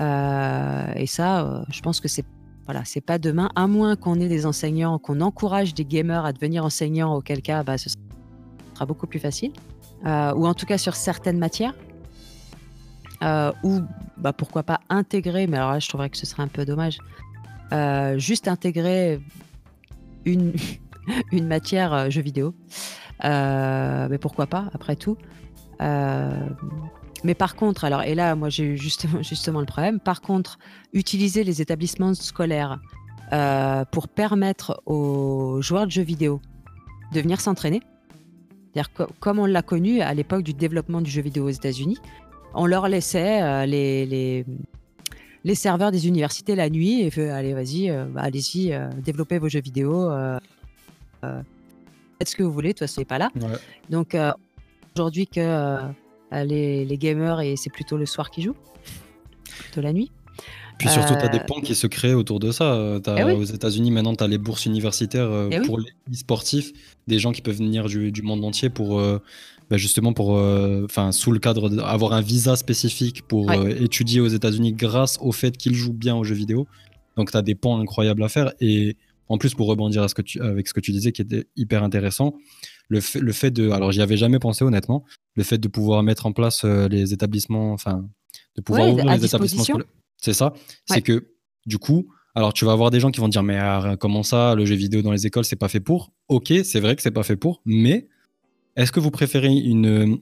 Euh, 0.00 0.92
et 0.96 1.06
ça, 1.06 1.46
euh, 1.46 1.62
je 1.70 1.80
pense 1.80 2.00
que 2.00 2.08
c'est 2.08 2.24
voilà, 2.66 2.84
c'est 2.84 3.00
pas 3.00 3.18
demain, 3.18 3.48
à 3.56 3.66
moins 3.66 3.96
qu'on 3.96 4.20
ait 4.20 4.28
des 4.28 4.46
enseignants, 4.46 4.98
qu'on 4.98 5.20
encourage 5.22 5.74
des 5.74 5.84
gamers 5.84 6.24
à 6.24 6.32
devenir 6.32 6.64
enseignants, 6.64 7.16
auquel 7.16 7.42
cas, 7.42 7.64
bah, 7.64 7.78
ce 7.78 7.88
sera 8.74 8.86
beaucoup 8.86 9.08
plus 9.08 9.18
facile. 9.18 9.52
ou 10.04 10.46
en 10.46 10.54
tout 10.54 10.66
cas 10.66 10.78
sur 10.78 10.94
certaines 10.94 11.38
matières. 11.38 11.74
Ou 13.22 13.80
bah, 14.16 14.32
pourquoi 14.32 14.62
pas 14.62 14.80
intégrer, 14.88 15.46
mais 15.46 15.56
alors 15.56 15.72
là, 15.72 15.78
je 15.78 15.88
trouverais 15.88 16.10
que 16.10 16.16
ce 16.16 16.26
serait 16.26 16.42
un 16.42 16.48
peu 16.48 16.64
dommage, 16.64 16.98
juste 18.16 18.48
intégrer 18.48 19.20
une, 20.24 20.52
une 21.32 21.46
matière 21.46 22.10
jeu 22.10 22.22
vidéo. 22.22 22.54
Euh, 23.24 24.08
mais 24.10 24.18
pourquoi 24.18 24.46
pas, 24.46 24.70
après 24.72 24.96
tout. 24.96 25.16
Euh, 25.80 26.48
mais 27.24 27.34
par 27.34 27.54
contre, 27.54 27.84
alors, 27.84 28.02
et 28.02 28.14
là, 28.14 28.34
moi, 28.34 28.48
j'ai 28.48 28.64
eu 28.64 28.78
justement, 28.78 29.22
justement 29.22 29.60
le 29.60 29.66
problème. 29.66 30.00
Par 30.00 30.20
contre, 30.20 30.58
utiliser 30.92 31.44
les 31.44 31.60
établissements 31.60 32.14
scolaires 32.14 32.78
euh, 33.32 33.84
pour 33.90 34.08
permettre 34.08 34.82
aux 34.86 35.60
joueurs 35.62 35.86
de 35.86 35.92
jeux 35.92 36.02
vidéo 36.02 36.40
de 37.12 37.20
venir 37.20 37.40
s'entraîner, 37.40 37.80
c'est-à-dire 38.72 39.08
comme 39.18 39.40
on 39.40 39.46
l'a 39.46 39.62
connu 39.62 40.00
à 40.00 40.14
l'époque 40.14 40.42
du 40.42 40.54
développement 40.54 41.00
du 41.00 41.10
jeu 41.10 41.22
vidéo 41.22 41.46
aux 41.46 41.50
États-Unis, 41.50 41.98
on 42.54 42.66
leur 42.66 42.88
laissait 42.88 43.66
les, 43.66 44.06
les, 44.06 44.44
les, 45.44 45.54
serveurs 45.54 45.90
des 45.90 46.08
universités 46.08 46.54
la 46.54 46.70
nuit 46.70 47.02
et 47.02 47.10
fait, 47.10 47.30
allez, 47.30 47.54
vas-y, 47.54 47.90
bah, 48.12 48.22
allez-y, 48.22 48.74
développez 49.02 49.38
vos 49.38 49.48
jeux 49.48 49.60
vidéo 49.60 50.10
faites 52.20 52.28
ce 52.28 52.36
que 52.36 52.42
vous 52.42 52.52
voulez, 52.52 52.68
de 52.68 52.72
toute 52.74 52.80
façon, 52.80 53.00
n'est 53.00 53.06
pas 53.06 53.18
là. 53.18 53.30
Donc, 53.88 54.14
euh, 54.14 54.32
aujourd'hui, 54.94 55.26
que 55.26 55.40
euh, 55.40 55.78
les, 56.44 56.84
les, 56.84 56.98
gamers, 56.98 57.40
et 57.40 57.56
c'est 57.56 57.70
plutôt 57.70 57.96
le 57.96 58.06
soir 58.06 58.30
qui 58.30 58.42
jouent, 58.42 58.56
plutôt 59.58 59.80
la 59.80 59.92
nuit. 59.92 60.10
Puis 60.78 60.88
surtout, 60.88 61.14
tu 61.14 61.24
as 61.24 61.28
des 61.28 61.38
euh, 61.38 61.44
ponts 61.46 61.60
qui 61.60 61.74
se 61.74 61.86
créent 61.86 62.14
autour 62.14 62.40
de 62.40 62.52
ça. 62.52 62.98
Eh 63.06 63.22
aux 63.22 63.44
États-Unis, 63.44 63.90
maintenant, 63.90 64.14
tu 64.14 64.24
as 64.24 64.28
les 64.28 64.38
bourses 64.38 64.66
universitaires 64.66 65.30
eh 65.50 65.60
pour 65.60 65.78
les 65.78 66.16
sportifs, 66.16 66.72
des 67.06 67.18
gens 67.18 67.32
qui 67.32 67.42
peuvent 67.42 67.56
venir 67.56 67.86
du, 67.86 68.12
du 68.12 68.22
monde 68.22 68.44
entier 68.44 68.70
pour. 68.70 69.02
Bah, 69.70 69.76
justement 69.76 70.12
pour, 70.12 70.30
enfin, 70.30 71.12
sous 71.12 71.30
le 71.30 71.38
cadre 71.38 71.70
d'avoir 71.70 72.12
un 72.12 72.20
visa 72.20 72.56
spécifique 72.56 73.22
pour 73.22 73.52
étudier 73.52 74.20
aux 74.20 74.26
États-Unis 74.28 74.72
grâce 74.72 75.16
au 75.20 75.30
fait 75.30 75.56
qu'ils 75.56 75.74
jouent 75.74 75.92
bien 75.92 76.16
aux 76.16 76.24
jeux 76.24 76.34
vidéo. 76.34 76.66
Donc, 77.16 77.30
tu 77.30 77.36
as 77.36 77.42
des 77.42 77.54
ponts 77.54 77.78
incroyables 77.78 78.22
à 78.22 78.28
faire. 78.28 78.52
Et 78.60 78.96
en 79.28 79.38
plus, 79.38 79.54
pour 79.54 79.68
rebondir 79.68 80.02
à 80.02 80.08
ce 80.08 80.14
que 80.14 80.22
tu, 80.22 80.40
avec 80.40 80.66
ce 80.66 80.74
que 80.74 80.80
tu 80.80 80.90
disais 80.90 81.12
qui 81.12 81.22
était 81.22 81.46
hyper 81.54 81.84
intéressant, 81.84 82.34
le 82.88 83.00
fait, 83.00 83.20
le 83.20 83.32
fait 83.32 83.52
de. 83.52 83.70
Alors, 83.70 83.92
j'y 83.92 84.02
avais 84.02 84.16
jamais 84.16 84.40
pensé 84.40 84.64
honnêtement, 84.64 85.04
le 85.36 85.44
fait 85.44 85.58
de 85.58 85.68
pouvoir 85.68 86.02
mettre 86.02 86.26
en 86.26 86.32
place 86.32 86.62
euh, 86.64 86.88
les 86.88 87.12
établissements, 87.12 87.72
enfin, 87.72 88.08
de 88.56 88.62
pouvoir 88.62 88.88
ouvrir 88.90 89.04
les 89.04 89.24
établissements 89.24 89.62
scolaires. 89.62 89.86
C'est 90.16 90.34
ça. 90.34 90.52
C'est 90.86 91.02
que, 91.02 91.28
du 91.66 91.78
coup, 91.78 92.08
alors 92.34 92.52
tu 92.52 92.64
vas 92.64 92.72
avoir 92.72 92.90
des 92.90 92.98
gens 92.98 93.10
qui 93.10 93.20
vont 93.20 93.28
dire, 93.28 93.44
mais 93.44 93.56
ah, 93.56 93.96
comment 94.00 94.24
ça, 94.24 94.54
le 94.56 94.64
jeu 94.64 94.74
vidéo 94.74 95.02
dans 95.02 95.12
les 95.12 95.26
écoles, 95.26 95.44
c'est 95.44 95.56
pas 95.56 95.68
fait 95.68 95.80
pour? 95.80 96.12
Ok, 96.28 96.52
c'est 96.64 96.80
vrai 96.80 96.96
que 96.96 97.02
c'est 97.02 97.10
pas 97.10 97.22
fait 97.22 97.36
pour, 97.36 97.62
mais 97.64 98.08
est-ce 98.76 98.92
que 98.92 99.00
vous 99.00 99.10
préférez 99.10 99.52
une 99.52 100.18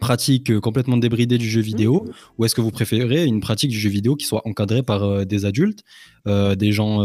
pratique 0.00 0.58
complètement 0.60 0.96
débridée 0.96 1.38
du 1.38 1.48
jeu 1.48 1.60
vidéo 1.60 2.04
mmh. 2.04 2.10
ou 2.38 2.44
est-ce 2.44 2.54
que 2.54 2.60
vous 2.60 2.70
préférez 2.70 3.24
une 3.26 3.40
pratique 3.40 3.70
du 3.70 3.78
jeu 3.78 3.90
vidéo 3.90 4.16
qui 4.16 4.26
soit 4.26 4.42
encadrée 4.46 4.82
par 4.82 5.02
euh, 5.02 5.24
des 5.24 5.44
adultes, 5.44 5.84
euh, 6.26 6.54
des 6.54 6.72
gens 6.72 7.00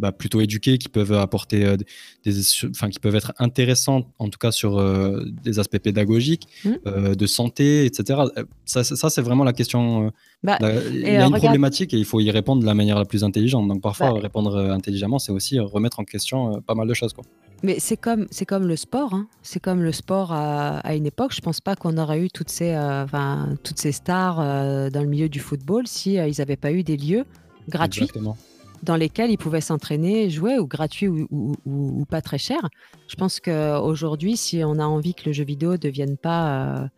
bah, 0.00 0.12
plutôt 0.12 0.40
éduqués, 0.40 0.78
qui 0.78 0.88
peuvent 0.88 1.12
apporter 1.12 1.62
euh, 1.62 1.76
des, 2.24 2.32
enfin, 2.70 2.88
qui 2.88 2.98
peuvent 2.98 3.16
être 3.16 3.34
intéressants, 3.38 4.06
en 4.18 4.30
tout 4.30 4.38
cas 4.38 4.50
sur 4.50 4.78
euh, 4.78 5.22
des 5.42 5.58
aspects 5.58 5.78
pédagogiques, 5.78 6.48
mmh. 6.64 6.70
euh, 6.86 7.14
de 7.14 7.26
santé, 7.26 7.84
etc. 7.84 8.22
Ça, 8.64 8.82
ça 8.82 9.10
c'est 9.10 9.20
vraiment 9.20 9.44
la 9.44 9.52
question. 9.52 10.10
Bah, 10.42 10.56
il 10.90 11.00
y 11.00 11.06
a 11.08 11.26
une 11.26 11.34
problématique 11.34 11.92
et 11.92 11.98
il 11.98 12.06
faut 12.06 12.20
y 12.20 12.30
répondre 12.30 12.62
de 12.62 12.66
la 12.66 12.72
manière 12.72 12.98
la 12.98 13.04
plus 13.04 13.24
intelligente. 13.24 13.68
Donc 13.68 13.82
parfois, 13.82 14.12
bah 14.12 14.20
répondre 14.20 14.56
intelligemment, 14.56 15.18
c'est 15.18 15.32
aussi 15.32 15.58
remettre 15.58 16.00
en 16.00 16.04
question 16.04 16.62
pas 16.62 16.74
mal 16.74 16.88
de 16.88 16.94
choses. 16.94 17.12
Quoi. 17.12 17.24
Mais 17.62 17.78
c'est 17.78 17.96
comme, 17.96 18.26
c'est 18.30 18.46
comme 18.46 18.66
le 18.66 18.76
sport. 18.76 19.14
Hein. 19.14 19.28
C'est 19.42 19.60
comme 19.60 19.82
le 19.82 19.92
sport 19.92 20.32
à, 20.32 20.78
à, 20.78 20.94
une 20.94 21.06
époque. 21.06 21.32
Je 21.34 21.40
pense 21.40 21.60
pas 21.60 21.76
qu'on 21.76 21.98
aurait 21.98 22.20
eu 22.20 22.30
toutes 22.30 22.50
ces, 22.50 22.76
enfin, 22.76 23.54
toutes 23.62 23.78
ces 23.78 23.92
stars 23.92 24.36
dans 24.36 25.02
le 25.02 25.08
milieu 25.08 25.28
du 25.28 25.40
football 25.40 25.86
si 25.86 26.14
ils 26.14 26.34
n'avaient 26.38 26.56
pas 26.56 26.72
eu 26.72 26.82
des 26.82 26.96
lieux 26.96 27.24
gratuits. 27.68 28.04
Exactement 28.04 28.36
dans 28.82 28.96
lesquels 28.96 29.30
ils 29.30 29.38
pouvaient 29.38 29.60
s'entraîner, 29.60 30.30
jouer, 30.30 30.58
ou 30.58 30.66
gratuit 30.66 31.08
ou, 31.08 32.06
pas 32.08 32.22
très 32.22 32.38
cher. 32.38 32.68
Je 33.08 33.16
pense 33.16 33.40
qu'aujourd'hui, 33.40 34.36
si 34.36 34.62
on 34.64 34.78
a 34.78 34.84
envie 34.84 35.14
que 35.14 35.26
le 35.26 35.32
jeu 35.32 35.44
vidéo 35.44 35.76
devienne 35.76 36.16
pas, 36.16 36.50
euh, 36.52 36.88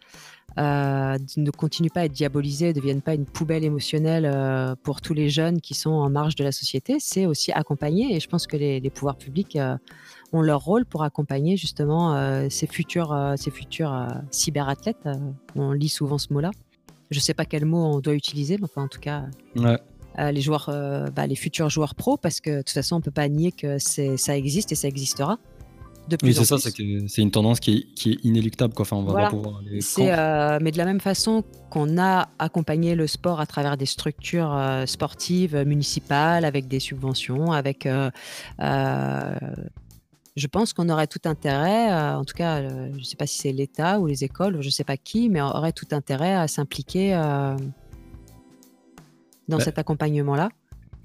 euh, 0.58 1.18
ne 1.36 1.50
continue 1.50 1.90
pas 1.90 2.00
à 2.00 2.04
être 2.04 2.12
diabolisé, 2.12 2.68
ne 2.68 2.72
devienne 2.72 3.02
pas 3.02 3.14
une 3.14 3.24
poubelle 3.24 3.64
émotionnelle 3.64 4.26
euh, 4.26 4.74
pour 4.82 5.00
tous 5.00 5.14
les 5.14 5.28
jeunes 5.28 5.60
qui 5.60 5.74
sont 5.74 5.90
en 5.90 6.10
marge 6.10 6.36
de 6.36 6.44
la 6.44 6.52
société, 6.52 6.96
c'est 7.00 7.26
aussi 7.26 7.52
accompagner. 7.52 8.14
Et 8.14 8.20
je 8.20 8.28
pense 8.28 8.46
que 8.46 8.56
les, 8.56 8.90
pouvoirs 8.90 9.16
publics 9.16 9.58
ont 10.32 10.40
leur 10.40 10.60
rôle 10.62 10.84
pour 10.84 11.02
accompagner 11.02 11.56
justement 11.56 12.48
ces 12.48 12.66
futurs, 12.66 13.34
ces 13.36 13.50
futurs 13.50 14.08
cyberathlètes. 14.30 15.08
on 15.56 15.72
lit 15.72 15.88
souvent 15.88 16.18
ce 16.18 16.32
mot-là. 16.32 16.50
Je 17.10 17.18
ne 17.18 17.22
sais 17.22 17.34
pas 17.34 17.44
quel 17.44 17.66
mot 17.66 17.84
on 17.84 18.00
doit 18.00 18.14
utiliser, 18.14 18.56
mais 18.58 18.68
en 18.76 18.88
tout 18.88 19.00
cas. 19.00 19.24
Ouais. 19.56 19.78
Euh, 20.18 20.30
les 20.30 20.40
joueurs, 20.40 20.68
euh, 20.68 21.08
bah, 21.08 21.26
les 21.26 21.36
futurs 21.36 21.70
joueurs 21.70 21.94
pro, 21.94 22.16
parce 22.16 22.40
que 22.40 22.50
de 22.50 22.58
toute 22.58 22.70
façon, 22.70 22.96
on 22.96 23.00
peut 23.00 23.10
pas 23.10 23.28
nier 23.28 23.52
que 23.52 23.78
ça 23.78 24.36
existe 24.36 24.72
et 24.72 24.74
ça 24.74 24.88
existera. 24.88 25.38
De 26.08 26.16
plus 26.16 26.28
oui, 26.28 26.34
c'est 26.34 26.44
ça, 26.44 26.58
c'est 26.58 27.22
une 27.22 27.30
tendance 27.30 27.60
qui 27.60 27.76
est, 27.76 27.94
qui 27.94 28.10
est 28.10 28.24
inéluctable. 28.24 28.74
Quoi. 28.74 28.82
Enfin, 28.82 28.96
on 28.96 29.04
va 29.04 29.12
pas 29.12 29.30
pouvoir 29.30 29.60
euh, 29.98 30.58
mais 30.60 30.72
de 30.72 30.76
la 30.76 30.84
même 30.84 31.00
façon 31.00 31.44
qu'on 31.70 31.96
a 31.96 32.28
accompagné 32.40 32.96
le 32.96 33.06
sport 33.06 33.38
à 33.40 33.46
travers 33.46 33.76
des 33.76 33.86
structures 33.86 34.60
sportives 34.86 35.56
municipales, 35.64 36.44
avec 36.44 36.66
des 36.66 36.80
subventions, 36.80 37.52
avec 37.52 37.86
je 40.36 40.46
pense 40.46 40.72
qu'on 40.72 40.88
aurait 40.88 41.06
tout 41.06 41.20
intérêt, 41.24 41.92
en 41.92 42.24
tout 42.24 42.34
cas, 42.34 42.62
je 42.62 42.98
ne 42.98 43.02
sais 43.02 43.16
pas 43.16 43.26
si 43.26 43.38
c'est 43.38 43.52
l'État 43.52 44.00
ou 44.00 44.06
les 44.06 44.24
écoles, 44.24 44.60
je 44.60 44.66
ne 44.66 44.72
sais 44.72 44.84
pas 44.84 44.96
qui, 44.96 45.28
mais 45.28 45.42
on 45.42 45.48
aurait 45.48 45.72
tout 45.72 45.88
intérêt 45.92 46.34
à 46.34 46.48
s'impliquer 46.48 47.12
dans 49.48 49.58
cet 49.58 49.78
accompagnement-là 49.78 50.48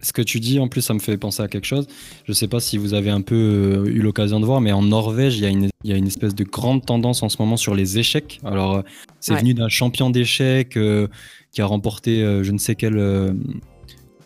ce 0.02 0.14
que 0.14 0.22
tu 0.22 0.40
dis, 0.40 0.60
en 0.60 0.68
plus, 0.68 0.82
ça 0.82 0.94
me 0.94 1.00
fait 1.00 1.18
penser 1.18 1.42
à 1.42 1.48
quelque 1.48 1.66
chose. 1.66 1.88
Je 2.26 2.32
ne 2.32 2.36
sais 2.36 2.48
pas 2.48 2.60
si 2.60 2.78
vous 2.78 2.94
avez 2.94 3.10
un 3.10 3.22
peu 3.22 3.36
euh, 3.36 3.90
eu 3.90 4.02
l'occasion 4.02 4.40
de 4.40 4.46
voir, 4.46 4.62
mais 4.62 4.72
en 4.72 4.84
Norvège, 4.84 5.38
il 5.38 5.44
y, 5.44 5.46
a 5.46 5.50
une, 5.50 5.70
il 5.84 5.90
y, 5.90 5.94
a 5.94 5.98
une, 5.98 6.08
espèce 6.08 6.36
de 6.36 6.44
grande 6.44 6.86
tendance 6.86 7.24
en 7.24 7.30
ce 7.30 7.38
moment 7.40 7.58
sur 7.58 7.74
les 7.74 7.98
échecs. 7.98 8.40
Alors, 8.44 8.76
euh, 8.76 8.82
c'est 9.20 9.36
venu 9.36 9.54
d'un 9.54 9.70
champion 9.70 10.10
d'échecs 10.10 10.78
euh, 10.78 11.08
qui 11.52 11.62
a 11.62 11.66
remporté 11.66 12.20
je 12.44 12.52
ne 12.52 12.58
sais 12.58 12.76
quel, 12.76 12.96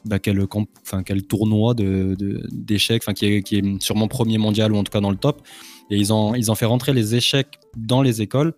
bah, 0.05 0.19
quel, 0.19 0.47
tournoi 1.27 1.73
d'échecs, 1.73 3.05
de, 3.07 3.13
qui, 3.13 3.25
est, 3.25 3.41
qui 3.43 3.57
est 3.57 3.81
sûrement 3.81 4.07
premier 4.07 4.37
mondial 4.37 4.71
ou 4.73 4.77
en 4.77 4.83
tout 4.83 4.91
cas 4.91 5.01
dans 5.01 5.11
le 5.11 5.17
top. 5.17 5.41
Et 5.89 5.97
ils 5.97 6.13
ont, 6.13 6.35
ils 6.35 6.49
ont 6.49 6.55
fait 6.55 6.65
rentrer 6.65 6.93
les 6.93 7.15
échecs 7.15 7.59
dans 7.75 8.01
les 8.01 8.21
écoles. 8.21 8.53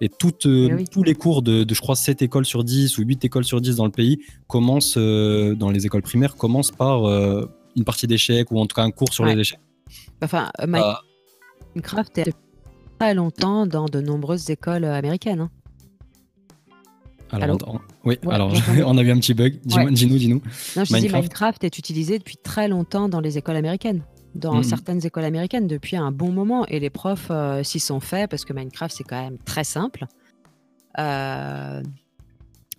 Et 0.00 0.08
toutes, 0.08 0.46
euh, 0.46 0.78
eh 0.78 0.84
tous 0.84 1.02
les 1.02 1.14
cours 1.14 1.42
de, 1.42 1.66
je 1.68 1.80
crois, 1.80 1.96
7 1.96 2.22
écoles 2.22 2.46
sur 2.46 2.64
10 2.64 2.98
ou 2.98 3.02
8 3.02 3.24
écoles 3.24 3.44
sur 3.44 3.60
10 3.60 3.76
dans 3.76 3.84
le 3.84 3.90
pays 3.90 4.20
commencent, 4.46 4.96
euh, 4.96 5.54
dans 5.54 5.70
les 5.70 5.86
écoles 5.86 6.02
primaires, 6.02 6.36
commencent 6.36 6.70
par 6.70 7.04
euh, 7.04 7.46
une 7.76 7.84
partie 7.84 8.06
d'échecs 8.06 8.50
ou 8.50 8.58
en 8.58 8.66
tout 8.66 8.74
cas 8.74 8.82
un 8.82 8.90
cours 8.90 9.12
sur 9.12 9.24
les 9.24 9.38
échecs. 9.38 9.60
Enfin, 10.22 10.50
bah. 10.66 11.02
Minecraft 11.74 12.18
est 12.18 12.32
très 12.98 13.14
longtemps 13.14 13.66
dans 13.66 13.86
de 13.86 14.00
nombreuses 14.00 14.48
écoles 14.50 14.84
américaines. 14.84 15.40
Hein. 15.40 15.50
Alors, 17.30 17.58
oui, 18.04 18.18
alors 18.30 18.52
on 18.86 18.98
a 18.98 19.02
eu 19.02 19.10
un 19.10 19.18
petit 19.18 19.34
bug. 19.34 19.58
Dis-nous, 19.64 20.18
dis-nous. 20.18 20.42
Non, 20.76 20.84
je 20.84 20.92
Minecraft. 20.92 21.22
Minecraft 21.22 21.64
est 21.64 21.78
utilisé 21.78 22.18
depuis 22.18 22.36
très 22.36 22.68
longtemps 22.68 23.08
dans 23.08 23.20
les 23.20 23.38
écoles 23.38 23.56
américaines 23.56 24.02
dans 24.34 24.56
mmh. 24.56 24.64
certaines 24.64 25.06
écoles 25.06 25.24
américaines 25.24 25.66
depuis 25.66 25.96
un 25.96 26.12
bon 26.12 26.30
moment 26.30 26.66
et 26.66 26.80
les 26.80 26.90
profs 26.90 27.28
euh, 27.30 27.62
s'y 27.62 27.80
sont 27.80 28.00
faits 28.00 28.30
parce 28.30 28.44
que 28.44 28.52
Minecraft 28.52 28.94
c'est 28.96 29.04
quand 29.04 29.20
même 29.20 29.38
très 29.38 29.64
simple. 29.64 30.06
Euh, 30.98 31.82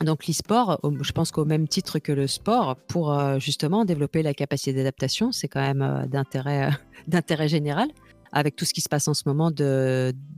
donc 0.03 0.27
l'e-sport, 0.27 0.79
je 1.01 1.11
pense 1.11 1.31
qu'au 1.31 1.43
même 1.43 1.67
titre 1.67 1.99
que 1.99 2.13
le 2.13 2.27
sport, 2.27 2.77
pour 2.87 3.11
euh, 3.11 3.37
justement 3.39 3.83
développer 3.83 4.23
la 4.23 4.33
capacité 4.33 4.73
d'adaptation, 4.73 5.31
c'est 5.33 5.49
quand 5.49 5.61
même 5.61 6.07
d'intérêt, 6.09 6.69
d'intérêt 7.07 7.49
général. 7.49 7.89
Avec 8.31 8.55
tout 8.55 8.65
ce 8.65 8.73
qui 8.73 8.81
se 8.81 8.89
passe 8.89 9.07
en 9.07 9.13
ce 9.13 9.23
moment, 9.25 9.51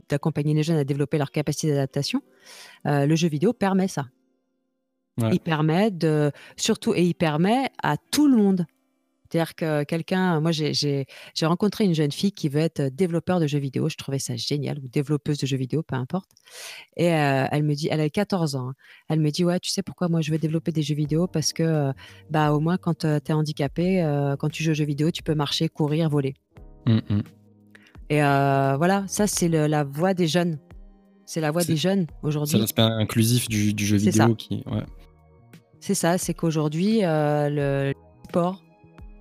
d'accompagner 0.08 0.54
les 0.54 0.62
jeunes 0.62 0.78
à 0.78 0.84
développer 0.84 1.18
leur 1.18 1.30
capacité 1.30 1.68
d'adaptation, 1.68 2.22
euh, 2.86 3.06
le 3.06 3.14
jeu 3.14 3.28
vidéo 3.28 3.52
permet 3.52 3.88
ça. 3.88 4.06
Il 5.18 5.40
permet 5.40 5.90
de, 5.90 6.32
surtout, 6.56 6.94
et 6.94 7.02
il 7.02 7.14
permet 7.14 7.68
à 7.82 7.96
tout 7.98 8.28
le 8.28 8.36
monde 8.36 8.64
c'est-à-dire 9.32 9.54
que 9.54 9.84
quelqu'un, 9.84 10.40
moi 10.40 10.52
j'ai 10.52 11.06
rencontré 11.42 11.84
une 11.84 11.94
jeune 11.94 12.12
fille 12.12 12.32
qui 12.32 12.50
veut 12.50 12.60
être 12.60 12.82
développeur 12.88 13.40
de 13.40 13.46
jeux 13.46 13.60
vidéo, 13.60 13.88
je 13.88 13.96
trouvais 13.96 14.18
ça 14.18 14.36
génial, 14.36 14.78
ou 14.78 14.88
développeuse 14.88 15.38
de 15.38 15.46
jeux 15.46 15.56
vidéo, 15.56 15.82
peu 15.82 15.96
importe. 15.96 16.28
Et 16.98 17.06
elle 17.06 17.62
me 17.62 17.74
dit, 17.74 17.88
elle 17.90 18.02
a 18.02 18.10
14 18.10 18.56
ans, 18.56 18.68
hein. 18.68 18.74
elle 19.08 19.20
me 19.20 19.30
dit, 19.30 19.42
ouais, 19.42 19.58
tu 19.58 19.70
sais 19.70 19.82
pourquoi 19.82 20.08
moi 20.08 20.20
je 20.20 20.30
veux 20.32 20.36
développer 20.36 20.70
des 20.70 20.82
jeux 20.82 20.94
vidéo? 20.94 21.28
Parce 21.28 21.54
que, 21.54 21.92
bah, 22.28 22.52
au 22.52 22.60
moins 22.60 22.76
quand 22.76 22.98
tu 22.98 23.06
es 23.06 23.32
handicapé, 23.32 24.02
quand 24.38 24.50
tu 24.50 24.62
joues 24.62 24.72
aux 24.72 24.74
jeux 24.74 24.84
vidéo, 24.84 25.10
tu 25.10 25.22
peux 25.22 25.34
marcher, 25.34 25.70
courir, 25.70 26.10
voler. 26.10 26.34
Mmh, 26.84 26.98
mmh. 27.08 27.22
Et 28.12 28.20
voilà, 28.20 29.04
ça 29.06 29.26
c'est 29.26 29.48
la 29.48 29.84
voix 29.84 30.14
des 30.14 30.26
jeunes. 30.26 30.58
C'est 31.24 31.40
la 31.40 31.50
voix 31.50 31.64
des 31.64 31.76
jeunes 31.76 32.06
aujourd'hui. 32.22 32.52
C'est 32.52 32.58
l'aspect 32.58 32.82
inclusif 32.82 33.48
du, 33.48 33.74
jeu 33.84 33.96
vidéo 33.96 34.34
qui. 34.34 34.64
C'est 35.80 35.94
ça, 35.94 36.18
c'est 36.18 36.34
qu'aujourd'hui, 36.34 37.00
le 37.02 37.92
sport 38.28 38.62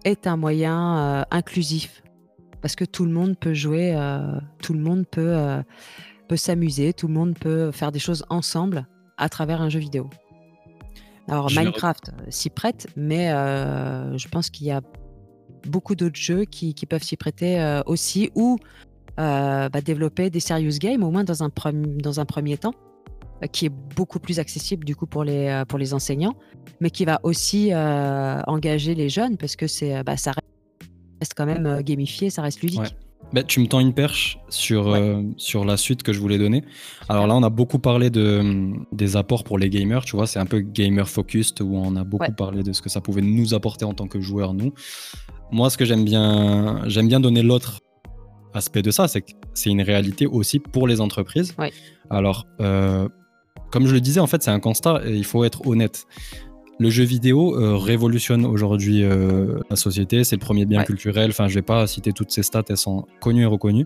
est 0.04 0.28
un 0.28 0.38
moyen 0.38 0.98
euh, 0.98 1.24
inclusif 1.32 2.04
parce 2.62 2.76
que 2.76 2.86
tout 2.86 3.06
le 3.06 3.12
monde 3.12 3.38
peut 3.40 3.54
jouer, 3.54 3.94
euh, 3.96 4.40
tout 4.62 4.74
le 4.74 4.80
monde 4.80 5.06
peut, 5.10 5.36
euh, 5.36 5.64
peut 6.28 6.38
s'amuser, 6.38 6.94
tout 6.94 7.08
le 7.08 7.14
monde 7.14 7.38
peut 7.38 7.72
faire 7.72 7.92
des 7.92 8.00
choses 8.00 8.24
ensemble 8.30 8.88
à 9.18 9.30
travers 9.30 9.62
un 9.62 9.70
jeu 9.70 9.80
vidéo. 9.80 10.10
Alors 11.28 11.50
Minecraft 11.50 12.12
s'y 12.30 12.50
prête, 12.50 12.88
mais 12.96 13.30
je 13.30 14.28
pense 14.28 14.50
qu'il 14.50 14.68
y 14.68 14.72
a 14.72 14.82
beaucoup 15.68 15.96
d'autres 15.96 16.20
jeux 16.20 16.46
qui, 16.46 16.74
qui 16.74 16.86
peuvent 16.86 17.04
s'y 17.04 17.18
prêter 17.18 17.82
aussi 17.86 18.32
ou 18.36 18.58
bah, 19.18 19.70
développer 19.84 20.30
des 20.30 20.40
serious 20.40 20.78
games 20.80 21.04
au 21.04 21.12
moins 21.12 21.24
dans 21.24 21.44
un, 21.44 21.50
dans 21.74 22.20
un 22.20 22.26
premier 22.26 22.58
temps 22.58 22.74
qui 23.52 23.66
est 23.66 23.74
beaucoup 23.96 24.20
plus 24.20 24.40
accessible 24.40 24.86
du 24.86 24.96
coup 24.96 25.08
pour 25.08 25.24
les, 25.24 25.64
pour 25.68 25.80
les 25.80 25.94
enseignants 25.94 26.36
mais 26.82 26.90
qui 26.90 27.06
va 27.06 27.20
aussi 27.24 27.70
euh, 27.72 28.42
engager 28.48 28.96
les 28.96 29.08
jeunes 29.08 29.38
parce 29.38 29.56
que 29.56 29.68
c'est, 29.68 29.96
euh, 29.96 30.04
bah, 30.04 30.18
ça 30.18 30.34
reste 31.20 31.34
quand 31.36 31.46
même 31.46 31.66
euh, 31.66 31.82
gamifié, 31.82 32.30
ça 32.30 32.42
reste 32.42 32.62
ludique. 32.62 32.96
Bah, 33.34 33.44
tu 33.44 33.62
me 33.62 33.68
tends 33.68 33.80
une 33.80 33.94
perche 33.94 34.40
sur, 34.50 34.98
sur 35.38 35.64
la 35.64 35.78
suite 35.78 36.04
que 36.04 36.12
je 36.12 36.20
voulais 36.20 36.40
donner. 36.40 36.66
Alors 37.08 37.28
là, 37.28 37.36
on 37.36 37.44
a 37.44 37.50
beaucoup 37.50 37.80
parlé 37.80 38.10
de, 38.10 38.74
des 38.92 39.16
apports 39.16 39.46
pour 39.46 39.58
les 39.58 39.70
gamers, 39.70 40.04
tu 40.04 40.18
vois, 40.18 40.28
c'est 40.28 40.40
un 40.40 40.46
peu 40.46 40.60
gamer 40.60 41.08
focused 41.08 41.62
où 41.62 41.78
on 41.78 41.96
a 41.96 42.04
beaucoup 42.04 42.34
parlé 42.34 42.62
de 42.62 42.74
ce 42.74 42.82
que 42.82 42.90
ça 42.90 43.00
pouvait 43.00 43.22
nous 43.22 43.54
apporter 43.54 43.86
en 43.86 43.94
tant 43.94 44.08
que 44.08 44.20
joueurs, 44.20 44.54
nous. 44.54 44.74
Moi, 45.52 45.70
ce 45.70 45.78
que 45.78 45.86
j'aime 45.86 46.06
bien, 46.06 46.82
j'aime 46.88 47.08
bien 47.08 47.20
donner 47.20 47.44
l'autre 47.44 47.80
aspect 48.54 48.82
de 48.82 48.92
ça, 48.92 49.08
c'est 49.08 49.22
que 49.22 49.32
c'est 49.54 49.70
une 49.70 49.82
réalité 49.82 50.28
aussi 50.28 50.60
pour 50.60 50.88
les 50.88 51.02
entreprises. 51.02 51.56
Alors, 52.10 52.48
comme 52.58 53.88
je 53.88 53.94
le 53.94 54.02
disais, 54.02 54.20
en 54.20 54.28
fait, 54.28 54.44
c'est 54.44 54.52
un 54.52 54.60
constat 54.60 55.02
et 55.06 55.16
il 55.16 55.26
faut 55.26 55.44
être 55.44 55.66
honnête 55.68 56.06
le 56.82 56.90
jeu 56.90 57.04
vidéo 57.04 57.56
euh, 57.56 57.78
révolutionne 57.78 58.44
aujourd'hui 58.44 59.04
euh, 59.04 59.60
la 59.70 59.76
société. 59.76 60.24
C'est 60.24 60.36
le 60.36 60.42
premier 60.42 60.66
bien 60.66 60.84
culturel. 60.84 61.30
Enfin, 61.30 61.48
je 61.48 61.54
vais 61.54 61.62
pas 61.62 61.86
citer 61.86 62.12
toutes 62.12 62.32
ces 62.32 62.42
stats, 62.42 62.64
elles 62.70 62.78
sont 62.78 63.06
connues 63.20 63.44
et 63.44 63.46
reconnues. 63.46 63.86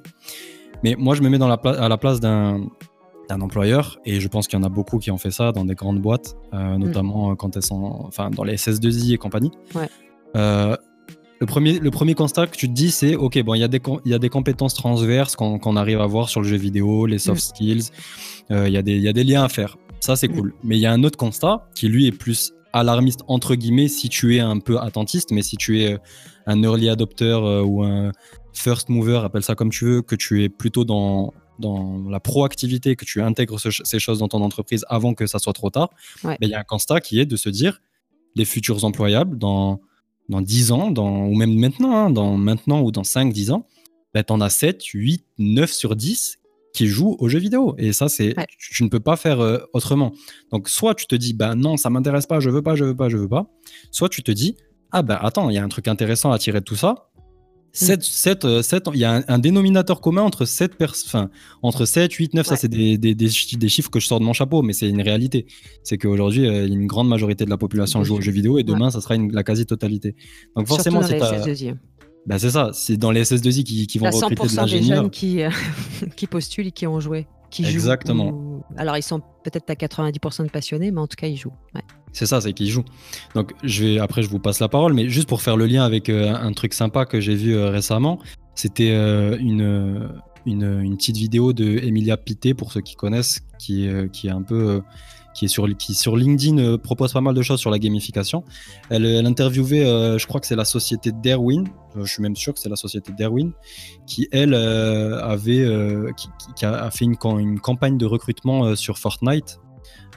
Mais 0.82 0.96
moi, 0.98 1.14
je 1.14 1.22
me 1.22 1.28
mets 1.28 1.38
dans 1.38 1.50
la 1.50 1.56
à 1.56 1.90
la 1.90 1.98
place 1.98 2.22
d'un 2.22 2.62
employeur 3.30 4.00
et 4.06 4.22
je 4.22 4.28
pense 4.30 4.48
qu'il 4.48 4.58
y 4.58 4.62
en 4.62 4.66
a 4.66 4.70
beaucoup 4.70 4.98
qui 5.00 5.12
ont 5.12 5.18
fait 5.18 5.32
ça 5.32 5.52
dans 5.52 5.66
des 5.66 5.76
grandes 5.76 6.00
boîtes, 6.00 6.38
euh, 6.54 6.78
mm. 6.78 6.80
notamment 6.80 7.36
quand 7.36 7.58
elles 7.58 7.66
sont, 7.66 8.06
enfin, 8.08 8.30
dans 8.30 8.46
les 8.46 8.56
SS2I 8.56 9.14
et 9.14 9.18
compagnie. 9.18 9.52
Le 11.40 11.46
premier, 11.46 11.80
le 11.80 11.92
premier 11.92 12.14
constat 12.14 12.48
que 12.48 12.56
tu 12.56 12.68
te 12.68 12.74
dis, 12.74 12.92
c'est 12.92 13.16
ok, 13.16 13.42
bon, 13.44 13.56
il 13.56 13.60
y, 13.60 13.64
a 13.64 13.68
des, 13.68 13.82
y 14.06 14.14
a 14.14 14.20
des 14.20 14.30
compétences 14.30 14.74
transverses 14.74 15.36
qu'on 15.36 15.76
arrive 15.76 16.00
à 16.00 16.06
voir 16.06 16.30
sur 16.30 16.42
le 16.42 16.48
jeu 16.48 16.58
vidéo, 16.58 17.06
les 17.06 17.20
soft 17.20 17.42
mm. 17.42 17.56
skills, 17.56 17.84
il 18.50 18.70
y, 18.70 18.78
a 18.78 18.82
des, 18.82 18.98
y 18.98 19.08
a 19.08 19.14
des 19.14 19.24
liens 19.24 19.44
à 19.44 19.50
faire. 19.50 19.78
Ça, 20.00 20.16
c'est 20.16 20.28
mm. 20.28 20.36
cool. 20.36 20.54
Mais 20.64 20.78
il 20.78 20.82
y 20.82 20.86
a 20.86 20.92
un 20.92 21.04
autre 21.04 21.18
constat 21.18 21.68
qui, 21.76 21.88
lui, 21.88 22.08
est 22.08 22.12
plus 22.12 22.54
alarmiste 22.76 23.22
entre 23.28 23.56
guillemets 23.56 23.88
si 23.88 24.10
tu 24.10 24.36
es 24.36 24.42
un 24.42 24.60
peu 24.60 24.78
attentiste, 24.80 25.32
mais 25.32 25.42
si 25.42 25.56
tu 25.56 25.82
es 25.82 25.94
euh, 25.94 25.98
un 26.46 26.62
early 26.62 26.90
adopter 26.90 27.40
euh, 27.42 27.64
ou 27.64 27.84
un 27.84 28.12
first 28.54 28.90
mover, 28.90 29.22
appelle 29.24 29.44
ça 29.44 29.56
comme 29.56 29.70
tu 29.70 29.86
veux, 29.86 30.02
que 30.02 30.16
tu 30.16 30.44
es 30.44 30.50
plutôt 30.50 30.84
dans, 30.84 31.34
dans 31.58 32.04
la 32.10 32.20
proactivité, 32.20 32.96
que 32.96 33.06
tu 33.06 33.22
intègres 33.22 33.60
ces 33.60 34.00
choses 34.00 34.20
dans 34.20 34.28
ton 34.28 34.42
entreprise 34.42 34.86
avant 34.90 35.14
que 35.14 35.26
ça 35.26 35.40
soit 35.40 35.54
trop 35.54 35.70
tard, 35.70 35.90
ben, 36.24 36.36
il 36.42 36.50
y 36.50 36.54
a 36.54 36.60
un 36.60 36.64
constat 36.64 37.00
qui 37.00 37.20
est 37.20 37.26
de 37.26 37.38
se 37.38 37.50
dire 37.50 37.82
les 38.36 38.46
futurs 38.46 38.84
employables 38.84 39.38
dans, 39.38 39.80
dans 40.30 40.42
10 40.42 40.72
ans, 40.72 40.92
dans, 40.92 41.26
ou 41.26 41.36
même 41.36 41.56
maintenant, 41.56 41.96
hein, 41.96 42.10
dans 42.10 42.38
maintenant 42.38 42.82
ou 42.82 42.92
dans 42.92 43.04
5-10 43.04 43.52
ans, 43.52 43.68
ben, 44.14 44.24
tu 44.24 44.34
en 44.34 44.42
as 44.42 44.50
7, 44.50 44.84
8, 44.84 45.26
9 45.38 45.72
sur 45.72 45.96
10 45.96 46.40
qui 46.74 46.88
jouent 46.88 47.16
aux 47.20 47.30
jeux 47.30 47.40
vidéo. 47.40 47.76
Et 47.78 47.94
ça, 47.94 48.10
c'est 48.10 48.36
tu, 48.60 48.84
ne 48.84 48.90
peux 48.90 49.00
pas 49.00 49.16
faire 49.16 49.40
euh, 49.40 49.60
autrement. 49.74 50.14
Donc, 50.52 50.68
soit 50.68 50.94
tu 50.94 51.08
te 51.08 51.16
dis, 51.16 51.34
bah 51.34 51.56
non, 51.56 51.78
ça 51.78 51.90
m'intéresse 51.90 52.26
pas, 52.26 52.40
je 52.40 52.50
veux 52.50 52.62
pas, 52.62 52.76
je 52.76 52.84
veux 52.84 52.96
pas, 52.96 53.10
je 53.10 53.18
veux 53.18 53.30
pas. 53.30 53.48
Soit 53.92 54.10
tu 54.10 54.24
te 54.24 54.32
dis, 54.32 54.58
ah 54.92 55.02
bah 55.02 55.20
attends, 55.22 55.50
il 55.50 55.56
y 55.56 55.58
a 55.58 55.64
un 55.64 55.70
truc 55.70 55.88
intéressant 55.88 56.32
à 56.32 56.38
tirer 56.40 56.60
de 56.60 56.66
tout 56.66 56.76
ça. 56.76 57.10
7, 57.76 58.04
7, 58.04 58.46
euh, 58.46 58.62
il 58.94 59.00
y 59.00 59.06
a 59.06 59.24
un, 59.28 59.40
dénominateur 59.40 60.00
commun 60.02 60.22
entre 60.22 60.46
7, 60.46 60.74
enfin, 61.06 61.30
entre 61.62 61.86
7 61.86 62.12
8, 62.12 62.34
9, 62.34 62.46
ça 62.46 62.56
c'est 62.56 62.68
des, 62.68 62.98
des, 62.98 63.14
des, 63.14 63.30
chiffres 63.30 63.90
que 63.90 64.00
je 64.00 64.08
sors 64.08 64.20
de 64.20 64.26
mon 64.26 64.34
chapeau, 64.34 64.62
mais 64.62 64.74
c'est 64.74 64.88
une 64.88 65.02
réalité. 65.02 65.46
C'est 65.84 65.98
qu'aujourd'hui, 65.98 66.48
euh, 66.48 66.68
une 66.68 66.88
grande 66.88 67.10
majorité 67.10 67.44
de 67.46 67.50
la 67.50 67.58
population 67.58 68.04
joue 68.04 68.16
aux 68.16 68.22
jeux 68.22 68.32
vidéo 68.32 68.58
et 68.58 68.64
demain, 68.64 68.92
ça 68.92 69.02
sera 69.02 69.16
une, 69.16 69.32
la 69.34 69.44
quasi-totalité. 69.44 70.16
Donc 70.56 70.68
forcément, 70.68 71.02
c'est 71.04 71.20
bah 72.26 72.40
c'est 72.40 72.50
ça, 72.50 72.72
c'est 72.74 72.98
dans 72.98 73.12
les 73.12 73.24
SS2I 73.24 73.64
qui, 73.64 73.86
qui 73.86 74.00
vont 74.00 74.10
recruter 74.10 74.48
de 74.48 74.56
l'ingénieur. 74.56 74.90
des 74.90 74.96
jeunes 74.96 75.10
qui, 75.12 75.44
euh, 75.44 75.50
qui 76.16 76.26
postulent 76.26 76.68
et 76.68 76.72
qui 76.72 76.88
ont 76.88 77.00
joué. 77.00 77.28
Qui 77.52 77.66
Exactement. 77.66 78.64
Alors 78.78 78.98
ils 78.98 79.04
sont 79.04 79.22
peut-être 79.44 79.70
à 79.70 79.76
90% 79.76 80.46
de 80.46 80.50
passionnés, 80.50 80.90
mais 80.90 81.02
en 81.02 81.08
tout 81.08 81.16
cas 81.16 81.28
ils 81.28 81.38
jouent. 81.38 81.54
C'est 82.16 82.26
ça, 82.26 82.42
c'est 82.42 82.54
qu'ils 82.54 82.70
jouent. 82.70 82.86
Donc 83.36 83.54
je 83.64 83.84
vais 83.84 84.00
après 84.00 84.24
je 84.24 84.30
vous 84.30 84.40
passe 84.40 84.60
la 84.60 84.70
parole, 84.70 84.94
mais 84.94 85.10
juste 85.10 85.28
pour 85.28 85.42
faire 85.42 85.58
le 85.58 85.66
lien 85.66 85.84
avec 85.84 86.10
euh, 86.10 86.34
un 86.34 86.54
truc 86.54 86.74
sympa 86.74 87.06
que 87.06 87.20
j'ai 87.20 87.36
vu 87.36 87.56
euh, 87.56 87.70
récemment, 87.70 88.20
c'était 88.56 88.92
une, 88.92 90.10
une, 90.46 90.64
une, 90.64 90.96
petite 90.96 91.18
vidéo 91.18 91.52
de 91.52 91.66
Emilia 91.66 92.16
Pité 92.16 92.54
pour 92.54 92.72
ceux 92.72 92.80
qui 92.80 92.96
connaissent, 92.96 93.42
qui, 93.60 93.90
qui 94.14 94.28
est 94.28 94.32
un 94.32 94.44
peu 94.44 94.82
qui 95.36 95.46
est 95.46 95.48
sur, 95.50 95.68
qui 95.78 95.94
sur 95.94 96.16
LinkedIn 96.16 96.58
euh, 96.58 96.78
propose 96.78 97.14
pas 97.14 97.22
mal 97.22 97.36
de 97.36 97.42
choses 97.44 97.60
sur 97.60 97.70
la 97.70 97.78
gamification. 97.78 98.44
Elle, 98.90 99.06
interviewait, 99.28 99.86
euh, 99.86 100.18
je 100.18 100.26
crois 100.26 100.40
que 100.40 100.48
c'est 100.48 100.56
la 100.56 100.66
société 100.66 101.12
Darwin, 101.12 101.68
euh, 101.96 102.06
je 102.06 102.12
suis 102.12 102.24
même 102.24 102.36
sûr 102.36 102.54
que 102.54 102.60
c'est 102.60 102.70
la 102.70 102.78
société 102.78 103.12
Darwin, 103.12 103.52
qui 104.08 104.28
elle 104.32 104.56
avait, 104.56 105.68
qui, 106.56 106.66
a 106.66 106.90
fait 106.90 107.06
une, 107.06 107.18
une 107.38 107.60
campagne 107.60 107.98
de 107.98 108.06
recrutement 108.06 108.76
sur 108.76 108.98
Fortnite 108.98 109.60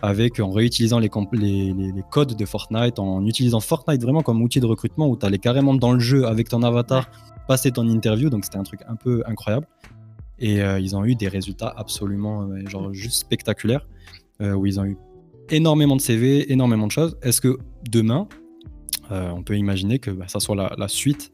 avec 0.03 0.41
en 0.41 0.51
réutilisant 0.51 0.99
les, 0.99 1.11
les, 1.33 1.73
les, 1.73 2.03
codes 2.11 2.37
de 2.37 2.45
Fortnite, 2.45 2.99
en 2.99 3.25
utilisant 3.27 3.61
Fortnite 3.61 4.03
vraiment 4.03 4.23
comme 4.23 4.43
outil 4.43 4.61
de 4.61 4.67
recrutement 4.67 5.09
où 5.09 5.17
tu 5.17 5.27
allais 5.27 5.39
carrément 5.39 5.75
dans 5.75 5.93
le 5.93 6.01
jeu 6.01 6.27
avec 6.27 6.49
ton 6.49 6.63
avatar 6.63 7.11
passer 7.47 7.73
ton 7.73 7.89
interview, 7.89 8.29
donc 8.29 8.45
c'était 8.45 8.59
un 8.59 8.63
truc 8.63 8.81
un 8.87 8.97
peu 8.97 9.23
incroyable. 9.27 9.67
Et 10.39 10.61
ils 10.61 10.95
ont 10.95 11.05
eu 11.05 11.17
des 11.17 11.27
résultats 11.27 11.75
absolument 11.77 12.49
genre 12.67 12.93
juste 12.93 13.17
spectaculaires, 13.17 13.89
où 14.41 14.67
ils 14.67 14.79
ont 14.79 14.85
eu 14.85 14.97
énormément 15.51 15.97
de 15.97 16.01
CV, 16.01 16.53
énormément 16.53 16.87
de 16.87 16.93
choses. 16.93 17.17
Est-ce 17.23 17.41
que 17.41 17.59
demain, 17.91 18.29
euh, 19.11 19.31
on 19.31 19.43
peut 19.43 19.57
imaginer 19.57 19.99
que 19.99 20.11
bah, 20.11 20.29
ça 20.29 20.41
soit 20.41 20.75
la, 20.77 20.89
suite 20.89 21.33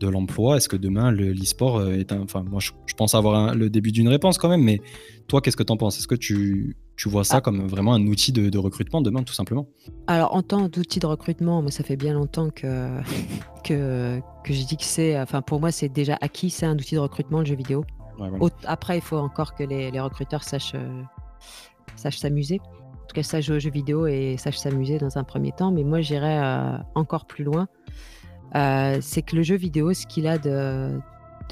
de 0.00 0.08
l'emploi 0.08 0.56
Est-ce 0.56 0.68
que 0.68 0.76
demain, 0.76 1.10
l'e-sport 1.12 1.78
euh, 1.78 1.92
est 1.92 2.12
un. 2.12 2.22
Enfin, 2.22 2.42
moi, 2.42 2.60
je, 2.60 2.70
pense 2.96 3.14
avoir 3.14 3.54
le 3.54 3.70
début 3.70 3.92
d'une 3.92 4.08
réponse 4.08 4.38
quand 4.38 4.48
même, 4.48 4.62
mais 4.62 4.80
toi, 5.26 5.40
qu'est-ce 5.40 5.56
que 5.56 5.62
tu 5.62 5.72
en 5.72 5.76
penses? 5.76 5.98
Est-ce 5.98 6.08
que 6.08 6.14
tu, 6.14 6.76
tu, 6.96 7.08
vois 7.08 7.24
ça 7.24 7.36
ah. 7.38 7.40
comme 7.40 7.66
vraiment 7.66 7.94
un 7.94 8.06
outil 8.06 8.32
de, 8.32 8.58
recrutement 8.58 9.00
demain, 9.00 9.22
tout 9.22 9.34
simplement? 9.34 9.66
Alors, 10.06 10.34
en 10.34 10.42
tant 10.42 10.68
qu'outil 10.68 11.00
de 11.00 11.06
recrutement, 11.06 11.62
moi, 11.62 11.70
ça 11.70 11.82
fait 11.82 11.96
bien 11.96 12.14
longtemps 12.14 12.50
que, 12.50 12.88
que, 13.64 14.20
que 14.44 14.52
j'ai 14.52 14.64
dit 14.64 14.76
que 14.76 14.84
c'est. 14.84 15.20
Enfin, 15.20 15.42
pour 15.42 15.60
moi, 15.60 15.72
c'est 15.72 15.88
déjà 15.88 16.16
acquis, 16.20 16.50
c'est 16.50 16.66
un 16.66 16.74
outil 16.74 16.94
de 16.94 17.00
recrutement, 17.00 17.40
le 17.40 17.46
jeu 17.46 17.56
vidéo. 17.56 17.84
Après, 18.64 18.98
il 18.98 19.02
faut 19.02 19.16
encore 19.16 19.54
que 19.54 19.64
les, 19.64 19.90
les 19.90 20.00
recruteurs 20.00 20.44
sachent 20.44 20.74
euh, 20.76 21.02
sachent 21.96 22.18
s'amuser 22.18 22.60
en 23.04 23.06
tout 23.06 23.14
cas 23.14 23.22
sache 23.22 23.44
jouer 23.44 23.56
aux 23.56 23.60
jeux 23.60 23.70
vidéo 23.70 24.06
et 24.06 24.36
sache 24.38 24.56
s'amuser 24.56 24.98
dans 24.98 25.18
un 25.18 25.24
premier 25.24 25.52
temps. 25.52 25.70
Mais 25.70 25.84
moi, 25.84 26.00
j'irais 26.00 26.38
euh, 26.42 26.78
encore 26.94 27.26
plus 27.26 27.44
loin. 27.44 27.68
Euh, 28.56 28.98
c'est 29.00 29.22
que 29.22 29.36
le 29.36 29.42
jeu 29.42 29.56
vidéo, 29.56 29.92
ce 29.92 30.06
qu'il 30.06 30.26
a 30.26 30.38
de, 30.38 31.00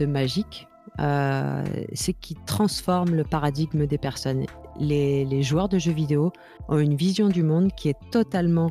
magique, 0.07 0.69
euh, 1.01 1.65
c'est 1.93 2.13
qu'il 2.13 2.37
transforme 2.45 3.15
le 3.15 3.25
paradigme 3.25 3.87
des 3.87 3.99
personnes. 3.99 4.47
Les, 4.79 5.43
joueurs 5.43 5.69
de 5.69 5.79
jeux 5.79 5.93
vidéo 5.93 6.33
ont 6.69 6.79
une 6.79 6.95
vision 6.95 7.29
du 7.29 7.43
monde 7.43 7.71
qui 7.77 7.89
est 7.89 7.99
totalement 8.11 8.71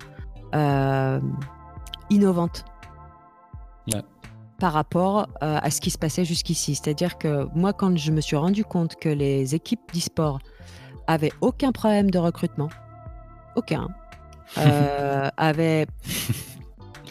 innovante. 2.09 2.65
par 4.59 4.73
rapport 4.73 5.27
à 5.39 5.71
ce 5.71 5.81
qui 5.81 5.89
se 5.89 5.97
passait 5.97 6.25
jusqu'ici. 6.25 6.75
C'est-à-dire 6.75 7.17
que 7.17 7.47
moi, 7.55 7.73
quand 7.73 7.97
je 7.97 8.11
me 8.11 8.21
suis 8.21 8.35
rendu 8.35 8.63
compte 8.63 8.95
que 8.95 9.09
les 9.09 9.55
équipes 9.55 9.81
d'e-sport 9.93 10.39
avait 11.07 11.31
aucun 11.41 11.71
problème 11.71 12.11
de 12.11 12.19
recrutement, 12.19 12.69
aucun, 13.55 13.87
euh, 14.57 15.29
avait 15.37 15.85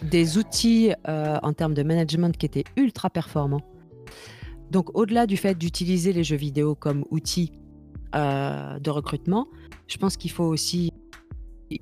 des 0.02 0.38
outils 0.38 0.92
euh, 1.08 1.38
en 1.42 1.52
termes 1.52 1.74
de 1.74 1.82
management 1.82 2.36
qui 2.36 2.46
étaient 2.46 2.64
ultra 2.76 3.10
performants, 3.10 3.62
Donc, 4.70 4.96
au-delà 4.96 5.26
du 5.26 5.36
fait 5.36 5.56
d'utiliser 5.56 6.12
les 6.12 6.24
jeux 6.24 6.36
vidéo 6.36 6.74
comme 6.74 7.04
outil 7.10 7.52
euh, 8.14 8.78
de 8.78 8.90
recrutement, 8.90 9.48
je 9.88 9.96
pense 9.98 10.16
qu'il 10.16 10.30
faut 10.30 10.44
aussi 10.44 10.92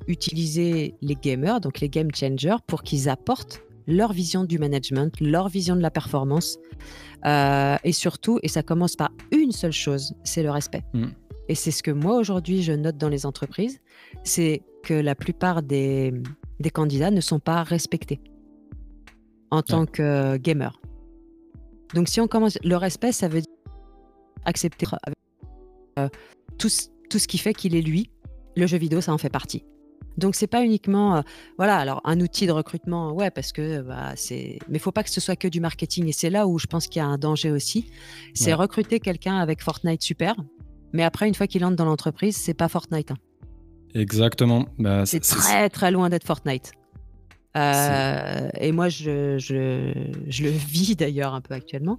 utiliser 0.07 0.95
les 1.01 1.15
gamers, 1.15 1.61
donc 1.61 1.81
les 1.81 1.89
game 1.89 2.09
changers, 2.15 2.57
pour 2.67 2.83
qu'ils 2.83 3.09
apportent 3.09 3.63
leur 3.87 4.13
vision 4.13 4.45
du 4.45 4.59
management, 4.59 5.19
leur 5.21 5.49
vision 5.49 5.75
de 5.75 5.81
la 5.81 5.91
performance. 5.91 6.59
Euh, 7.25 7.77
et 7.85 7.93
surtout, 7.93 8.39
et 8.43 8.49
ça 8.49 8.63
commence 8.63 8.97
par 8.97 9.11
une 9.33 9.53
seule 9.53 9.73
chose, 9.73 10.15
c'est 10.25 10.43
le 10.43 10.51
respect. 10.51 10.85
Mm. 10.93 11.07
Et 11.49 11.55
c'est 11.55 11.71
ce 11.71 11.83
que 11.83 11.91
moi 11.91 12.17
aujourd'hui 12.17 12.63
je 12.63 12.73
note 12.73 12.99
dans 12.99 13.09
les 13.09 13.25
entreprises, 13.25 13.81
c'est 14.23 14.63
que 14.85 14.93
la 14.93 15.15
plupart 15.15 15.63
des, 15.63 16.13
des, 16.61 16.71
candidats 16.71 17.11
ne 17.11 17.21
sont 17.21 17.41
pas 17.41 17.63
respectés 17.63 18.21
en 19.51 19.63
tant 19.63 19.87
que 19.87 20.37
gamer. 20.37 20.81
Donc 21.95 22.09
si 22.09 22.21
on 22.21 22.29
commence, 22.29 22.59
le 22.63 22.77
respect, 22.77 23.13
ça 23.13 23.29
veut 23.29 23.41
dire 23.41 23.53
accepter 24.45 24.87
euh, 25.99 26.09
tout, 26.59 26.69
tout 27.11 27.19
ce 27.19 27.29
qui 27.29 27.39
fait 27.39 27.55
qu'il 27.55 27.75
est 27.75 27.83
lui. 27.83 28.11
Le 28.57 28.67
jeu 28.67 28.79
vidéo, 28.79 29.01
ça 29.01 29.13
en 29.13 29.19
fait 29.19 29.31
partie. 29.31 29.65
Donc 30.17 30.35
c'est 30.35 30.49
pas 30.49 30.65
uniquement 30.65 31.17
euh, 31.17 31.21
voilà 31.59 31.77
alors 31.77 32.01
un 32.05 32.21
outil 32.21 32.49
de 32.49 32.53
recrutement 32.53 33.13
ouais 33.13 33.31
parce 33.31 33.53
que 33.53 33.83
bah, 33.83 34.15
c'est 34.17 34.59
mais 34.69 34.81
faut 34.81 34.91
pas 34.91 35.05
que 35.05 35.11
ce 35.11 35.21
soit 35.21 35.37
que 35.37 35.47
du 35.47 35.61
marketing 35.61 36.09
et 36.09 36.13
c'est 36.13 36.29
là 36.29 36.49
où 36.49 36.59
je 36.59 36.67
pense 36.67 36.89
qu'il 36.89 36.99
y 36.99 37.05
a 37.05 37.07
un 37.07 37.19
danger 37.19 37.53
aussi 37.53 37.89
c'est 38.35 38.53
recruter 38.53 38.99
quelqu'un 38.99 39.39
avec 39.39 39.63
Fortnite 39.63 40.03
super 40.03 40.35
mais 40.93 41.05
après 41.05 41.29
une 41.29 41.35
fois 41.35 41.47
qu'il 41.47 41.65
entre 41.65 41.77
dans 41.77 41.85
l'entreprise 41.85 42.37
c'est 42.37 42.55
pas 42.55 42.69
Fortnite 42.69 43.13
hein. 43.13 43.17
Exactement 43.95 44.67
bah, 44.79 45.07
c'est 45.07 45.21
très 45.21 45.69
très 45.69 45.91
loin 45.91 46.09
d'être 46.09 46.25
Fortnite 46.25 46.73
euh, 47.57 48.49
et 48.61 48.73
moi 48.73 48.89
je, 48.89 49.39
je, 49.39 49.93
je, 50.29 50.43
le 50.45 50.51
vis 50.51 50.97
d'ailleurs 50.97 51.35
un 51.35 51.41
peu 51.41 51.55
actuellement 51.55 51.99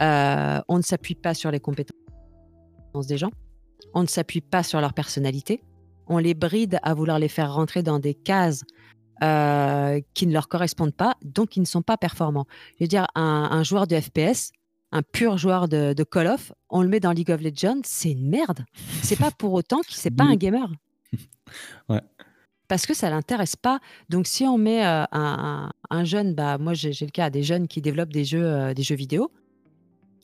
euh, 0.00 0.60
on 0.68 0.76
ne 0.76 0.82
s'appuie 0.82 1.14
pas 1.14 1.34
sur 1.34 1.50
les 1.50 1.60
compétences 1.60 1.96
des 3.08 3.18
gens 3.18 3.30
on 3.94 4.02
ne 4.02 4.06
s'appuie 4.06 4.40
pas 4.40 4.62
sur 4.62 4.80
leur 4.80 4.92
personnalité 4.92 5.62
on 6.06 6.18
les 6.18 6.34
bride 6.34 6.78
à 6.82 6.94
vouloir 6.94 7.18
les 7.18 7.28
faire 7.28 7.54
rentrer 7.54 7.82
dans 7.82 7.98
des 7.98 8.14
cases 8.14 8.62
euh, 9.22 10.00
qui 10.12 10.26
ne 10.26 10.32
leur 10.32 10.48
correspondent 10.48 10.94
pas, 10.94 11.14
donc 11.22 11.56
ils 11.56 11.60
ne 11.60 11.66
sont 11.66 11.82
pas 11.82 11.96
performants. 11.96 12.46
Je 12.78 12.84
veux 12.84 12.88
dire, 12.88 13.06
un, 13.14 13.62
joueur 13.62 13.86
de 13.86 13.98
FPS, 13.98 14.50
un 14.90 15.02
pur 15.02 15.38
joueur 15.38 15.68
de, 15.68 15.94
Call 16.02 16.26
of, 16.26 16.52
on 16.68 16.82
le 16.82 16.88
met 16.88 16.98
dans 16.98 17.12
League 17.12 17.30
of 17.30 17.40
Legends, 17.40 17.80
c'est 17.84 18.10
une 18.10 18.28
merde. 18.28 18.64
C'est 19.02 19.18
pas 19.18 19.30
pour 19.30 19.52
autant 19.52 19.80
qu'il 19.82 19.96
c'est 19.96 20.10
pas 20.10 20.24
un 20.24 20.34
gamer. 20.34 20.68
Ouais. 21.88 22.00
Parce 22.68 22.86
que 22.86 22.94
ça 22.94 23.10
l'intéresse 23.10 23.56
pas. 23.56 23.80
Donc 24.08 24.26
si 24.26 24.44
on 24.44 24.56
met 24.56 24.84
euh, 24.86 25.04
un, 25.12 26.04
jeune, 26.04 26.34
bah 26.34 26.58
moi 26.58 26.74
j'ai 26.74 26.90
le 26.90 27.10
cas 27.10 27.30
des 27.30 27.42
jeunes 27.42 27.68
qui 27.68 27.80
développent 27.82 28.12
des 28.12 28.24
jeux, 28.24 28.44
euh, 28.44 28.74
des 28.74 28.82
jeux 28.82 28.94
vidéo, 28.94 29.30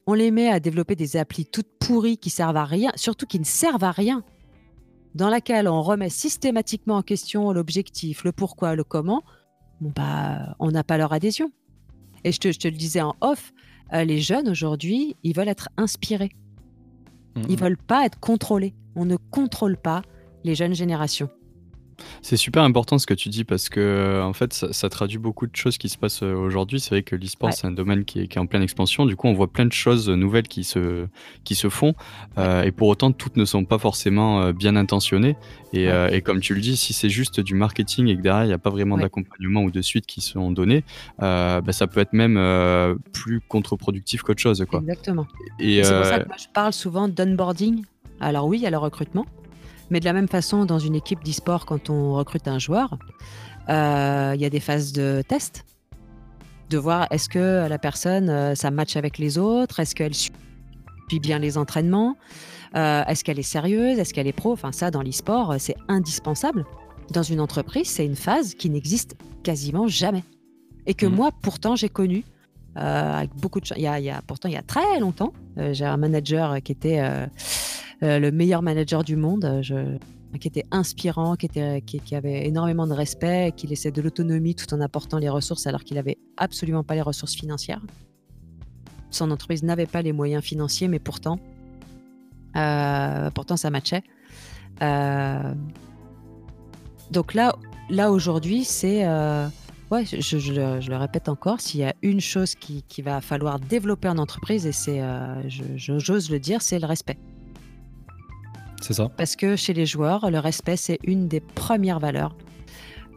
on 0.07 0.15
les 0.15 0.31
met 0.31 0.49
à 0.49 0.59
développer 0.59 0.97
des 0.97 1.17
applis 1.17 1.47
toutes 1.47 1.71
pourries 1.79 2.17
qui 2.17 2.31
servent 2.31 2.57
à 2.57 2.65
rien, 2.65 2.93
surtout 2.97 3.27
qui 3.27 3.39
ne 3.39 3.45
servent 3.45 3.85
à 3.85 3.93
rien 3.93 4.25
dans 5.15 5.29
laquelle 5.29 5.69
on 5.69 5.83
remet 5.83 6.09
systématiquement 6.09 6.97
en 6.97 7.03
question 7.03 7.53
l'objectif, 7.53 8.25
le 8.25 8.33
pourquoi, 8.33 8.75
le 8.75 8.85
comment, 8.85 9.23
bah, 9.81 10.55
on 10.59 10.71
n'a 10.71 10.85
pas 10.85 10.99
leur 10.99 11.13
adhésion. 11.13 11.53
Et 12.25 12.33
je 12.33 12.39
te, 12.39 12.69
le 12.69 12.77
disais 12.77 13.01
en 13.01 13.15
off, 13.21 13.53
euh, 13.93 14.05
les 14.05 14.21
jeunes 14.21 14.49
aujourd'hui, 14.49 15.17
ils 15.23 15.35
veulent 15.35 15.49
être 15.49 15.69
inspirés. 15.77 16.31
Ils 17.49 17.59
veulent 17.59 17.79
pas 17.79 18.05
être 18.05 18.19
contrôlés. 18.19 18.75
On 18.97 19.05
ne 19.05 19.17
contrôle 19.17 19.77
pas 19.77 20.03
les 20.45 20.55
jeunes 20.55 20.75
générations. 20.75 21.31
C'est 22.23 22.37
super 22.37 22.63
important 22.63 22.99
ce 22.99 23.07
que 23.07 23.15
tu 23.15 23.29
dis 23.29 23.45
parce 23.45 23.69
que 23.69 23.81
euh, 23.81 24.25
en 24.25 24.33
fait 24.33 24.53
ça, 24.53 24.89
traduit 24.89 25.19
beaucoup 25.19 25.47
de 25.47 25.55
choses 25.55 25.79
qui 25.79 25.89
se 25.89 25.99
passent 25.99 26.23
euh, 26.23 26.35
aujourd'hui. 26.35 26.81
C'est 26.81 26.91
vrai 26.91 27.03
que 27.03 27.17
l'e-sport 27.17 27.53
c'est 27.53 27.67
un 27.67 27.73
domaine 27.73 28.05
qui 28.05 28.21
est, 28.21 28.39
en 28.39 28.47
pleine 28.47 28.63
expansion. 28.63 29.07
Du 29.07 29.17
coup, 29.17 29.29
on 29.29 29.33
voit 29.33 29.49
plein 29.49 29.67
de 29.67 29.73
choses 29.73 30.09
nouvelles 30.09 30.49
qui 30.49 30.65
se, 30.65 31.07
qui 31.45 31.55
se 31.55 31.69
font 31.69 31.95
euh, 32.39 32.63
et 32.63 32.73
pour 32.73 32.89
autant 32.89 33.13
toutes 33.13 33.37
ne 33.37 33.45
sont 33.45 33.65
pas 33.65 33.79
forcément 33.79 34.53
bien 34.53 34.77
intentionnées. 34.77 35.37
Et, 35.73 35.89
comme 36.23 36.41
tu 36.41 36.55
le 36.55 36.61
dis, 36.61 36.77
si 36.77 36.93
c'est 36.93 37.09
juste 37.09 37.41
du 37.41 37.55
marketing 37.55 38.09
et 38.09 38.17
que 38.17 38.23
derrière 38.23 38.45
il 38.45 38.49
n'y 38.49 38.53
a 38.53 38.59
pas 38.59 38.71
vraiment 38.71 38.97
d'accompagnement 38.97 39.63
ou 39.63 39.71
de 39.71 39.83
suite 39.83 40.07
qui 40.07 40.21
sont 40.21 40.51
donnés, 40.51 40.85
bah, 41.19 41.63
ça 41.71 41.87
peut 41.87 42.01
être 42.01 42.13
même 42.13 42.99
plus 43.13 43.41
contre-productif 43.41 44.23
qu'autre 44.23 44.41
chose. 44.41 44.65
Quoi. 44.69 44.81
Exactement. 44.81 45.27
Et, 45.59 45.83
c'est 45.83 45.97
pour 45.97 46.07
ça 46.07 46.21
que 46.21 46.29
moi 46.29 46.37
je 46.39 46.49
parle 46.53 46.73
souvent 46.73 47.09
d'onboarding. 47.09 47.83
Alors 48.21 48.47
oui, 48.47 48.59
il 48.59 48.63
y 48.63 48.67
a 48.67 48.71
le 48.71 48.79
recrutement, 48.79 49.25
mais 49.91 50.01
de 50.01 50.05
la 50.05 50.13
même 50.13 50.29
façon, 50.29 50.65
dans 50.65 50.79
une 50.79 50.95
équipe 50.95 51.23
d'e-sport, 51.25 51.67
quand 51.67 51.91
on 51.91 52.15
recrute 52.15 52.49
un 52.49 52.59
joueur, 52.59 52.97
euh, 53.69 54.33
il 54.35 54.41
y 54.41 54.45
a 54.45 54.51
des 54.51 54.61
phases 54.61 54.93
de 54.93 55.23
test, 55.27 55.65
de 56.71 56.79
voir 56.79 57.07
est-ce 57.11 57.29
que 57.29 57.69
la 57.69 57.79
personne, 57.79 58.31
euh, 58.31 58.55
ça 58.55 58.71
match 58.71 58.97
avec 58.97 59.19
les 59.19 59.39
autres, 59.39 59.81
est-ce 59.81 59.95
qu'elle 59.95 60.15
suit 60.15 60.33
bien 61.21 61.41
les 61.41 61.59
entraînements, 61.59 62.17
euh, 62.77 63.03
est-ce 63.07 63.25
qu'elle 63.25 63.41
est 63.41 63.43
sérieuse, 63.43 63.99
est-ce 63.99 64.15
qu'elle 64.15 64.29
est 64.29 64.33
pro. 64.33 64.53
Enfin, 64.53 64.71
ça, 64.71 64.93
dans 64.93 65.03
l'e-sport, 65.03 65.57
c'est 65.59 65.75
indispensable. 65.89 66.65
Dans 67.11 67.25
une 67.25 67.41
entreprise, 67.41 67.89
c'est 67.89 68.07
une 68.07 68.15
phase 68.15 68.55
qui 68.55 68.71
n'existe 68.71 69.17
quasiment 69.43 69.89
jamais. 69.89 70.23
Et 70.87 70.95
que 70.95 71.07
mmh. 71.07 71.15
moi, 71.15 71.31
pourtant, 71.43 71.75
j'ai 71.75 71.89
connu 71.89 72.25
avec 72.77 73.35
beaucoup 73.35 73.59
de 73.59 73.67
il 73.77 73.83
y, 73.83 73.89
a, 73.89 73.99
il 73.99 74.05
y 74.05 74.11
a, 74.11 74.23
pourtant 74.25 74.49
il 74.49 74.53
y 74.53 74.57
a 74.57 74.63
très 74.63 75.01
longtemps 75.01 75.33
j'ai 75.73 75.85
un 75.85 75.97
manager 75.97 76.63
qui 76.63 76.73
était 76.73 77.01
euh, 77.01 77.27
le 78.03 78.31
meilleur 78.31 78.63
manager 78.63 79.05
du 79.05 79.17
monde, 79.17 79.45
euh, 79.45 79.99
qui 80.39 80.49
était 80.49 80.65
inspirant, 80.71 81.37
qui, 81.37 82.15
avait 82.15 82.47
énormément 82.47 82.87
de 82.87 82.95
respect, 82.95 83.53
qui 83.57 83.67
laissait 83.67 83.91
de 83.91 84.01
l'autonomie 84.01 84.55
tout 84.55 84.73
en 84.73 84.81
apportant 84.81 85.19
les 85.19 85.29
ressources 85.29 85.67
alors 85.67 85.85
qu'il 85.85 85.97
n'avait 85.97 86.19
absolument 86.37 86.85
pas 86.85 86.95
les 86.95 87.03
ressources 87.03 87.35
financières. 87.35 87.83
Son 89.11 89.31
entreprise 89.31 89.63
n'avait 89.63 89.87
pas 89.87 90.03
les 90.03 90.13
moyens 90.13 90.43
financiers, 90.43 90.89
mais 90.89 91.01
pourtant, 91.01 91.39
euh, 92.57 93.31
pourtant 93.31 93.57
ça 93.57 93.71
matchait. 93.71 94.03
donc 97.11 97.35
là, 97.35 97.57
là 97.91 98.13
aujourd'hui, 98.13 98.65
c'est 98.65 99.05
ouais, 99.91 100.05
je, 100.05 100.53
le, 100.53 100.97
répète 100.97 101.29
encore, 101.29 101.61
s'il 101.61 101.81
y 101.81 101.85
a 101.85 101.95
une 102.03 102.21
chose 102.21 102.55
qui, 102.55 102.85
qui, 102.85 103.03
va 103.03 103.21
falloir 103.21 103.59
développer 103.59 104.09
en 104.09 104.17
entreprise, 104.17 104.65
et 104.65 104.73
c'est, 104.73 105.03
j'ose 105.77 106.31
le 106.31 106.39
dire, 106.39 106.63
c'est 106.63 106.79
le 106.79 106.87
respect. 106.87 107.19
C'est 108.81 108.95
ça. 108.95 109.11
Parce 109.17 109.37
que 109.37 109.57
chez 109.57 109.73
les 109.73 109.87
joueurs, 109.87 110.31
le 110.31 110.39
respect, 110.39 110.77
c'est 110.77 110.99
une 111.05 111.29
des 111.29 111.41
premières 111.41 112.01
valeurs. 112.01 112.35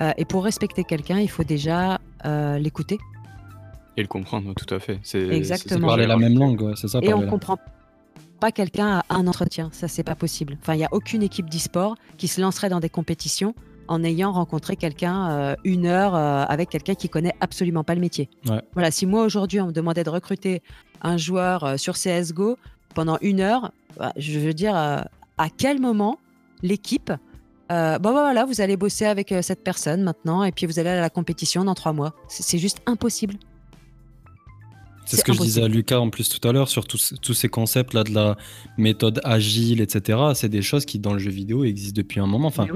Euh, 0.01 0.11
et 0.17 0.25
pour 0.25 0.43
respecter 0.43 0.83
quelqu'un, 0.83 1.19
il 1.19 1.29
faut 1.29 1.43
déjà 1.43 1.99
euh, 2.25 2.57
l'écouter. 2.57 2.99
Et 3.95 4.01
le 4.01 4.07
comprendre, 4.07 4.53
tout 4.55 4.73
à 4.73 4.79
fait. 4.79 4.99
C'est 5.03 5.27
Exactement. 5.27 5.87
parler 5.87 6.07
la 6.07 6.17
même 6.17 6.37
langue, 6.37 6.73
c'est 6.75 6.87
ça. 6.87 6.99
Et 7.01 7.13
on 7.13 7.21
ne 7.21 7.29
comprend 7.29 7.57
pas 8.39 8.51
quelqu'un 8.51 9.03
à 9.07 9.15
un 9.15 9.27
entretien, 9.27 9.69
ça 9.71 9.87
c'est 9.87 10.03
pas 10.03 10.15
possible. 10.15 10.57
Enfin, 10.61 10.73
il 10.73 10.79
n'y 10.79 10.85
a 10.85 10.89
aucune 10.91 11.23
équipe 11.23 11.49
d'e-sport 11.49 11.95
qui 12.17 12.27
se 12.27 12.41
lancerait 12.41 12.69
dans 12.69 12.79
des 12.79 12.89
compétitions 12.89 13.55
en 13.87 14.03
ayant 14.03 14.31
rencontré 14.31 14.75
quelqu'un 14.75 15.29
euh, 15.29 15.55
une 15.63 15.85
heure 15.85 16.15
avec 16.15 16.69
quelqu'un 16.69 16.95
qui 16.95 17.07
connaît 17.07 17.33
absolument 17.39 17.83
pas 17.83 17.95
le 17.95 18.01
métier. 18.01 18.29
Voilà, 18.73 18.91
si 18.91 19.05
moi 19.05 19.23
aujourd'hui 19.23 19.61
on 19.61 19.67
me 19.67 19.71
demandait 19.71 20.03
de 20.03 20.09
recruter 20.09 20.61
un 21.01 21.17
joueur 21.17 21.79
sur 21.79 21.93
CS:GO 21.93 22.57
pendant 22.95 23.17
une 23.21 23.39
heure, 23.39 23.71
bah, 23.97 24.11
je 24.17 24.39
veux 24.39 24.53
dire, 24.53 24.75
à 25.37 25.49
quel 25.49 25.79
moment 25.79 26.19
l'équipe, 26.61 27.11
euh, 27.71 27.97
bon, 27.97 28.13
bah, 28.13 28.21
voilà, 28.21 28.45
vous 28.45 28.61
allez 28.61 28.77
bosser 28.77 29.05
avec 29.05 29.31
euh, 29.31 29.41
cette 29.41 29.63
personne 29.63 30.03
maintenant 30.03 30.43
et 30.43 30.51
puis 30.51 30.65
vous 30.65 30.79
allez 30.79 30.89
à 30.89 30.99
la 30.99 31.09
compétition 31.09 31.63
dans 31.63 31.75
trois 31.75 31.93
mois. 31.93 32.13
C'est 32.27 32.57
juste 32.57 32.79
impossible. 32.85 33.35
C'est 35.05 35.17
ce 35.17 35.23
que 35.23 35.33
je 35.33 35.41
disais 35.41 35.63
à 35.63 35.67
Lucas 35.67 35.99
en 35.99 36.09
plus 36.09 36.29
tout 36.29 36.47
à 36.47 36.53
l'heure 36.53 36.69
sur 36.69 36.85
tous, 36.85 37.33
ces 37.33 37.49
concepts 37.49 37.93
là 37.93 38.03
de 38.03 38.13
la 38.13 38.37
méthode 38.77 39.19
agile, 39.25 39.81
etc. 39.81 40.17
C'est 40.33 40.49
des 40.49 40.61
choses 40.61 40.85
qui 40.85 40.97
dans 40.97 41.13
le 41.13 41.19
jeu 41.19 41.29
vidéo 41.31 41.65
existent 41.65 41.97
depuis 41.97 42.21
un 42.21 42.27
moment. 42.27 42.47
Enfin, 42.47 42.67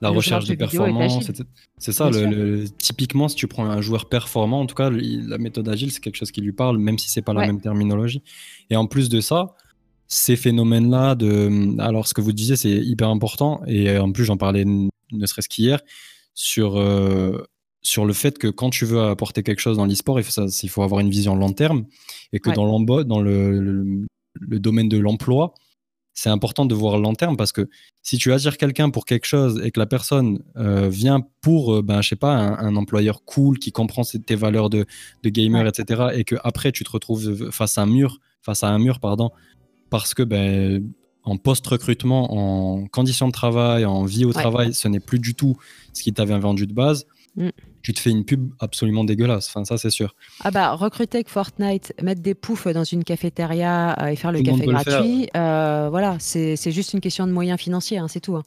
la 0.00 0.08
recherche 0.08 0.46
de 0.46 0.54
performance, 0.54 1.30
c'est 1.78 1.92
ça. 1.92 2.10
Le, 2.10 2.64
typiquement, 2.78 3.28
si 3.28 3.36
tu 3.36 3.46
prends 3.46 3.66
un 3.66 3.80
joueur 3.80 4.08
performant, 4.08 4.60
en 4.60 4.66
tout 4.66 4.74
cas, 4.74 4.90
la 4.90 5.38
méthode 5.38 5.68
agile, 5.68 5.90
c'est 5.92 6.00
quelque 6.00 6.16
chose 6.16 6.30
qui 6.30 6.40
lui 6.40 6.52
parle, 6.52 6.78
même 6.78 6.98
si 6.98 7.10
c'est 7.10 7.22
pas 7.22 7.34
la 7.34 7.46
même 7.46 7.60
terminologie. 7.60 8.22
Et 8.70 8.76
en 8.76 8.86
plus 8.86 9.08
de 9.08 9.20
ça, 9.20 9.54
ces 10.08 10.36
phénomènes-là, 10.36 11.14
de, 11.14 11.80
alors 11.80 12.06
ce 12.06 12.14
que 12.14 12.20
vous 12.20 12.32
disiez, 12.32 12.56
c'est 12.56 12.70
hyper 12.70 13.08
important. 13.08 13.60
Et 13.66 13.90
euh, 13.90 14.02
en 14.02 14.12
plus, 14.12 14.24
j'en 14.24 14.36
parlais 14.36 14.64
ne 14.64 15.26
serait-ce 15.26 15.48
qu'hier 15.48 15.80
sur, 16.34 16.76
euh, 16.76 17.38
sur 17.82 18.04
le 18.04 18.12
fait 18.12 18.38
que 18.38 18.48
quand 18.48 18.70
tu 18.70 18.84
veux 18.84 19.02
apporter 19.02 19.42
quelque 19.42 19.60
chose 19.60 19.76
dans 19.76 19.86
l'e-sport, 19.86 20.20
il, 20.20 20.68
faut 20.68 20.82
avoir 20.82 21.00
une 21.00 21.10
vision 21.10 21.34
long 21.34 21.52
terme. 21.52 21.86
Et 22.32 22.40
que 22.40 22.50
dans, 22.50 22.80
dans 23.04 23.20
le, 23.20 24.06
le, 24.34 24.60
domaine 24.60 24.88
de 24.88 24.98
l'emploi, 24.98 25.54
c'est 26.12 26.30
important 26.30 26.64
de 26.66 26.74
voir 26.74 26.98
long 26.98 27.14
terme 27.14 27.36
parce 27.36 27.52
que 27.52 27.68
si 28.02 28.16
tu 28.16 28.32
attires 28.32 28.56
quelqu'un 28.56 28.90
pour 28.90 29.04
quelque 29.04 29.26
chose 29.26 29.60
et 29.62 29.70
que 29.70 29.78
la 29.78 29.86
personne 29.86 30.42
euh, 30.56 30.88
vient 30.88 31.20
pour, 31.40 31.82
ben, 31.82 32.00
je 32.00 32.10
sais 32.10 32.16
pas, 32.16 32.32
un, 32.32 32.76
employeur 32.76 33.24
cool 33.24 33.58
qui 33.58 33.70
comprend 33.70 34.02
tes 34.02 34.34
valeurs 34.34 34.70
de, 34.70 34.86
de 35.22 35.28
gamer, 35.28 35.66
etc., 35.66 36.08
et 36.14 36.24
que 36.24 36.36
après 36.42 36.72
tu 36.72 36.84
te 36.84 36.90
retrouves 36.90 37.50
face 37.50 37.76
à 37.78 37.82
un 37.82 37.86
mur, 37.86 38.18
face 38.42 38.64
à 38.64 38.68
un 38.68 38.78
mur, 38.78 38.98
pardon, 38.98 39.30
parce 39.90 40.14
que 40.14 40.22
ben, 40.22 40.82
en 41.26 41.36
post-recrutement, 41.36 42.32
en 42.32 42.86
conditions 42.86 43.26
de 43.26 43.32
travail, 43.32 43.84
en 43.84 44.04
vie 44.04 44.24
au 44.24 44.32
travail, 44.32 44.72
ce 44.74 44.88
n'est 44.88 45.00
plus 45.00 45.18
du 45.18 45.34
tout 45.34 45.56
ce 45.92 46.02
qui 46.02 46.12
t'avait 46.12 46.38
vendu 46.38 46.66
de 46.66 46.72
base. 46.72 47.06
mm. 47.36 47.50
tu 47.82 47.92
te 47.92 48.00
fais 48.00 48.10
une 48.10 48.24
pub 48.24 48.52
absolument 48.60 49.04
dégueulasse. 49.04 49.48
Enfin, 49.48 49.64
ça, 49.64 49.76
c'est 49.76 49.90
sûr. 49.90 50.14
Ah 50.42 50.50
bah, 50.50 50.72
recruter 50.72 51.18
avec 51.18 51.28
Fortnite, 51.28 51.92
mettre 52.02 52.22
des 52.22 52.34
poufs 52.34 52.68
dans 52.68 52.84
une 52.84 53.04
cafétéria 53.04 53.96
euh, 54.00 54.06
et 54.06 54.16
faire 54.16 54.32
le 54.32 54.42
café 54.42 54.66
gratuit, 54.66 55.28
euh, 55.36 55.88
voilà, 55.90 56.16
c'est 56.20 56.56
juste 56.70 56.92
une 56.94 57.00
question 57.00 57.26
de 57.26 57.32
moyens 57.32 57.60
financiers, 57.60 57.98
hein, 57.98 58.08
c'est 58.08 58.20
tout. 58.20 58.36
Hein. 58.36 58.42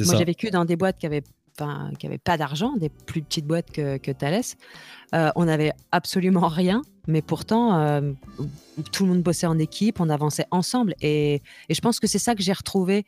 Moi, 0.00 0.16
j'ai 0.16 0.24
vécu 0.24 0.50
dans 0.50 0.64
des 0.64 0.76
boîtes 0.76 0.98
qui 0.98 1.06
avaient 1.06 1.22
qui 1.56 2.06
n'avaient 2.06 2.18
pas 2.18 2.36
d'argent, 2.36 2.76
des 2.76 2.88
plus 2.88 3.22
petites 3.22 3.46
boîtes 3.46 3.70
que, 3.70 3.96
que 3.98 4.10
Thales. 4.10 4.42
Euh, 5.14 5.30
on 5.36 5.44
n'avait 5.44 5.72
absolument 5.90 6.48
rien, 6.48 6.82
mais 7.06 7.22
pourtant, 7.22 7.78
euh, 7.78 8.12
tout 8.92 9.04
le 9.04 9.10
monde 9.10 9.22
bossait 9.22 9.46
en 9.46 9.58
équipe, 9.58 10.00
on 10.00 10.08
avançait 10.08 10.46
ensemble. 10.50 10.94
Et, 11.00 11.42
je 11.68 11.80
pense 11.80 12.00
que 12.00 12.06
c'est 12.06 12.18
ça 12.18 12.34
que 12.34 12.42
j'ai 12.42 12.52
retrouvé 12.52 13.04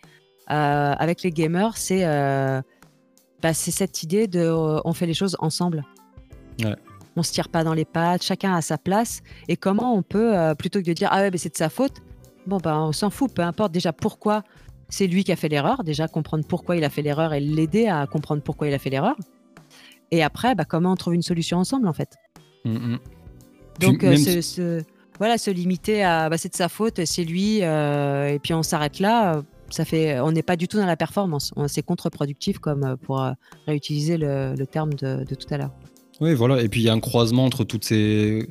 euh, 0.50 0.94
avec 0.98 1.22
les 1.22 1.30
gamers, 1.30 1.76
c'est 1.76 2.04
bah, 3.42 3.52
cette 3.52 4.02
idée 4.02 4.26
de 4.26 4.48
on 4.84 4.92
fait 4.92 5.06
les 5.06 5.14
choses 5.14 5.36
ensemble. 5.38 5.84
Ouais. 6.62 6.76
On 7.16 7.22
se 7.22 7.32
tire 7.32 7.48
pas 7.48 7.62
dans 7.62 7.74
les 7.74 7.84
pattes, 7.84 8.22
chacun 8.22 8.54
a 8.54 8.60
sa 8.60 8.76
place. 8.76 9.22
Et 9.48 9.56
comment 9.56 9.94
on 9.94 10.02
peut, 10.02 10.34
plutôt 10.58 10.80
que 10.80 10.86
de 10.86 10.92
dire 10.92 11.08
ah 11.12 11.20
ouais, 11.20 11.30
c'est 11.36 11.52
de 11.52 11.56
sa 11.56 11.68
faute, 11.68 12.02
bon 12.46 12.58
bah 12.58 12.78
on 12.80 12.92
s'en 12.92 13.10
fout, 13.10 13.32
peu 13.32 13.42
importe 13.42 13.72
déjà 13.72 13.92
pourquoi 13.92 14.42
c'est 14.88 15.06
lui 15.06 15.24
qui 15.24 15.32
a 15.32 15.36
fait 15.36 15.48
l'erreur. 15.48 15.84
Déjà, 15.84 16.08
comprendre 16.08 16.44
pourquoi 16.46 16.76
il 16.76 16.84
a 16.84 16.90
fait 16.90 17.02
l'erreur 17.02 17.32
et 17.32 17.40
l'aider 17.40 17.86
à 17.86 18.06
comprendre 18.06 18.42
pourquoi 18.42 18.68
il 18.68 18.74
a 18.74 18.78
fait 18.78 18.90
l'erreur. 18.90 19.16
Et 20.10 20.22
après, 20.22 20.54
bah, 20.54 20.64
comment 20.64 20.92
on 20.92 20.96
trouve 20.96 21.14
une 21.14 21.22
solution 21.22 21.58
ensemble, 21.58 21.88
en 21.88 21.92
fait. 21.92 22.16
Mm, 22.64 22.72
mm. 22.72 22.98
Donc, 23.80 24.04
euh, 24.04 24.82
voilà, 25.18 25.38
se 25.38 25.50
limiter 25.50 26.02
à 26.04 26.28
bah, 26.28 26.38
c'est 26.38 26.50
de 26.50 26.56
sa 26.56 26.68
faute, 26.68 27.04
c'est 27.04 27.24
lui, 27.24 27.62
euh, 27.62 28.28
et 28.28 28.38
puis 28.38 28.54
on 28.54 28.62
s'arrête 28.62 29.00
là. 29.00 29.42
Ça 29.70 29.84
fait, 29.84 30.20
on 30.20 30.30
n'est 30.30 30.42
pas 30.42 30.56
du 30.56 30.68
tout 30.68 30.76
dans 30.76 30.86
la 30.86 30.96
performance. 30.96 31.52
C'est 31.66 31.82
contre-productif, 31.82 32.58
comme 32.58 32.84
euh, 32.84 32.96
pour 32.96 33.26
réutiliser 33.66 34.16
le, 34.16 34.54
terme 34.70 34.94
de, 34.94 35.24
tout 35.24 35.52
à 35.52 35.58
l'heure. 35.58 35.72
Oui, 36.20 36.34
voilà. 36.34 36.62
Et 36.62 36.68
puis 36.68 36.82
il 36.82 36.84
y 36.84 36.88
a 36.88 36.92
un 36.92 37.00
croisement 37.00 37.44
entre 37.44 37.64
toutes 37.64 37.84
ces 37.84 38.46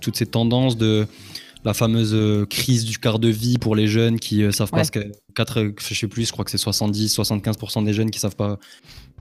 toutes 0.00 0.16
ces 0.16 0.26
tendances 0.26 0.76
de 0.76 1.08
la 1.64 1.74
fameuse 1.74 2.14
euh, 2.14 2.44
crise 2.46 2.84
du 2.84 2.98
quart 2.98 3.18
de 3.18 3.28
vie 3.28 3.58
pour 3.58 3.74
les 3.74 3.86
jeunes 3.86 4.20
qui 4.20 4.38
ne 4.38 4.48
euh, 4.48 4.52
savent 4.52 4.70
pas 4.70 4.84
ce 4.84 4.90
que 4.90 5.12
4 5.34 5.72
je 5.80 5.94
sais 5.94 6.08
plus 6.08 6.26
je 6.26 6.32
crois 6.32 6.44
que 6.44 6.50
c'est 6.50 6.58
70 6.58 7.16
75% 7.16 7.84
des 7.84 7.92
jeunes 7.92 8.10
qui 8.10 8.20
savent 8.20 8.36
pas 8.36 8.58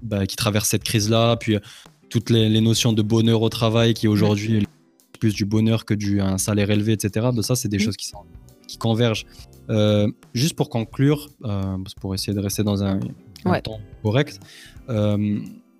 bah, 0.01 0.27
qui 0.27 0.35
traversent 0.35 0.69
cette 0.69 0.83
crise 0.83 1.09
là 1.09 1.37
puis 1.37 1.55
euh, 1.55 1.59
toutes 2.09 2.29
les, 2.29 2.61
notions 2.61 2.93
de 2.93 3.01
bonheur 3.01 3.41
au 3.41 3.49
travail 3.49 3.93
qui 3.93 4.07
aujourd'hui 4.07 4.67
plus 5.19 5.33
du 5.33 5.45
bonheur 5.45 5.85
que 5.85 5.93
du 5.93 6.21
un 6.21 6.37
salaire 6.37 6.69
élevé 6.69 6.93
etc 6.93 7.29
bah, 7.33 7.41
ça 7.41 7.55
c'est 7.55 7.69
des 7.69 7.79
choses 7.79 7.95
qui 7.97 8.07
sont, 8.07 8.23
qui 8.67 8.77
convergent. 8.77 9.25
Juste 10.33 10.55
pour 10.55 10.69
conclure 10.69 11.29
pour 12.01 12.13
essayer 12.13 12.33
de 12.33 12.41
rester 12.41 12.63
dans 12.63 12.83
un, 12.83 12.99
temps 13.63 13.79
correct 14.03 14.39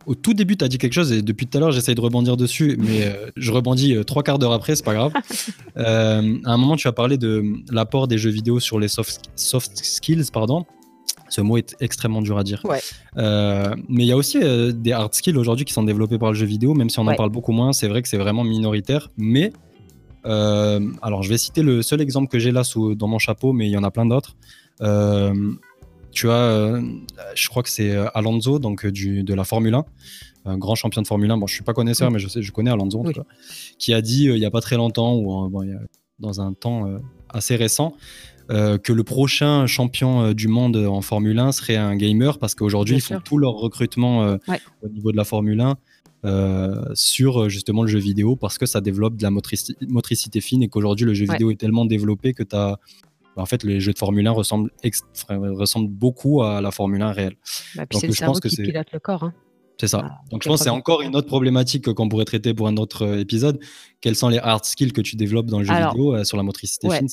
au 0.05 0.15
tout 0.15 0.33
début, 0.33 0.57
tu 0.57 0.65
as 0.65 0.67
dit 0.67 0.77
quelque 0.77 0.93
chose 0.93 1.11
et 1.11 1.21
depuis 1.21 1.47
tout 1.47 1.57
à 1.57 1.61
l'heure, 1.61 1.71
j'essaye 1.71 1.95
de 1.95 2.01
rebondir 2.01 2.37
dessus, 2.37 2.77
mais 2.79 3.05
euh, 3.05 3.29
je 3.37 3.51
rebondis 3.51 3.95
euh, 3.95 4.03
trois 4.03 4.23
quarts 4.23 4.39
d'heure 4.39 4.53
après, 4.53 4.75
c'est 4.75 4.85
pas 4.85 4.93
grave. 4.93 5.13
Euh, 5.75 6.37
à 6.45 6.53
un 6.53 6.57
moment, 6.57 6.75
tu 6.75 6.87
as 6.87 6.91
parlé 6.91 7.17
de 7.17 7.43
l'apport 7.71 8.07
des 8.07 8.19
jeux 8.19 8.29
vidéo 8.29 8.59
sur 8.59 8.79
les 8.79 8.87
soft, 8.87 9.21
soft 9.35 9.75
skills, 9.75 10.25
pardon. 10.31 10.65
Ce 11.29 11.41
mot 11.41 11.57
est 11.57 11.75
extrêmement 11.79 12.21
dur 12.21 12.37
à 12.37 12.43
dire. 12.43 12.61
mais 13.15 14.03
il 14.03 14.05
y 14.05 14.11
a 14.11 14.17
aussi 14.17 14.39
des 14.39 14.91
hard 14.91 15.15
skills 15.15 15.35
aujourd'hui 15.35 15.65
qui 15.65 15.73
sont 15.73 15.81
développés 15.81 16.19
par 16.19 16.29
le 16.29 16.35
jeu 16.35 16.45
vidéo, 16.45 16.75
même 16.75 16.91
si 16.91 16.99
on 16.99 17.07
en 17.07 17.15
parle 17.15 17.31
beaucoup 17.31 17.53
moins. 17.53 17.73
C'est 17.73 17.87
vrai 17.87 18.03
que 18.03 18.07
c'est 18.07 18.17
vraiment 18.17 18.43
minoritaire, 18.43 19.09
mais 19.17 19.51
alors 20.23 21.23
je 21.23 21.29
vais 21.29 21.39
citer 21.39 21.63
le 21.63 21.81
seul 21.81 21.99
exemple 21.99 22.27
que 22.27 22.37
j'ai 22.37 22.51
là 22.51 22.63
sous, 22.63 22.93
dans 22.93 23.07
mon 23.07 23.19
chapeau, 23.19 23.51
mais 23.51 23.67
il 23.67 23.71
y 23.71 23.77
en 23.77 23.83
a 23.83 23.89
plein 23.89 24.05
d'autres. 24.05 24.35
Tu 26.13 26.29
as, 26.29 26.33
euh, 26.33 26.81
je 27.35 27.49
crois 27.49 27.63
que 27.63 27.69
c'est 27.69 27.91
euh, 27.91 28.07
Alonso, 28.13 28.59
donc 28.59 28.85
euh, 28.85 28.91
du, 28.91 29.23
de 29.23 29.33
la 29.33 29.43
Formule 29.43 29.73
1, 29.73 29.85
un 30.45 30.57
grand 30.57 30.75
champion 30.75 31.01
de 31.01 31.07
Formule 31.07 31.31
1. 31.31 31.37
Bon, 31.37 31.47
je 31.47 31.55
suis 31.55 31.63
pas 31.63 31.73
connaisseur, 31.73 32.11
mais 32.11 32.19
je 32.19 32.27
sais, 32.27 32.41
je 32.41 32.51
connais 32.51 32.71
Alonso 32.71 32.99
en 32.99 33.03
tout 33.03 33.13
cas, 33.13 33.25
qui 33.79 33.93
a 33.93 34.01
dit 34.01 34.25
il 34.25 34.37
y 34.37 34.45
a 34.45 34.51
pas 34.51 34.61
très 34.61 34.77
longtemps 34.77 35.15
ou 35.15 35.51
dans 36.19 36.41
un 36.41 36.53
temps 36.53 36.87
assez 37.29 37.55
récent 37.55 37.95
que 38.49 38.93
le 38.93 39.03
prochain 39.03 39.65
champion 39.65 40.33
du 40.33 40.47
monde 40.47 40.77
en 40.77 41.01
Formule 41.01 41.39
1 41.39 41.51
serait 41.53 41.77
un 41.77 41.95
gamer 41.95 42.37
parce 42.37 42.53
qu'aujourd'hui 42.53 42.95
ils 42.95 43.01
font 43.01 43.19
tout 43.19 43.37
leur 43.37 43.53
recrutement 43.53 44.37
au 44.81 44.89
niveau 44.89 45.11
de 45.11 45.17
la 45.17 45.23
Formule 45.23 45.61
1 46.23 46.93
sur 46.93 47.49
justement 47.49 47.81
le 47.81 47.87
jeu 47.87 47.99
vidéo 47.99 48.35
parce 48.35 48.57
que 48.57 48.65
ça 48.65 48.81
développe 48.81 49.15
de 49.15 49.23
la 49.23 49.31
motricité 49.31 50.41
fine 50.41 50.61
et 50.61 50.67
qu'aujourd'hui 50.67 51.05
le 51.05 51.13
jeu 51.13 51.25
vidéo 51.25 51.49
est 51.49 51.59
tellement 51.59 51.85
développé 51.85 52.33
que 52.33 52.43
tu 52.43 52.55
as 52.55 52.77
en 53.35 53.45
fait, 53.45 53.63
les 53.63 53.79
jeux 53.79 53.93
de 53.93 53.97
Formule 53.97 54.27
1 54.27 54.31
ressemblent, 54.31 54.71
ressemblent 55.29 55.89
beaucoup 55.89 56.43
à 56.43 56.61
la 56.61 56.71
Formule 56.71 57.01
1 57.01 57.11
réelle. 57.11 57.35
Bah, 57.75 57.85
Donc, 57.89 58.11
je 58.11 58.25
pense 58.25 58.39
que 58.39 58.49
c'est 58.49 58.63
pilote 58.63 58.91
le 58.91 58.99
corps. 58.99 59.23
Hein. 59.23 59.33
C'est 59.79 59.87
ça. 59.87 60.01
Bah, 60.01 60.11
Donc 60.31 60.43
je 60.43 60.49
pense 60.49 60.59
que 60.59 60.63
c'est 60.65 60.69
encore 60.69 61.01
une 61.01 61.15
autre 61.15 61.27
problématique 61.27 61.91
qu'on 61.93 62.09
pourrait 62.09 62.25
traiter 62.25 62.53
pour 62.53 62.67
un 62.67 62.77
autre 62.77 63.03
euh, 63.05 63.19
épisode. 63.19 63.59
Quels 64.01 64.15
sont 64.15 64.29
les 64.29 64.37
hard 64.37 64.65
skills 64.65 64.93
que 64.93 65.01
tu 65.01 65.15
développes 65.15 65.47
dans 65.47 65.59
le 65.59 65.65
jeu 65.65 65.73
vidéo 65.73 66.15
euh, 66.15 66.23
sur 66.23 66.37
la 66.37 66.43
motricité 66.43 66.89
fine 66.89 67.07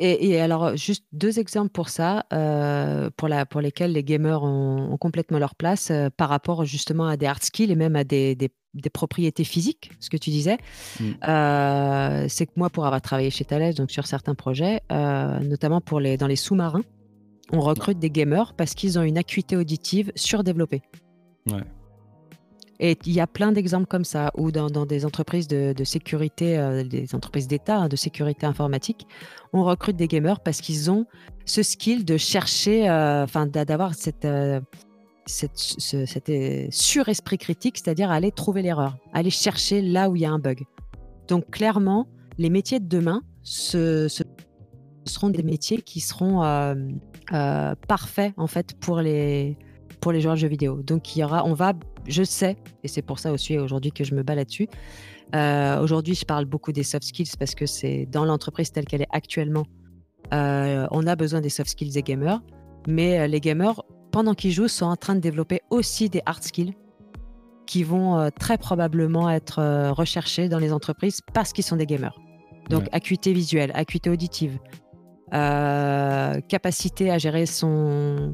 et, 0.00 0.40
alors, 0.40 0.76
juste 0.76 1.04
deux 1.12 1.38
exemples 1.38 1.70
pour 1.70 1.88
ça, 1.88 2.24
euh, 2.32 3.10
pour, 3.16 3.28
la, 3.28 3.44
pour 3.44 3.60
lesquels 3.60 3.92
les 3.92 4.02
gamers 4.02 4.42
ont, 4.42 4.96
complètement 4.98 5.38
leur 5.38 5.54
place 5.54 5.92
par 6.16 6.28
rapport 6.28 6.64
justement 6.64 7.06
à 7.06 7.16
des 7.16 7.26
hard 7.26 7.42
skills 7.42 7.70
et 7.70 7.76
même 7.76 7.96
à 7.96 8.04
des, 8.04 8.34
des 8.34 8.50
des 8.74 8.90
propriétés 8.90 9.44
physiques, 9.44 9.90
ce 10.00 10.10
que 10.10 10.16
tu 10.16 10.30
disais. 10.30 10.58
Mm. 11.00 11.04
Euh, 11.28 12.26
c'est 12.28 12.46
que 12.46 12.52
moi, 12.56 12.70
pour 12.70 12.86
avoir 12.86 13.00
travaillé 13.00 13.30
chez 13.30 13.44
Thales, 13.44 13.74
donc 13.74 13.90
sur 13.90 14.06
certains 14.06 14.34
projets, 14.34 14.80
euh, 14.92 15.40
notamment 15.40 15.80
pour 15.80 16.00
les, 16.00 16.16
dans 16.16 16.26
les 16.26 16.36
sous-marins, 16.36 16.82
on 17.52 17.60
recrute 17.60 17.98
des 17.98 18.10
gamers 18.10 18.54
parce 18.54 18.74
qu'ils 18.74 18.98
ont 18.98 19.02
une 19.02 19.18
acuité 19.18 19.56
auditive 19.56 20.12
surdéveloppée. 20.14 20.82
Et 22.82 22.98
il 23.04 23.12
y 23.12 23.20
a 23.20 23.26
plein 23.26 23.52
d'exemples 23.52 23.86
comme 23.86 24.04
ça, 24.04 24.32
ou 24.36 24.50
dans, 24.50 24.86
des 24.86 25.04
entreprises 25.04 25.46
de, 25.46 25.84
sécurité, 25.84 26.58
euh, 26.58 26.82
des 26.82 27.14
entreprises 27.14 27.46
d'État 27.46 27.76
hein, 27.76 27.88
de 27.88 27.96
sécurité 27.96 28.46
informatique, 28.46 29.06
on 29.52 29.62
recrute 29.64 29.96
des 29.96 30.08
gamers 30.08 30.40
parce 30.40 30.60
qu'ils 30.60 30.90
ont 30.90 31.06
ce 31.44 31.62
skill 31.62 32.04
de 32.04 32.16
chercher, 32.16 32.90
enfin 32.90 33.46
d'avoir 33.46 33.94
cette 33.94 34.26
cette, 35.26 35.56
ce, 35.56 36.66
sur-esprit 36.70 37.38
critique, 37.38 37.78
c'est-à-dire 37.78 38.10
aller 38.10 38.32
trouver 38.32 38.62
l'erreur, 38.62 38.96
aller 39.12 39.30
chercher 39.30 39.80
là 39.80 40.10
où 40.10 40.16
il 40.16 40.22
y 40.22 40.26
a 40.26 40.30
un 40.30 40.38
bug. 40.38 40.64
Donc 41.28 41.50
clairement, 41.50 42.08
les 42.38 42.50
métiers 42.50 42.80
de 42.80 42.88
demain, 42.88 43.22
ce, 43.42 44.08
seront 45.04 45.30
des 45.30 45.42
métiers 45.42 45.82
qui 45.82 46.00
seront 46.00 46.42
euh, 46.42 46.74
euh, 47.32 47.74
parfaits 47.88 48.34
en 48.36 48.46
fait 48.46 48.74
pour 48.80 49.00
les, 49.00 49.56
pour 50.00 50.12
les 50.12 50.20
joueurs 50.20 50.34
de 50.34 50.40
jeux 50.40 50.48
vidéo. 50.48 50.82
Donc 50.82 51.14
il 51.14 51.20
y 51.20 51.24
aura, 51.24 51.44
on 51.46 51.54
va, 51.54 51.72
je 52.06 52.22
sais, 52.22 52.56
et 52.82 52.88
c'est 52.88 53.02
pour 53.02 53.18
ça 53.18 53.32
aussi 53.32 53.58
aujourd'hui 53.58 53.92
que 53.92 54.04
je 54.04 54.14
me 54.14 54.22
bats 54.22 54.34
là-dessus. 54.34 54.68
Euh, 55.34 55.80
aujourd'hui, 55.80 56.14
je 56.14 56.24
parle 56.24 56.44
beaucoup 56.44 56.72
des 56.72 56.82
soft 56.82 57.04
skills 57.04 57.32
parce 57.38 57.54
que 57.54 57.66
c'est 57.66 58.06
dans 58.06 58.24
l'entreprise 58.24 58.72
telle 58.72 58.84
qu'elle 58.84 59.02
est 59.02 59.10
actuellement, 59.10 59.64
on 60.32 61.06
a 61.06 61.16
besoin 61.16 61.40
des 61.40 61.50
soft 61.50 61.70
skills 61.70 61.92
des 61.92 62.02
gamers. 62.02 62.40
Mais 62.86 63.28
les 63.28 63.40
gamers 63.40 63.82
pendant 64.10 64.34
qu'ils 64.34 64.52
jouent, 64.52 64.68
sont 64.68 64.86
en 64.86 64.96
train 64.96 65.14
de 65.14 65.20
développer 65.20 65.60
aussi 65.70 66.08
des 66.08 66.22
hard 66.26 66.42
skills 66.42 66.74
qui 67.66 67.84
vont 67.84 68.18
euh, 68.18 68.30
très 68.36 68.58
probablement 68.58 69.30
être 69.30 69.60
euh, 69.60 69.92
recherchés 69.92 70.48
dans 70.48 70.58
les 70.58 70.72
entreprises 70.72 71.20
parce 71.32 71.52
qu'ils 71.52 71.64
sont 71.64 71.76
des 71.76 71.86
gamers. 71.86 72.18
Donc, 72.68 72.88
acuité 72.92 73.32
visuelle, 73.32 73.72
acuité 73.74 74.10
auditive, 74.10 74.58
euh, 75.34 76.40
capacité 76.48 77.10
à 77.10 77.18
gérer 77.18 77.46
son, 77.46 78.32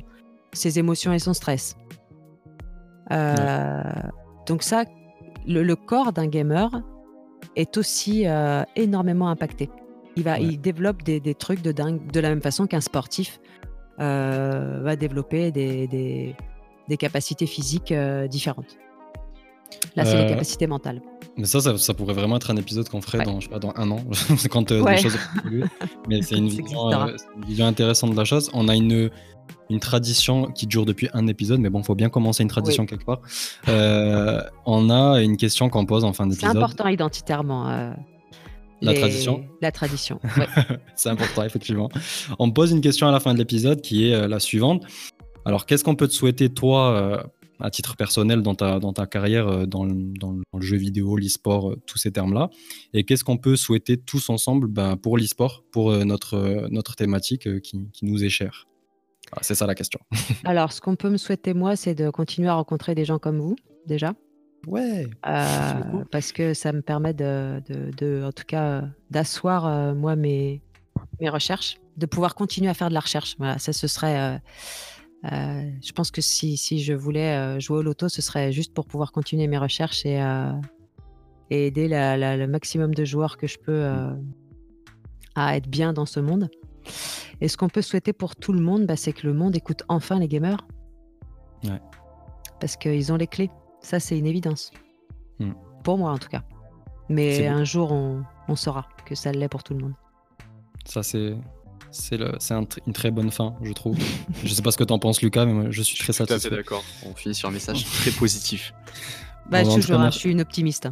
ses 0.53 0.79
émotions 0.79 1.13
et 1.13 1.19
son 1.19 1.33
stress. 1.33 1.75
Donc, 3.11 4.63
ça, 4.63 4.85
le, 5.47 5.75
corps 5.75 6.13
d'un 6.13 6.27
gamer 6.27 6.71
est 7.57 7.77
aussi 7.77 8.25
énormément 8.77 9.29
impacté. 9.29 9.71
Il, 10.17 10.23
va, 10.23 10.39
il 10.39 10.61
développe 10.61 11.03
des, 11.03 11.21
des, 11.21 11.35
trucs 11.35 11.61
de 11.61 11.73
dingue 11.73 12.11
de 12.11 12.21
la 12.21 12.31
même 12.31 12.41
façon 12.41 12.67
qu'un 12.67 12.81
sportif 12.81 13.39
euh, 13.99 14.81
va 14.83 14.95
développer 14.95 15.51
des, 15.51 15.87
des, 15.87 16.97
capacités 16.99 17.47
physiques 17.47 17.93
euh, 17.93 18.29
différentes. 18.29 18.77
Là, 19.95 20.05
c'est 20.05 20.17
les 20.17 20.25
euh, 20.25 20.29
capacités 20.29 20.67
mentales. 20.67 21.01
Mais 21.37 21.47
ça, 21.47 21.61
ça, 21.77 21.95
pourrait 21.95 22.15
vraiment 22.15 22.37
être 22.37 22.51
un 22.51 22.57
épisode 22.57 22.89
qu'on 22.89 23.01
ferait 23.01 23.25
dans, 23.25 23.41
je 23.41 23.47
sais 23.47 23.53
pas, 23.53 23.59
dans 23.59 23.73
un 23.77 23.91
an, 23.91 23.99
quand 24.51 24.71
les 24.71 24.99
choses 24.99 25.19
Mais 26.09 26.23
c'est 26.23 26.37
une, 26.37 26.49
vision, 26.49 27.67
intéressante 27.67 28.13
de 28.13 28.17
la 28.17 28.25
chose. 28.25 28.51
On 28.55 28.69
a 28.69 28.75
une, 28.75 29.11
une 29.69 29.81
tradition 29.81 30.47
qui 30.47 30.67
dure 30.67 30.87
depuis 30.87 31.09
un 31.13 31.27
épisode, 31.27 31.61
mais 31.61 31.71
bon, 31.71 31.81
il 31.81 31.85
faut 31.85 31.95
bien 31.95 32.09
commencer 32.09 32.43
une 32.43 32.49
tradition 32.49 32.87
quelque 32.87 33.05
part. 33.05 33.21
on 34.67 34.91
a 34.91 35.21
une 35.23 35.37
question 35.37 35.69
qu'on 35.69 35.87
pose 35.87 36.05
en 36.05 36.13
fin 36.13 36.27
d'épisode. 36.27 36.53
C'est 36.53 36.59
important 36.59 36.89
identitairement. 36.89 37.95
La 38.83 38.95
tradition 38.95 39.45
La 39.63 39.73
tradition, 39.73 40.21
C'est 40.95 41.09
important, 41.09 41.45
effectivement. 41.45 41.89
On 42.39 42.51
pose 42.51 42.73
une 42.73 42.81
question 42.81 43.09
à 43.09 43.13
la 43.13 43.21
fin 43.21 43.33
de 43.33 43.39
l'épisode 43.39 43.81
qui 43.81 44.09
est 44.09 44.15
euh, 44.15 44.29
la 44.29 44.39
suivante. 44.39 44.85
Alors, 45.45 45.65
qu'est-ce 45.65 45.85
qu'on 45.85 45.95
peut 45.95 46.09
te 46.09 46.13
souhaiter, 46.13 46.51
toi, 46.51 46.91
euh, 46.91 47.23
à 47.61 47.71
titre 47.71 47.97
personnel, 47.97 48.43
dans 48.43 48.55
ta, 48.55 48.79
dans 48.79 48.93
ta 48.93 49.07
carrière, 49.07 49.49
euh, 49.49 49.67
dans, 49.67 49.85
le, 49.85 50.43
jeu 50.61 50.77
vidéo, 50.77 51.17
l'e-sport, 51.17 51.77
tous 51.87 51.99
ces 51.99 52.13
termes-là 52.13 52.51
Et 52.93 53.05
qu'est-ce 53.05 53.25
qu'on 53.25 53.37
peut 53.39 53.57
souhaiter 53.57 53.97
tous 53.97 54.31
ensemble 54.31 54.69
ben, 54.69 54.97
pour 54.97 55.19
l'e-sport, 55.19 55.65
pour 55.71 55.93
notre, 56.05 56.69
notre 56.71 56.97
thématique 56.97 57.61
qui, 57.61 57.89
nous 58.03 58.25
est 58.25 58.29
chère? 58.29 58.67
Ah, 59.33 59.39
C'est 59.43 59.55
ça 59.55 59.67
la 59.67 59.75
question. 59.75 60.01
Alors, 60.45 60.73
ce 60.73 60.81
qu'on 60.81 60.97
peut 60.97 61.11
me 61.11 61.17
souhaiter, 61.17 61.55
moi, 61.55 61.77
c'est 61.77 61.95
de 61.95 62.11
continuer 62.11 62.49
à 62.49 62.55
rencontrer 62.55 62.95
des 62.95 63.05
gens 63.05 63.19
comme 63.19 63.39
vous, 63.39 63.57
déjà. 63.87 64.15
Ouais. 64.67 65.07
parce 66.11 66.33
que 66.33 66.53
ça 66.53 66.73
me 66.73 66.83
permet 66.83 67.15
de, 67.15 67.63
de, 67.69 68.25
en 68.25 68.33
tout 68.33 68.45
cas, 68.45 68.83
d'asseoir 69.11 69.95
moi 69.95 70.17
mes, 70.17 70.61
mes 71.21 71.29
recherches, 71.29 71.79
de 71.97 72.07
pouvoir 72.07 72.35
continuer 72.35 72.69
à 72.69 72.75
faire 72.75 72.89
de 72.89 72.95
la 72.95 73.01
recherche. 73.01 73.37
Voilà, 73.39 73.59
ça 73.59 73.73
ce 73.73 73.87
serait. 73.87 74.41
Je 75.31 75.93
pense 75.93 76.11
que 76.11 76.21
si, 76.21 76.57
si 76.57 76.83
je 76.83 76.93
voulais 76.93 77.59
jouer 77.61 77.79
au 77.79 77.83
loto, 77.83 78.09
ce 78.09 78.23
serait 78.23 78.53
juste 78.53 78.75
pour 78.75 78.87
pouvoir 78.87 79.13
continuer 79.13 79.47
mes 79.47 79.59
recherches 79.59 80.07
et, 80.07 80.21
et 81.51 81.67
aider 81.67 81.89
le 81.89 82.47
maximum 82.47 82.95
de 82.95 83.05
joueurs 83.05 83.37
que 83.37 83.47
je 83.47 83.59
peux 83.59 83.87
à 85.35 85.57
être 85.57 85.69
bien 85.69 85.93
dans 85.93 86.07
ce 86.07 86.21
monde. 86.21 86.49
Et 87.41 87.49
ce 87.49 87.57
qu'on 87.57 87.69
peut 87.69 87.83
souhaiter 87.83 88.13
pour 88.13 88.37
tout 88.37 88.53
le 88.53 88.61
monde, 88.61 88.87
bah, 88.87 88.97
c'est 88.97 89.13
que 89.13 89.27
le 89.27 89.35
monde 89.35 89.55
écoute 89.57 89.83
enfin 89.89 90.19
les 90.19 90.29
gamers. 90.29 90.67
Ouais. 91.65 91.81
Parce 92.61 92.77
qu'ils 92.77 93.13
ont 93.13 93.17
les 93.17 93.27
clés. 93.27 93.51
Ça, 93.81 94.01
c'est 94.01 94.19
une 94.19 94.27
évidence. 94.27 94.71
Hmm. 95.39 95.53
Pour 95.85 95.99
moi, 95.99 96.13
en 96.13 96.19
tout 96.19 96.29
cas. 96.29 96.43
Mais 97.09 97.47
un 97.47 97.65
jour, 97.65 97.93
on, 97.93 98.57
saura 98.57 98.89
que 99.05 99.15
ça 99.15 99.31
l'est 99.33 99.49
pour 99.49 99.63
tout 99.63 99.75
le 99.75 99.81
monde. 99.81 99.95
Ça, 100.85 101.03
c'est. 101.03 101.37
C'est 101.91 102.19
une 102.87 102.93
très 102.93 103.11
bonne 103.11 103.31
fin, 103.31 103.55
je 103.63 103.73
trouve. 103.73 103.97
je 104.45 104.53
sais 104.53 104.63
pas 104.63 104.71
ce 104.71 104.77
que 104.77 104.85
tu 104.85 104.93
en 104.93 104.99
penses, 104.99 105.23
Lucas, 105.23 105.47
mais 105.47 105.53
moi, 105.53 105.65
je 105.71 105.83
suis 105.83 105.99
très 105.99 106.13
satisfait. 106.13 106.41
Tout 106.41 106.47
à 106.47 106.51
fait 106.51 106.57
d'accord. 106.57 106.85
On 107.05 107.15
finit 107.15 107.35
sur 107.35 107.49
un 107.49 107.53
message 107.53 107.85
très 108.01 108.11
positif. 108.11 108.73
Bah, 109.51 109.63
toujours, 109.63 110.03
je 110.11 110.19
suis 110.19 110.31
une 110.31 110.41
optimiste. 110.41 110.89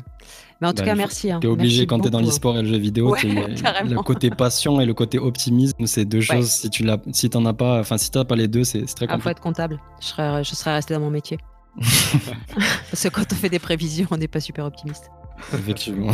Mais 0.60 0.68
en 0.68 0.70
tout 0.70 0.78
bah, 0.78 0.84
cas, 0.84 0.94
merci. 0.94 1.30
Hein. 1.30 1.40
Tu 1.40 1.48
es 1.48 1.50
obligé 1.50 1.86
quand 1.86 1.98
tu 1.98 2.06
es 2.06 2.10
dans 2.10 2.20
l'e-sport 2.20 2.56
et 2.56 2.62
le 2.62 2.68
jeu 2.68 2.78
vidéo, 2.78 3.14
le 3.24 4.02
côté 4.02 4.30
passion 4.30 4.80
et 4.80 4.86
le 4.86 4.94
côté 4.94 5.18
optimisme, 5.18 5.86
c'est 5.86 6.04
deux 6.04 6.20
choses. 6.20 6.48
Si 6.48 6.70
tu 6.70 6.84
l'as, 6.84 6.98
si 7.12 7.28
t'en 7.28 7.44
as 7.46 7.54
pas, 7.54 7.80
enfin 7.80 7.98
si 7.98 8.10
t'as 8.10 8.24
pas 8.24 8.36
les 8.36 8.48
deux, 8.48 8.64
c'est 8.64 8.84
très 8.84 9.06
compliqué. 9.06 9.14
Il 9.16 9.22
faut 9.22 9.30
être 9.30 9.40
comptable. 9.40 9.80
Je 10.00 10.06
serais, 10.06 10.44
je 10.44 10.54
serais 10.54 10.74
resté 10.74 10.94
dans 10.94 11.00
mon 11.00 11.10
métier. 11.10 11.38
Parce 11.76 13.02
que 13.02 13.08
quand 13.08 13.24
on 13.32 13.34
fait 13.34 13.48
des 13.48 13.58
prévisions, 13.58 14.06
on 14.10 14.16
n'est 14.16 14.28
pas 14.28 14.40
super 14.40 14.64
optimiste. 14.64 15.10
Effectivement. 15.52 16.12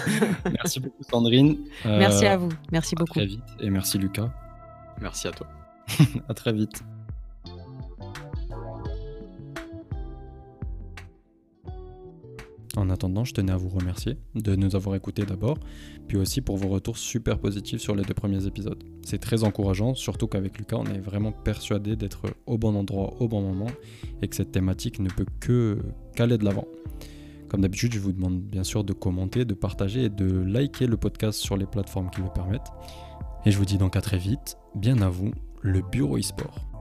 merci 0.52 0.80
beaucoup 0.80 1.02
Sandrine. 1.08 1.58
merci 1.84 2.26
à 2.26 2.36
vous. 2.36 2.50
Merci 2.70 2.94
beaucoup. 2.94 3.18
À 3.18 3.22
très 3.22 3.26
vite 3.26 3.40
et 3.60 3.70
merci 3.70 3.98
Lucas. 3.98 4.30
Merci 5.00 5.28
à 5.28 5.30
toi. 5.32 5.46
à 6.28 6.34
très 6.34 6.52
vite. 6.52 6.82
En 12.74 12.88
attendant, 12.88 13.24
je 13.24 13.34
tenais 13.34 13.52
à 13.52 13.56
vous 13.56 13.68
remercier 13.68 14.16
de 14.34 14.56
nous 14.56 14.74
avoir 14.74 14.96
écoutés 14.96 15.26
d'abord, 15.26 15.58
puis 16.08 16.16
aussi 16.16 16.40
pour 16.40 16.56
vos 16.56 16.68
retours 16.68 16.96
super 16.96 17.38
positifs 17.38 17.82
sur 17.82 17.94
les 17.94 18.02
deux 18.02 18.14
premiers 18.14 18.46
épisodes. 18.46 18.82
C'est 19.02 19.18
très 19.18 19.44
encourageant, 19.44 19.94
surtout 19.94 20.26
qu'avec 20.26 20.56
Lucas, 20.56 20.78
on 20.78 20.86
est 20.86 20.98
vraiment 20.98 21.32
persuadé 21.32 21.96
d'être 21.96 22.34
au 22.46 22.56
bon 22.56 22.74
endroit 22.74 23.14
au 23.20 23.28
bon 23.28 23.42
moment 23.42 23.70
et 24.22 24.28
que 24.28 24.34
cette 24.34 24.52
thématique 24.52 25.00
ne 25.00 25.10
peut 25.10 25.26
que 25.40 25.78
qu'aller 26.16 26.38
de 26.38 26.46
l'avant. 26.46 26.66
Comme 27.52 27.60
d'habitude, 27.60 27.92
je 27.92 27.98
vous 27.98 28.12
demande 28.12 28.40
bien 28.40 28.64
sûr 28.64 28.82
de 28.82 28.94
commenter, 28.94 29.44
de 29.44 29.52
partager 29.52 30.04
et 30.04 30.08
de 30.08 30.24
liker 30.24 30.86
le 30.86 30.96
podcast 30.96 31.38
sur 31.38 31.58
les 31.58 31.66
plateformes 31.66 32.08
qui 32.08 32.22
le 32.22 32.30
permettent. 32.30 32.72
Et 33.44 33.50
je 33.50 33.58
vous 33.58 33.66
dis 33.66 33.76
donc 33.76 33.94
à 33.94 34.00
très 34.00 34.16
vite, 34.16 34.56
bien 34.74 35.02
à 35.02 35.10
vous, 35.10 35.32
le 35.60 35.82
bureau 35.82 36.18
e-sport. 36.18 36.71